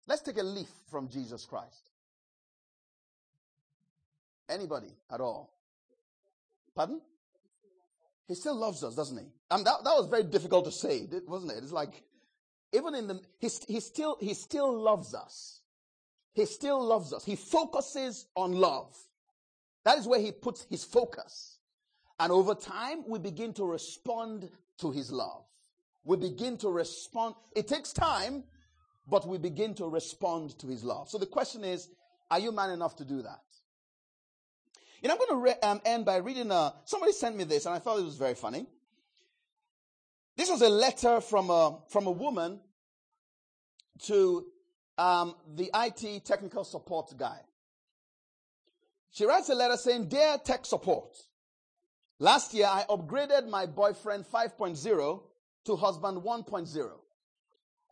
Let's 0.07 0.21
take 0.21 0.37
a 0.37 0.43
leaf 0.43 0.69
from 0.89 1.07
Jesus 1.09 1.45
Christ. 1.45 1.91
Anybody 4.49 4.91
at 5.11 5.21
all? 5.21 5.53
Pardon? 6.75 7.01
He 8.27 8.35
still 8.35 8.55
loves 8.55 8.83
us, 8.83 8.95
doesn't 8.95 9.17
he? 9.17 9.25
That, 9.51 9.65
that 9.65 9.83
was 9.83 10.07
very 10.07 10.23
difficult 10.23 10.65
to 10.65 10.71
say, 10.71 11.07
wasn't 11.27 11.51
it? 11.51 11.57
It's 11.63 11.73
like, 11.73 12.03
even 12.73 12.95
in 12.95 13.07
the, 13.07 13.19
he, 13.37 13.49
he 13.67 13.79
still, 13.81 14.17
he 14.19 14.33
still 14.33 14.73
loves 14.81 15.13
us. 15.13 15.59
He 16.33 16.45
still 16.45 16.83
loves 16.83 17.11
us. 17.11 17.25
He 17.25 17.35
focuses 17.35 18.27
on 18.35 18.53
love. 18.53 18.97
That 19.83 19.97
is 19.97 20.07
where 20.07 20.21
he 20.21 20.31
puts 20.31 20.65
his 20.69 20.85
focus. 20.85 21.57
And 22.17 22.31
over 22.31 22.55
time, 22.55 23.03
we 23.07 23.19
begin 23.19 23.51
to 23.53 23.65
respond 23.65 24.49
to 24.79 24.91
his 24.91 25.11
love. 25.11 25.43
We 26.05 26.15
begin 26.17 26.57
to 26.59 26.69
respond. 26.69 27.35
It 27.53 27.67
takes 27.67 27.91
time, 27.91 28.45
but 29.07 29.27
we 29.27 29.37
begin 29.37 29.73
to 29.75 29.87
respond 29.87 30.57
to 30.59 30.67
his 30.67 30.83
love. 30.83 31.09
So 31.09 31.17
the 31.17 31.25
question 31.25 31.65
is, 31.65 31.89
are 32.29 32.39
you 32.39 32.53
man 32.53 32.69
enough 32.69 32.95
to 32.97 33.05
do 33.05 33.21
that? 33.23 33.41
You 35.01 35.09
know, 35.09 35.15
I'm 35.15 35.19
going 35.19 35.29
to 35.29 35.35
re- 35.35 35.69
um, 35.69 35.81
end 35.83 36.05
by 36.05 36.17
reading 36.17 36.51
a, 36.51 36.73
somebody 36.85 37.11
sent 37.11 37.35
me 37.35 37.43
this 37.43 37.65
and 37.65 37.75
I 37.75 37.79
thought 37.79 37.99
it 37.99 38.05
was 38.05 38.17
very 38.17 38.35
funny. 38.35 38.67
This 40.37 40.49
was 40.49 40.61
a 40.61 40.69
letter 40.69 41.21
from 41.21 41.49
a, 41.49 41.79
from 41.89 42.07
a 42.07 42.11
woman 42.11 42.59
to 44.03 44.45
um, 44.97 45.35
the 45.55 45.69
IT 45.73 46.25
technical 46.25 46.63
support 46.63 47.13
guy. 47.17 47.39
She 49.11 49.25
writes 49.25 49.49
a 49.49 49.55
letter 49.55 49.77
saying, 49.77 50.07
Dear 50.07 50.37
tech 50.43 50.65
support, 50.65 51.15
last 52.19 52.53
year 52.53 52.67
I 52.67 52.85
upgraded 52.89 53.47
my 53.49 53.65
boyfriend 53.65 54.25
5.0 54.25 55.21
to 55.65 55.75
husband 55.75 56.21
1.0. 56.23 56.91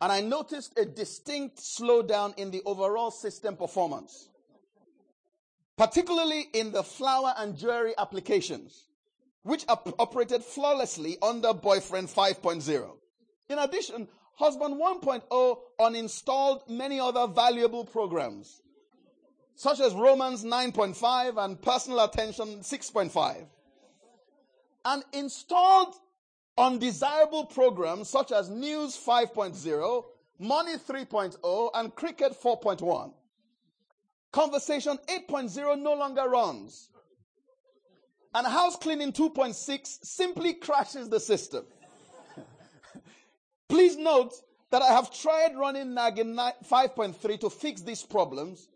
And 0.02 0.10
I 0.10 0.22
noticed 0.22 0.78
a 0.78 0.86
distinct 0.86 1.58
slowdown 1.58 2.36
in 2.38 2.50
the 2.50 2.62
overall 2.64 3.10
system 3.10 3.56
performance 3.56 4.30
particularly 5.80 6.46
in 6.52 6.72
the 6.72 6.82
flower 6.82 7.32
and 7.38 7.56
jewelry 7.56 7.94
applications, 7.96 8.84
which 9.42 9.64
op- 9.68 9.94
operated 9.98 10.44
flawlessly 10.44 11.16
under 11.22 11.52
Boyfriend 11.54 12.08
5.0. 12.08 12.96
In 13.48 13.58
addition, 13.58 14.08
Husband 14.34 14.80
1.0 14.80 15.58
uninstalled 15.78 16.68
many 16.68 16.98
other 16.98 17.26
valuable 17.26 17.84
programs, 17.84 18.62
such 19.54 19.80
as 19.80 19.92
Romance 19.92 20.44
9.5 20.44 21.44
and 21.44 21.60
Personal 21.60 22.04
Attention 22.04 22.60
6.5, 22.60 23.46
and 24.86 25.04
installed 25.12 25.94
undesirable 26.56 27.44
programs 27.44 28.08
such 28.08 28.32
as 28.32 28.48
News 28.48 28.96
5.0, 28.96 30.04
Money 30.38 30.76
3.0, 30.76 31.70
and 31.74 31.94
Cricket 31.94 32.40
4.1. 32.40 33.12
Conversation 34.32 34.98
8.0 35.06 35.82
no 35.82 35.94
longer 35.94 36.28
runs. 36.28 36.88
And 38.34 38.46
house 38.46 38.76
cleaning 38.76 39.12
2.6 39.12 40.04
simply 40.04 40.54
crashes 40.54 41.08
the 41.08 41.18
system. 41.18 41.64
Please 43.68 43.96
note 43.96 44.34
that 44.70 44.82
I 44.82 44.92
have 44.92 45.12
tried 45.12 45.56
running 45.56 45.94
Naggin 45.94 46.36
5.3 46.64 47.40
to 47.40 47.50
fix 47.50 47.82
these 47.82 48.04
problems, 48.04 48.68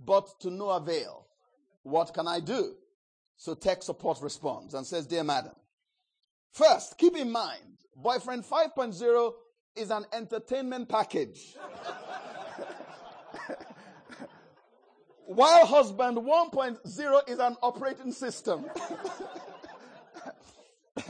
but 0.00 0.40
to 0.40 0.50
no 0.50 0.70
avail. 0.70 1.26
What 1.82 2.14
can 2.14 2.26
I 2.26 2.40
do? 2.40 2.76
So 3.36 3.54
tech 3.54 3.82
support 3.82 4.18
responds 4.22 4.72
and 4.74 4.86
says, 4.86 5.06
Dear 5.06 5.24
madam, 5.24 5.52
first, 6.52 6.96
keep 6.96 7.14
in 7.14 7.30
mind, 7.30 7.78
boyfriend 7.94 8.44
5.0 8.44 9.32
is 9.76 9.90
an 9.90 10.06
entertainment 10.12 10.88
package. 10.88 11.56
While 15.26 15.66
husband 15.66 16.18
1.0 16.18 17.28
is 17.28 17.38
an 17.38 17.56
operating 17.62 18.12
system. 18.12 18.66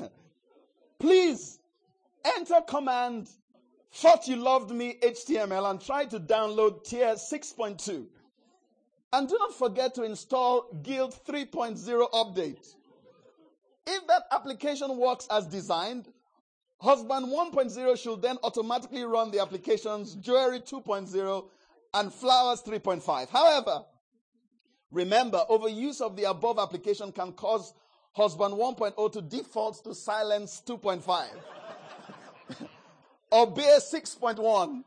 Please 0.99 1.59
enter 2.25 2.61
command 2.67 3.29
thought 3.93 4.27
you 4.27 4.37
loved 4.37 4.71
me 4.71 4.97
HTML 5.03 5.71
and 5.71 5.81
try 5.81 6.05
to 6.07 6.19
download 6.19 6.85
tear 6.85 7.15
6.2. 7.15 8.07
And 9.13 9.29
do 9.29 9.37
not 9.39 9.55
forget 9.55 9.95
to 9.95 10.03
install 10.03 10.73
Guilt 10.83 11.21
3.0 11.27 12.11
update. 12.11 12.75
If 13.87 14.07
that 14.07 14.23
application 14.33 14.97
works 14.97 15.29
as 15.31 15.47
designed, 15.47 16.09
Husband 16.85 17.29
1.0 17.29 17.97
should 17.99 18.21
then 18.21 18.37
automatically 18.43 19.05
run 19.05 19.31
the 19.31 19.41
applications 19.41 20.17
Jewelry 20.17 20.61
2.0 20.61 21.49
and 21.95 22.13
Flowers 22.13 22.63
3.5. 22.63 23.31
However, 23.31 23.85
Remember, 24.95 25.45
overuse 25.51 26.01
of 26.01 26.15
the 26.15 26.31
above 26.31 26.61
application 26.61 27.11
can 27.11 27.33
cause 27.33 27.75
husband 28.13 28.55
1.0 28.55 29.13
to 29.13 29.21
default 29.21 29.83
to 29.83 29.93
silence 29.93 30.63
2.5 30.65 31.27
or 33.33 33.53
BS 33.53 33.93
6.1. 33.93 34.85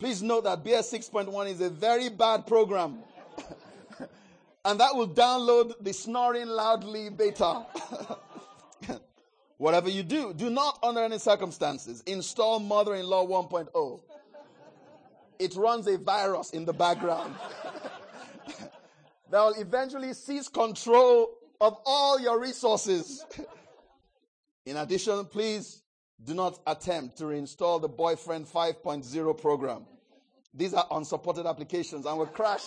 Please 0.00 0.22
note 0.24 0.42
that 0.42 0.64
BS 0.64 0.92
6.1 1.10 1.48
is 1.48 1.60
a 1.60 1.70
very 1.70 2.08
bad 2.08 2.48
program. 2.48 2.98
and 4.64 4.80
that 4.80 4.94
will 4.96 5.08
download 5.08 5.74
the 5.80 5.92
snoring 5.92 6.48
loudly 6.48 7.08
beta. 7.08 7.64
Whatever 9.56 9.88
you 9.88 10.02
do, 10.02 10.34
do 10.34 10.50
not 10.50 10.80
under 10.82 11.04
any 11.04 11.20
circumstances 11.20 12.02
install 12.06 12.58
mother-in-law 12.58 13.24
1.0. 13.28 14.00
It 15.38 15.54
runs 15.54 15.86
a 15.86 15.96
virus 15.96 16.50
in 16.50 16.64
the 16.64 16.72
background 16.72 17.36
that 19.30 19.40
will 19.40 19.54
eventually 19.60 20.12
seize 20.12 20.48
control 20.48 21.30
of 21.60 21.76
all 21.84 22.20
your 22.20 22.40
resources. 22.40 23.24
In 24.66 24.76
addition, 24.76 25.24
please 25.26 25.82
do 26.22 26.34
not 26.34 26.58
attempt 26.66 27.18
to 27.18 27.24
reinstall 27.24 27.80
the 27.80 27.88
Boyfriend 27.88 28.46
5.0 28.46 29.40
program. 29.40 29.86
These 30.54 30.74
are 30.74 30.86
unsupported 30.90 31.46
applications 31.46 32.06
and 32.06 32.18
will 32.18 32.26
crash 32.26 32.64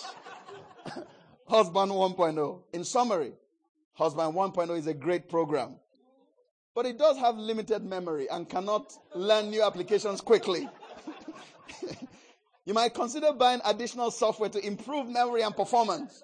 Husband 1.48 1.90
1.0. 1.90 2.62
In 2.72 2.84
summary, 2.84 3.32
Husband 3.94 4.34
1.0 4.34 4.78
is 4.78 4.86
a 4.86 4.94
great 4.94 5.28
program, 5.28 5.74
but 6.74 6.86
it 6.86 6.96
does 6.96 7.18
have 7.18 7.36
limited 7.36 7.84
memory 7.84 8.28
and 8.30 8.48
cannot 8.48 8.92
learn 9.14 9.50
new 9.50 9.62
applications 9.62 10.20
quickly. 10.20 10.68
you 12.64 12.72
might 12.72 12.94
consider 12.94 13.32
buying 13.32 13.60
additional 13.64 14.10
software 14.10 14.48
to 14.48 14.64
improve 14.64 15.08
memory 15.08 15.42
and 15.42 15.54
performance. 15.56 16.22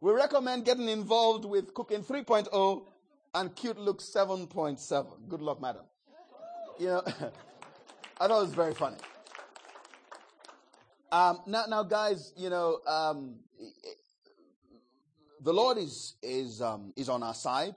We 0.00 0.12
recommend 0.12 0.64
getting 0.64 0.88
involved 0.88 1.44
with 1.44 1.74
Cooking 1.74 2.02
3.0 2.02 2.82
and 3.34 3.54
cute 3.54 3.78
looks 3.78 4.04
7.7. 4.04 5.28
Good 5.28 5.42
luck, 5.42 5.60
madam. 5.60 5.82
You 6.78 6.86
know, 6.86 7.02
I 8.20 8.26
thought 8.26 8.38
it 8.38 8.42
was 8.42 8.54
very 8.54 8.74
funny. 8.74 8.96
Um, 11.12 11.40
now, 11.46 11.64
now, 11.68 11.82
guys, 11.82 12.32
you 12.36 12.48
know, 12.48 12.78
um, 12.86 13.40
the 15.42 15.52
Lord 15.52 15.76
is 15.76 16.14
is 16.22 16.62
um, 16.62 16.92
is 16.96 17.08
on 17.08 17.22
our 17.22 17.34
side. 17.34 17.74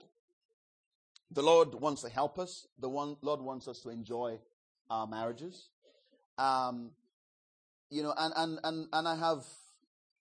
The 1.30 1.42
Lord 1.42 1.74
wants 1.74 2.02
to 2.02 2.08
help 2.08 2.38
us. 2.38 2.66
The 2.78 2.88
one 2.88 3.16
Lord 3.22 3.40
wants 3.40 3.66
us 3.66 3.80
to 3.80 3.90
enjoy 3.90 4.38
our 4.88 5.06
marriages. 5.06 5.68
Um, 6.38 6.92
you 7.90 8.02
know, 8.02 8.14
and 8.16 8.32
and 8.36 8.58
and 8.62 8.86
and 8.92 9.08
I 9.08 9.16
have, 9.16 9.44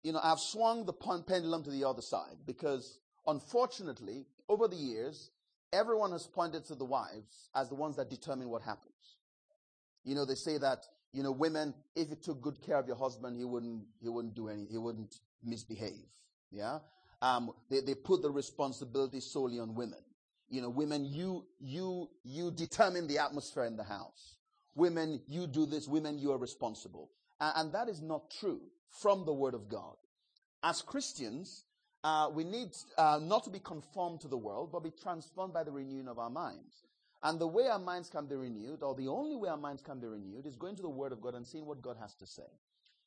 you 0.06 0.12
know, 0.12 0.20
I've 0.22 0.38
swung 0.38 0.86
the 0.86 0.92
pendulum 0.92 1.64
to 1.64 1.70
the 1.70 1.82
other 1.82 2.00
side 2.00 2.36
because, 2.46 3.00
unfortunately, 3.26 4.24
over 4.48 4.68
the 4.68 4.76
years, 4.76 5.32
everyone 5.72 6.12
has 6.12 6.28
pointed 6.28 6.64
to 6.66 6.76
the 6.76 6.84
wives 6.84 7.50
as 7.56 7.70
the 7.70 7.74
ones 7.74 7.96
that 7.96 8.08
determine 8.08 8.48
what 8.48 8.62
happens. 8.62 9.16
You 10.04 10.14
know, 10.14 10.24
they 10.24 10.36
say 10.36 10.58
that 10.58 10.86
you 11.12 11.24
know, 11.24 11.32
women, 11.32 11.74
if 11.96 12.08
you 12.08 12.14
took 12.14 12.40
good 12.40 12.62
care 12.62 12.76
of 12.76 12.86
your 12.86 12.94
husband, 12.94 13.36
he 13.36 13.44
wouldn't 13.44 13.82
he 14.00 14.08
wouldn't 14.08 14.36
do 14.36 14.48
any 14.48 14.66
he 14.70 14.78
wouldn't 14.78 15.18
misbehave. 15.42 16.06
Yeah, 16.52 16.78
um, 17.20 17.50
they 17.68 17.80
they 17.80 17.96
put 17.96 18.22
the 18.22 18.30
responsibility 18.30 19.18
solely 19.18 19.58
on 19.58 19.74
women. 19.74 20.04
You 20.48 20.62
know, 20.62 20.68
women, 20.68 21.04
you 21.04 21.46
you 21.58 22.10
you 22.22 22.52
determine 22.52 23.08
the 23.08 23.18
atmosphere 23.18 23.64
in 23.64 23.76
the 23.76 23.82
house. 23.82 24.36
Women, 24.76 25.20
you 25.26 25.48
do 25.48 25.66
this. 25.66 25.88
Women, 25.88 26.16
you 26.16 26.30
are 26.30 26.38
responsible. 26.38 27.10
Uh, 27.40 27.52
and 27.56 27.72
that 27.72 27.88
is 27.88 28.00
not 28.00 28.30
true 28.30 28.60
from 28.90 29.24
the 29.24 29.32
Word 29.32 29.54
of 29.54 29.68
God. 29.68 29.96
As 30.62 30.82
Christians, 30.82 31.64
uh, 32.04 32.30
we 32.32 32.44
need 32.44 32.70
uh, 32.98 33.18
not 33.22 33.44
to 33.44 33.50
be 33.50 33.58
conformed 33.58 34.20
to 34.20 34.28
the 34.28 34.36
world, 34.36 34.70
but 34.72 34.82
be 34.82 34.90
transformed 34.90 35.52
by 35.52 35.64
the 35.64 35.72
renewing 35.72 36.08
of 36.08 36.18
our 36.18 36.30
minds. 36.30 36.84
And 37.22 37.40
the 37.40 37.46
way 37.46 37.66
our 37.66 37.78
minds 37.78 38.08
can 38.08 38.26
be 38.26 38.36
renewed, 38.36 38.82
or 38.82 38.94
the 38.94 39.08
only 39.08 39.36
way 39.36 39.48
our 39.48 39.56
minds 39.56 39.82
can 39.82 39.98
be 39.98 40.06
renewed, 40.06 40.46
is 40.46 40.56
going 40.56 40.76
to 40.76 40.82
the 40.82 40.88
Word 40.88 41.12
of 41.12 41.20
God 41.20 41.34
and 41.34 41.46
seeing 41.46 41.66
what 41.66 41.82
God 41.82 41.96
has 42.00 42.14
to 42.16 42.26
say. 42.26 42.42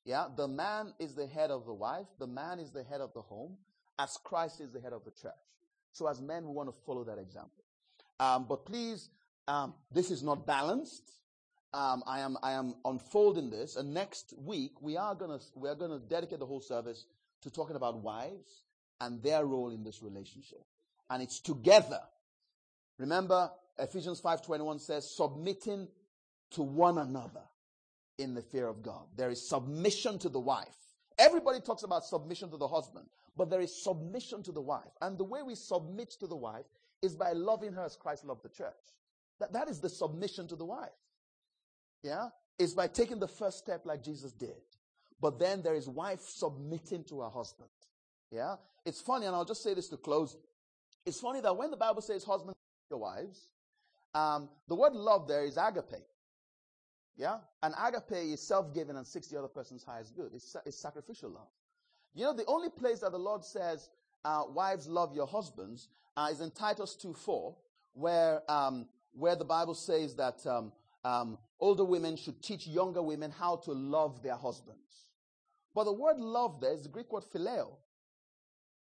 Yeah, 0.04 0.28
the 0.36 0.48
man 0.48 0.94
is 1.00 1.16
the 1.16 1.28
head 1.28 1.52
of 1.52 1.66
the 1.66 1.74
wife, 1.74 2.08
the 2.18 2.28
man 2.28 2.60
is 2.60 2.72
the 2.72 2.84
head 2.84 3.02
of 3.02 3.14
the 3.14 3.22
home, 3.22 3.58
as 3.98 4.18
Christ 4.24 4.62
is 4.62 4.72
the 4.72 4.80
head 4.80 4.94
of 4.94 5.04
the 5.06 5.12
church. 5.12 5.34
So, 5.92 6.08
as 6.08 6.22
men, 6.22 6.46
we 6.46 6.54
want 6.54 6.70
to 6.70 6.76
follow 6.86 7.04
that 7.04 7.18
example. 7.18 7.64
Um, 8.20 8.46
but 8.48 8.66
please, 8.66 9.10
um, 9.48 9.74
this 9.92 10.12
is 10.12 10.24
not 10.24 10.46
balanced 10.46 11.20
um, 11.74 12.04
I 12.08 12.22
am 12.22 12.38
I 12.42 12.54
am 12.54 12.76
unfolding 12.86 13.50
this, 13.50 13.76
and 13.76 13.94
next 13.94 14.34
week 14.38 14.82
we 14.82 14.98
are 14.98 15.16
gonna 15.16 15.40
we 15.56 15.70
are 15.70 15.76
gonna 15.76 16.00
dedicate 16.00 16.40
the 16.40 16.46
whole 16.46 16.62
service 16.62 17.06
to 17.42 17.52
talking 17.52 17.76
about 17.76 18.02
wives 18.02 18.64
and 19.02 19.22
their 19.22 19.46
role 19.46 19.70
in 19.72 19.84
this 19.84 20.02
relationship, 20.02 20.64
and 21.10 21.22
it's 21.22 21.40
together. 21.40 22.02
Remember, 22.98 23.52
Ephesians 23.78 24.20
five 24.20 24.42
twenty 24.42 24.64
one 24.64 24.80
says, 24.80 25.10
submitting 25.16 25.88
to 26.52 26.64
one 26.64 26.98
another 26.98 27.44
in 28.18 28.34
the 28.34 28.42
fear 28.42 28.68
of 28.68 28.82
God. 28.82 29.06
There 29.16 29.30
is 29.30 29.48
submission 29.48 30.20
to 30.20 30.30
the 30.30 30.40
wife. 30.40 30.76
Everybody 31.18 31.60
talks 31.60 31.84
about 31.84 32.04
submission 32.04 32.50
to 32.52 32.58
the 32.58 32.68
husband, 32.68 33.06
but 33.38 33.50
there 33.50 33.62
is 33.62 33.84
submission 33.84 34.42
to 34.44 34.52
the 34.52 34.62
wife, 34.62 34.92
and 35.02 35.18
the 35.18 35.24
way 35.24 35.42
we 35.44 35.56
submit 35.56 36.10
to 36.20 36.28
the 36.28 36.36
wife 36.36 36.66
is 37.02 37.16
by 37.16 37.32
loving 37.34 37.74
her 37.74 37.84
as 37.84 37.96
Christ 37.96 38.26
loved 38.26 38.44
the 38.44 38.50
church. 38.50 38.74
That, 39.40 39.54
that 39.54 39.70
is 39.70 39.80
the 39.80 39.90
submission 39.90 40.48
to 40.50 40.56
the 40.56 40.66
wife 40.66 40.90
yeah, 42.04 42.30
is 42.58 42.74
by 42.74 42.88
taking 42.88 43.20
the 43.20 43.28
first 43.28 43.58
step 43.58 43.86
like 43.86 44.04
Jesus 44.04 44.32
did. 44.32 44.56
But 45.22 45.40
then 45.40 45.62
there 45.62 45.76
is 45.76 45.88
wife 45.90 46.22
submitting 46.22 47.04
to 47.06 47.22
her 47.22 47.30
husband. 47.30 47.70
Yeah, 48.32 48.56
it's 48.86 49.02
funny, 49.02 49.26
and 49.26 49.36
I'll 49.36 49.46
just 49.46 49.64
say 49.64 49.74
this 49.74 49.90
to 49.90 49.98
close. 49.98 50.38
It's 51.06 51.20
funny 51.20 51.42
that 51.42 51.56
when 51.56 51.72
the 51.72 51.78
Bible 51.78 52.02
says 52.02 52.24
husband 52.24 52.56
your 52.90 53.00
wives, 53.00 53.50
um, 54.14 54.50
the 54.68 54.76
word 54.76 54.94
love 54.94 55.28
there 55.28 55.46
is 55.46 55.58
agape. 55.58 56.06
Yeah, 57.18 57.38
and 57.62 57.74
agape 57.78 58.32
is 58.34 58.42
self-giving 58.42 58.96
and 58.96 59.06
seeks 59.06 59.28
the 59.28 59.38
other 59.38 59.48
person's 59.48 59.84
highest 59.84 60.16
good. 60.16 60.32
It's, 60.34 60.56
it's 60.66 60.78
sacrificial 60.78 61.32
love. 61.32 61.50
You 62.14 62.26
know, 62.26 62.34
the 62.34 62.46
only 62.46 62.70
place 62.70 63.00
that 63.00 63.12
the 63.12 63.20
Lord 63.20 63.44
says, 63.44 63.90
uh, 64.24 64.44
wives 64.54 64.88
love 64.88 65.14
your 65.14 65.28
husbands, 65.28 65.90
uh, 66.16 66.30
is 66.32 66.40
in 66.40 66.52
Titus 66.52 66.96
2 66.96 67.14
4, 67.14 67.56
where, 67.94 68.42
um, 68.50 68.88
where 69.14 69.36
the 69.36 69.46
Bible 69.46 69.76
says 69.76 70.16
that, 70.16 70.46
um, 70.48 70.72
um, 71.04 71.38
older 71.60 71.84
women 71.84 72.16
should 72.16 72.42
teach 72.42 72.68
younger 72.68 73.02
women 73.02 73.32
how 73.32 73.58
to 73.58 73.72
love 73.72 74.22
their 74.24 74.36
husbands. 74.36 75.08
But 75.76 75.84
the 75.86 75.94
word 75.94 76.18
love 76.18 76.60
there 76.62 76.74
is 76.74 76.84
the 76.84 76.90
Greek 76.90 77.12
word 77.12 77.24
phileo, 77.34 77.78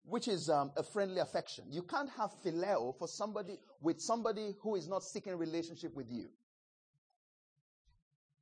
which 0.05 0.29
is 0.29 0.49
um, 0.49 0.73
a 0.77 0.83
friendly 0.83 1.21
affection. 1.21 1.65
You 1.71 1.83
can't 1.83 2.11
have 2.11 2.31
phileo 2.45 2.97
for 2.99 3.07
somebody 3.07 3.59
with 3.81 4.01
somebody 4.01 4.55
who 4.63 4.75
is 4.77 4.89
not 4.89 5.03
seeking 5.03 5.37
relationship 5.37 5.95
with 5.95 6.11
you. 6.11 6.29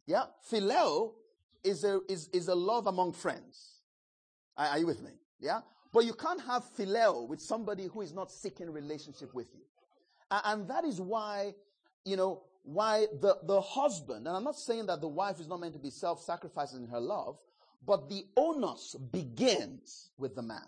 Yeah, 0.06 0.24
phileo 0.50 1.14
is 1.64 1.82
a 1.84 2.00
is 2.08 2.28
is 2.28 2.48
a 2.48 2.54
love 2.54 2.86
among 2.86 3.12
friends. 3.12 3.80
Are, 4.56 4.68
are 4.68 4.78
you 4.78 4.86
with 4.86 5.02
me? 5.02 5.10
Yeah, 5.40 5.60
but 5.92 6.04
you 6.04 6.14
can't 6.14 6.40
have 6.42 6.64
phileo 6.78 7.26
with 7.26 7.40
somebody 7.40 7.86
who 7.86 8.02
is 8.02 8.12
not 8.12 8.30
seeking 8.30 8.70
relationship 8.70 9.34
with 9.34 9.48
you, 9.52 9.62
and 10.30 10.68
that 10.68 10.84
is 10.84 11.00
why 11.00 11.54
you 12.04 12.16
know 12.16 12.44
why 12.66 13.06
the, 13.20 13.38
the 13.44 13.60
husband, 13.60 14.26
and 14.26 14.36
I'm 14.36 14.42
not 14.42 14.56
saying 14.56 14.86
that 14.86 15.00
the 15.00 15.08
wife 15.08 15.38
is 15.38 15.46
not 15.46 15.60
meant 15.60 15.74
to 15.74 15.78
be 15.78 15.90
self-sacrificing 15.90 16.82
in 16.82 16.88
her 16.88 17.00
love, 17.00 17.38
but 17.86 18.08
the 18.08 18.24
onus 18.36 18.96
begins 19.12 20.10
with 20.18 20.34
the 20.34 20.42
man. 20.42 20.66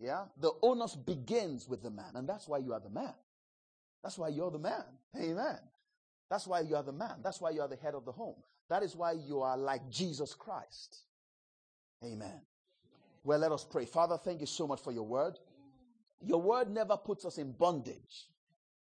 Yeah? 0.00 0.24
The 0.40 0.52
onus 0.62 0.96
begins 0.96 1.68
with 1.68 1.82
the 1.82 1.90
man, 1.90 2.12
and 2.14 2.26
that's 2.26 2.48
why 2.48 2.58
you 2.58 2.72
are 2.72 2.80
the 2.80 2.88
man. 2.88 3.12
That's 4.02 4.16
why 4.16 4.28
you're 4.28 4.50
the 4.50 4.58
man. 4.58 4.84
Amen. 5.14 5.58
That's 6.30 6.46
why 6.46 6.60
you 6.60 6.74
are 6.74 6.82
the 6.82 6.92
man. 6.92 7.16
That's 7.22 7.40
why 7.40 7.50
you 7.50 7.60
are 7.60 7.68
the 7.68 7.76
head 7.76 7.94
of 7.94 8.06
the 8.06 8.12
home. 8.12 8.36
That 8.70 8.82
is 8.82 8.96
why 8.96 9.12
you 9.12 9.42
are 9.42 9.58
like 9.58 9.90
Jesus 9.90 10.32
Christ. 10.34 11.04
Amen. 12.02 12.40
Well, 13.24 13.38
let 13.38 13.52
us 13.52 13.64
pray. 13.64 13.84
Father, 13.84 14.16
thank 14.16 14.40
you 14.40 14.46
so 14.46 14.66
much 14.66 14.80
for 14.80 14.92
your 14.92 15.04
word. 15.04 15.38
Your 16.22 16.40
word 16.40 16.70
never 16.70 16.96
puts 16.96 17.26
us 17.26 17.36
in 17.36 17.52
bondage. 17.52 18.28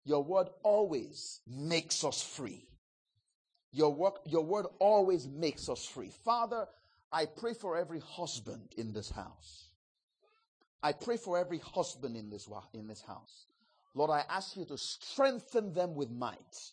Your 0.08 0.24
word 0.24 0.48
always 0.64 1.42
makes 1.46 2.06
us 2.06 2.24
free. 2.24 2.66
Your 3.74 3.94
work, 3.94 4.22
your 4.26 4.46
word 4.46 4.66
always 4.80 5.28
makes 5.28 5.68
us 5.68 5.84
free. 5.86 6.12
Father, 6.24 6.66
I 7.12 7.26
pray 7.26 7.54
for 7.54 7.78
every 7.78 8.00
husband 8.00 8.74
in 8.78 8.94
this 8.94 9.12
house. 9.12 9.66
I 10.82 10.94
pray 10.94 11.18
for 11.18 11.38
every 11.38 11.58
husband 11.60 12.16
in 12.16 12.30
this, 12.30 12.48
in 12.74 12.88
this 12.88 13.02
house. 13.02 13.48
Lord, 13.96 14.10
I 14.10 14.24
ask 14.30 14.56
you 14.56 14.64
to 14.68 14.78
strengthen 14.78 15.74
them 15.74 15.94
with 15.94 16.10
might 16.10 16.72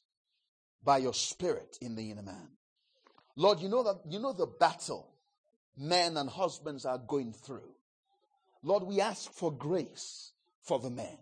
by 0.84 0.98
your 0.98 1.14
spirit 1.14 1.76
in 1.80 1.96
the 1.96 2.12
inner 2.12 2.22
man. 2.22 2.50
Lord, 3.34 3.58
you 3.58 3.68
know 3.68 3.82
that, 3.82 3.96
you 4.08 4.20
know 4.20 4.32
the 4.32 4.46
battle 4.46 5.10
men 5.76 6.16
and 6.16 6.30
husbands 6.30 6.84
are 6.84 6.98
going 6.98 7.32
through. 7.32 7.74
Lord, 8.62 8.84
we 8.84 9.00
ask 9.00 9.28
for 9.32 9.50
grace 9.50 10.30
for 10.62 10.78
the 10.78 10.90
men. 10.90 11.18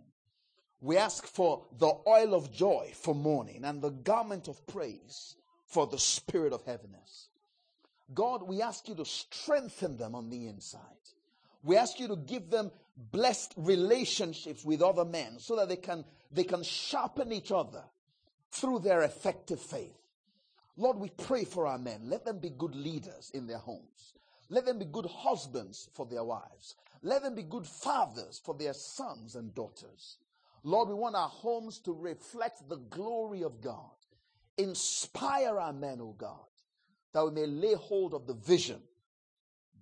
We 0.82 0.96
ask 0.96 1.26
for 1.26 1.64
the 1.78 1.94
oil 2.08 2.34
of 2.34 2.52
joy 2.52 2.90
for 2.94 3.14
mourning 3.14 3.64
and 3.64 3.80
the 3.80 3.90
garment 3.90 4.48
of 4.48 4.66
praise 4.66 5.36
for 5.64 5.86
the 5.86 5.98
spirit 5.98 6.52
of 6.52 6.64
heaviness. 6.64 7.28
God, 8.12 8.42
we 8.42 8.60
ask 8.60 8.88
you 8.88 8.96
to 8.96 9.04
strengthen 9.04 9.96
them 9.96 10.16
on 10.16 10.28
the 10.28 10.48
inside. 10.48 10.80
We 11.62 11.76
ask 11.76 12.00
you 12.00 12.08
to 12.08 12.16
give 12.16 12.50
them 12.50 12.72
blessed 12.96 13.54
relationships 13.56 14.64
with 14.64 14.82
other 14.82 15.04
men 15.04 15.38
so 15.38 15.54
that 15.54 15.68
they 15.68 15.76
can, 15.76 16.04
they 16.32 16.42
can 16.42 16.64
sharpen 16.64 17.30
each 17.32 17.52
other 17.52 17.84
through 18.50 18.80
their 18.80 19.02
effective 19.02 19.60
faith. 19.60 19.96
Lord, 20.76 20.98
we 20.98 21.10
pray 21.10 21.44
for 21.44 21.68
our 21.68 21.78
men. 21.78 22.00
Let 22.04 22.24
them 22.24 22.40
be 22.40 22.50
good 22.50 22.74
leaders 22.74 23.30
in 23.32 23.46
their 23.46 23.58
homes. 23.58 24.14
Let 24.48 24.66
them 24.66 24.80
be 24.80 24.84
good 24.86 25.06
husbands 25.06 25.88
for 25.94 26.06
their 26.06 26.24
wives. 26.24 26.74
Let 27.02 27.22
them 27.22 27.36
be 27.36 27.44
good 27.44 27.66
fathers 27.66 28.40
for 28.44 28.54
their 28.54 28.74
sons 28.74 29.36
and 29.36 29.54
daughters. 29.54 30.18
Lord, 30.64 30.88
we 30.88 30.94
want 30.94 31.16
our 31.16 31.28
homes 31.28 31.78
to 31.80 31.92
reflect 31.92 32.68
the 32.68 32.76
glory 32.76 33.42
of 33.42 33.60
God. 33.60 33.90
Inspire 34.58 35.58
our 35.58 35.72
men, 35.72 36.00
O 36.00 36.14
God, 36.16 36.46
that 37.12 37.24
we 37.24 37.30
may 37.32 37.46
lay 37.46 37.74
hold 37.74 38.14
of 38.14 38.26
the 38.26 38.34
vision 38.34 38.80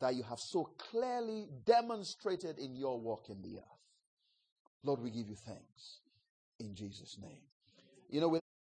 that 0.00 0.14
you 0.14 0.22
have 0.22 0.38
so 0.38 0.70
clearly 0.78 1.46
demonstrated 1.66 2.58
in 2.58 2.74
your 2.74 2.98
work 2.98 3.28
in 3.28 3.42
the 3.42 3.58
earth. 3.58 3.64
Lord, 4.82 5.00
we 5.00 5.10
give 5.10 5.28
you 5.28 5.34
thanks 5.34 6.00
in 6.58 6.74
Jesus' 6.74 7.18
name. 7.20 7.42
You 8.08 8.22
know, 8.22 8.39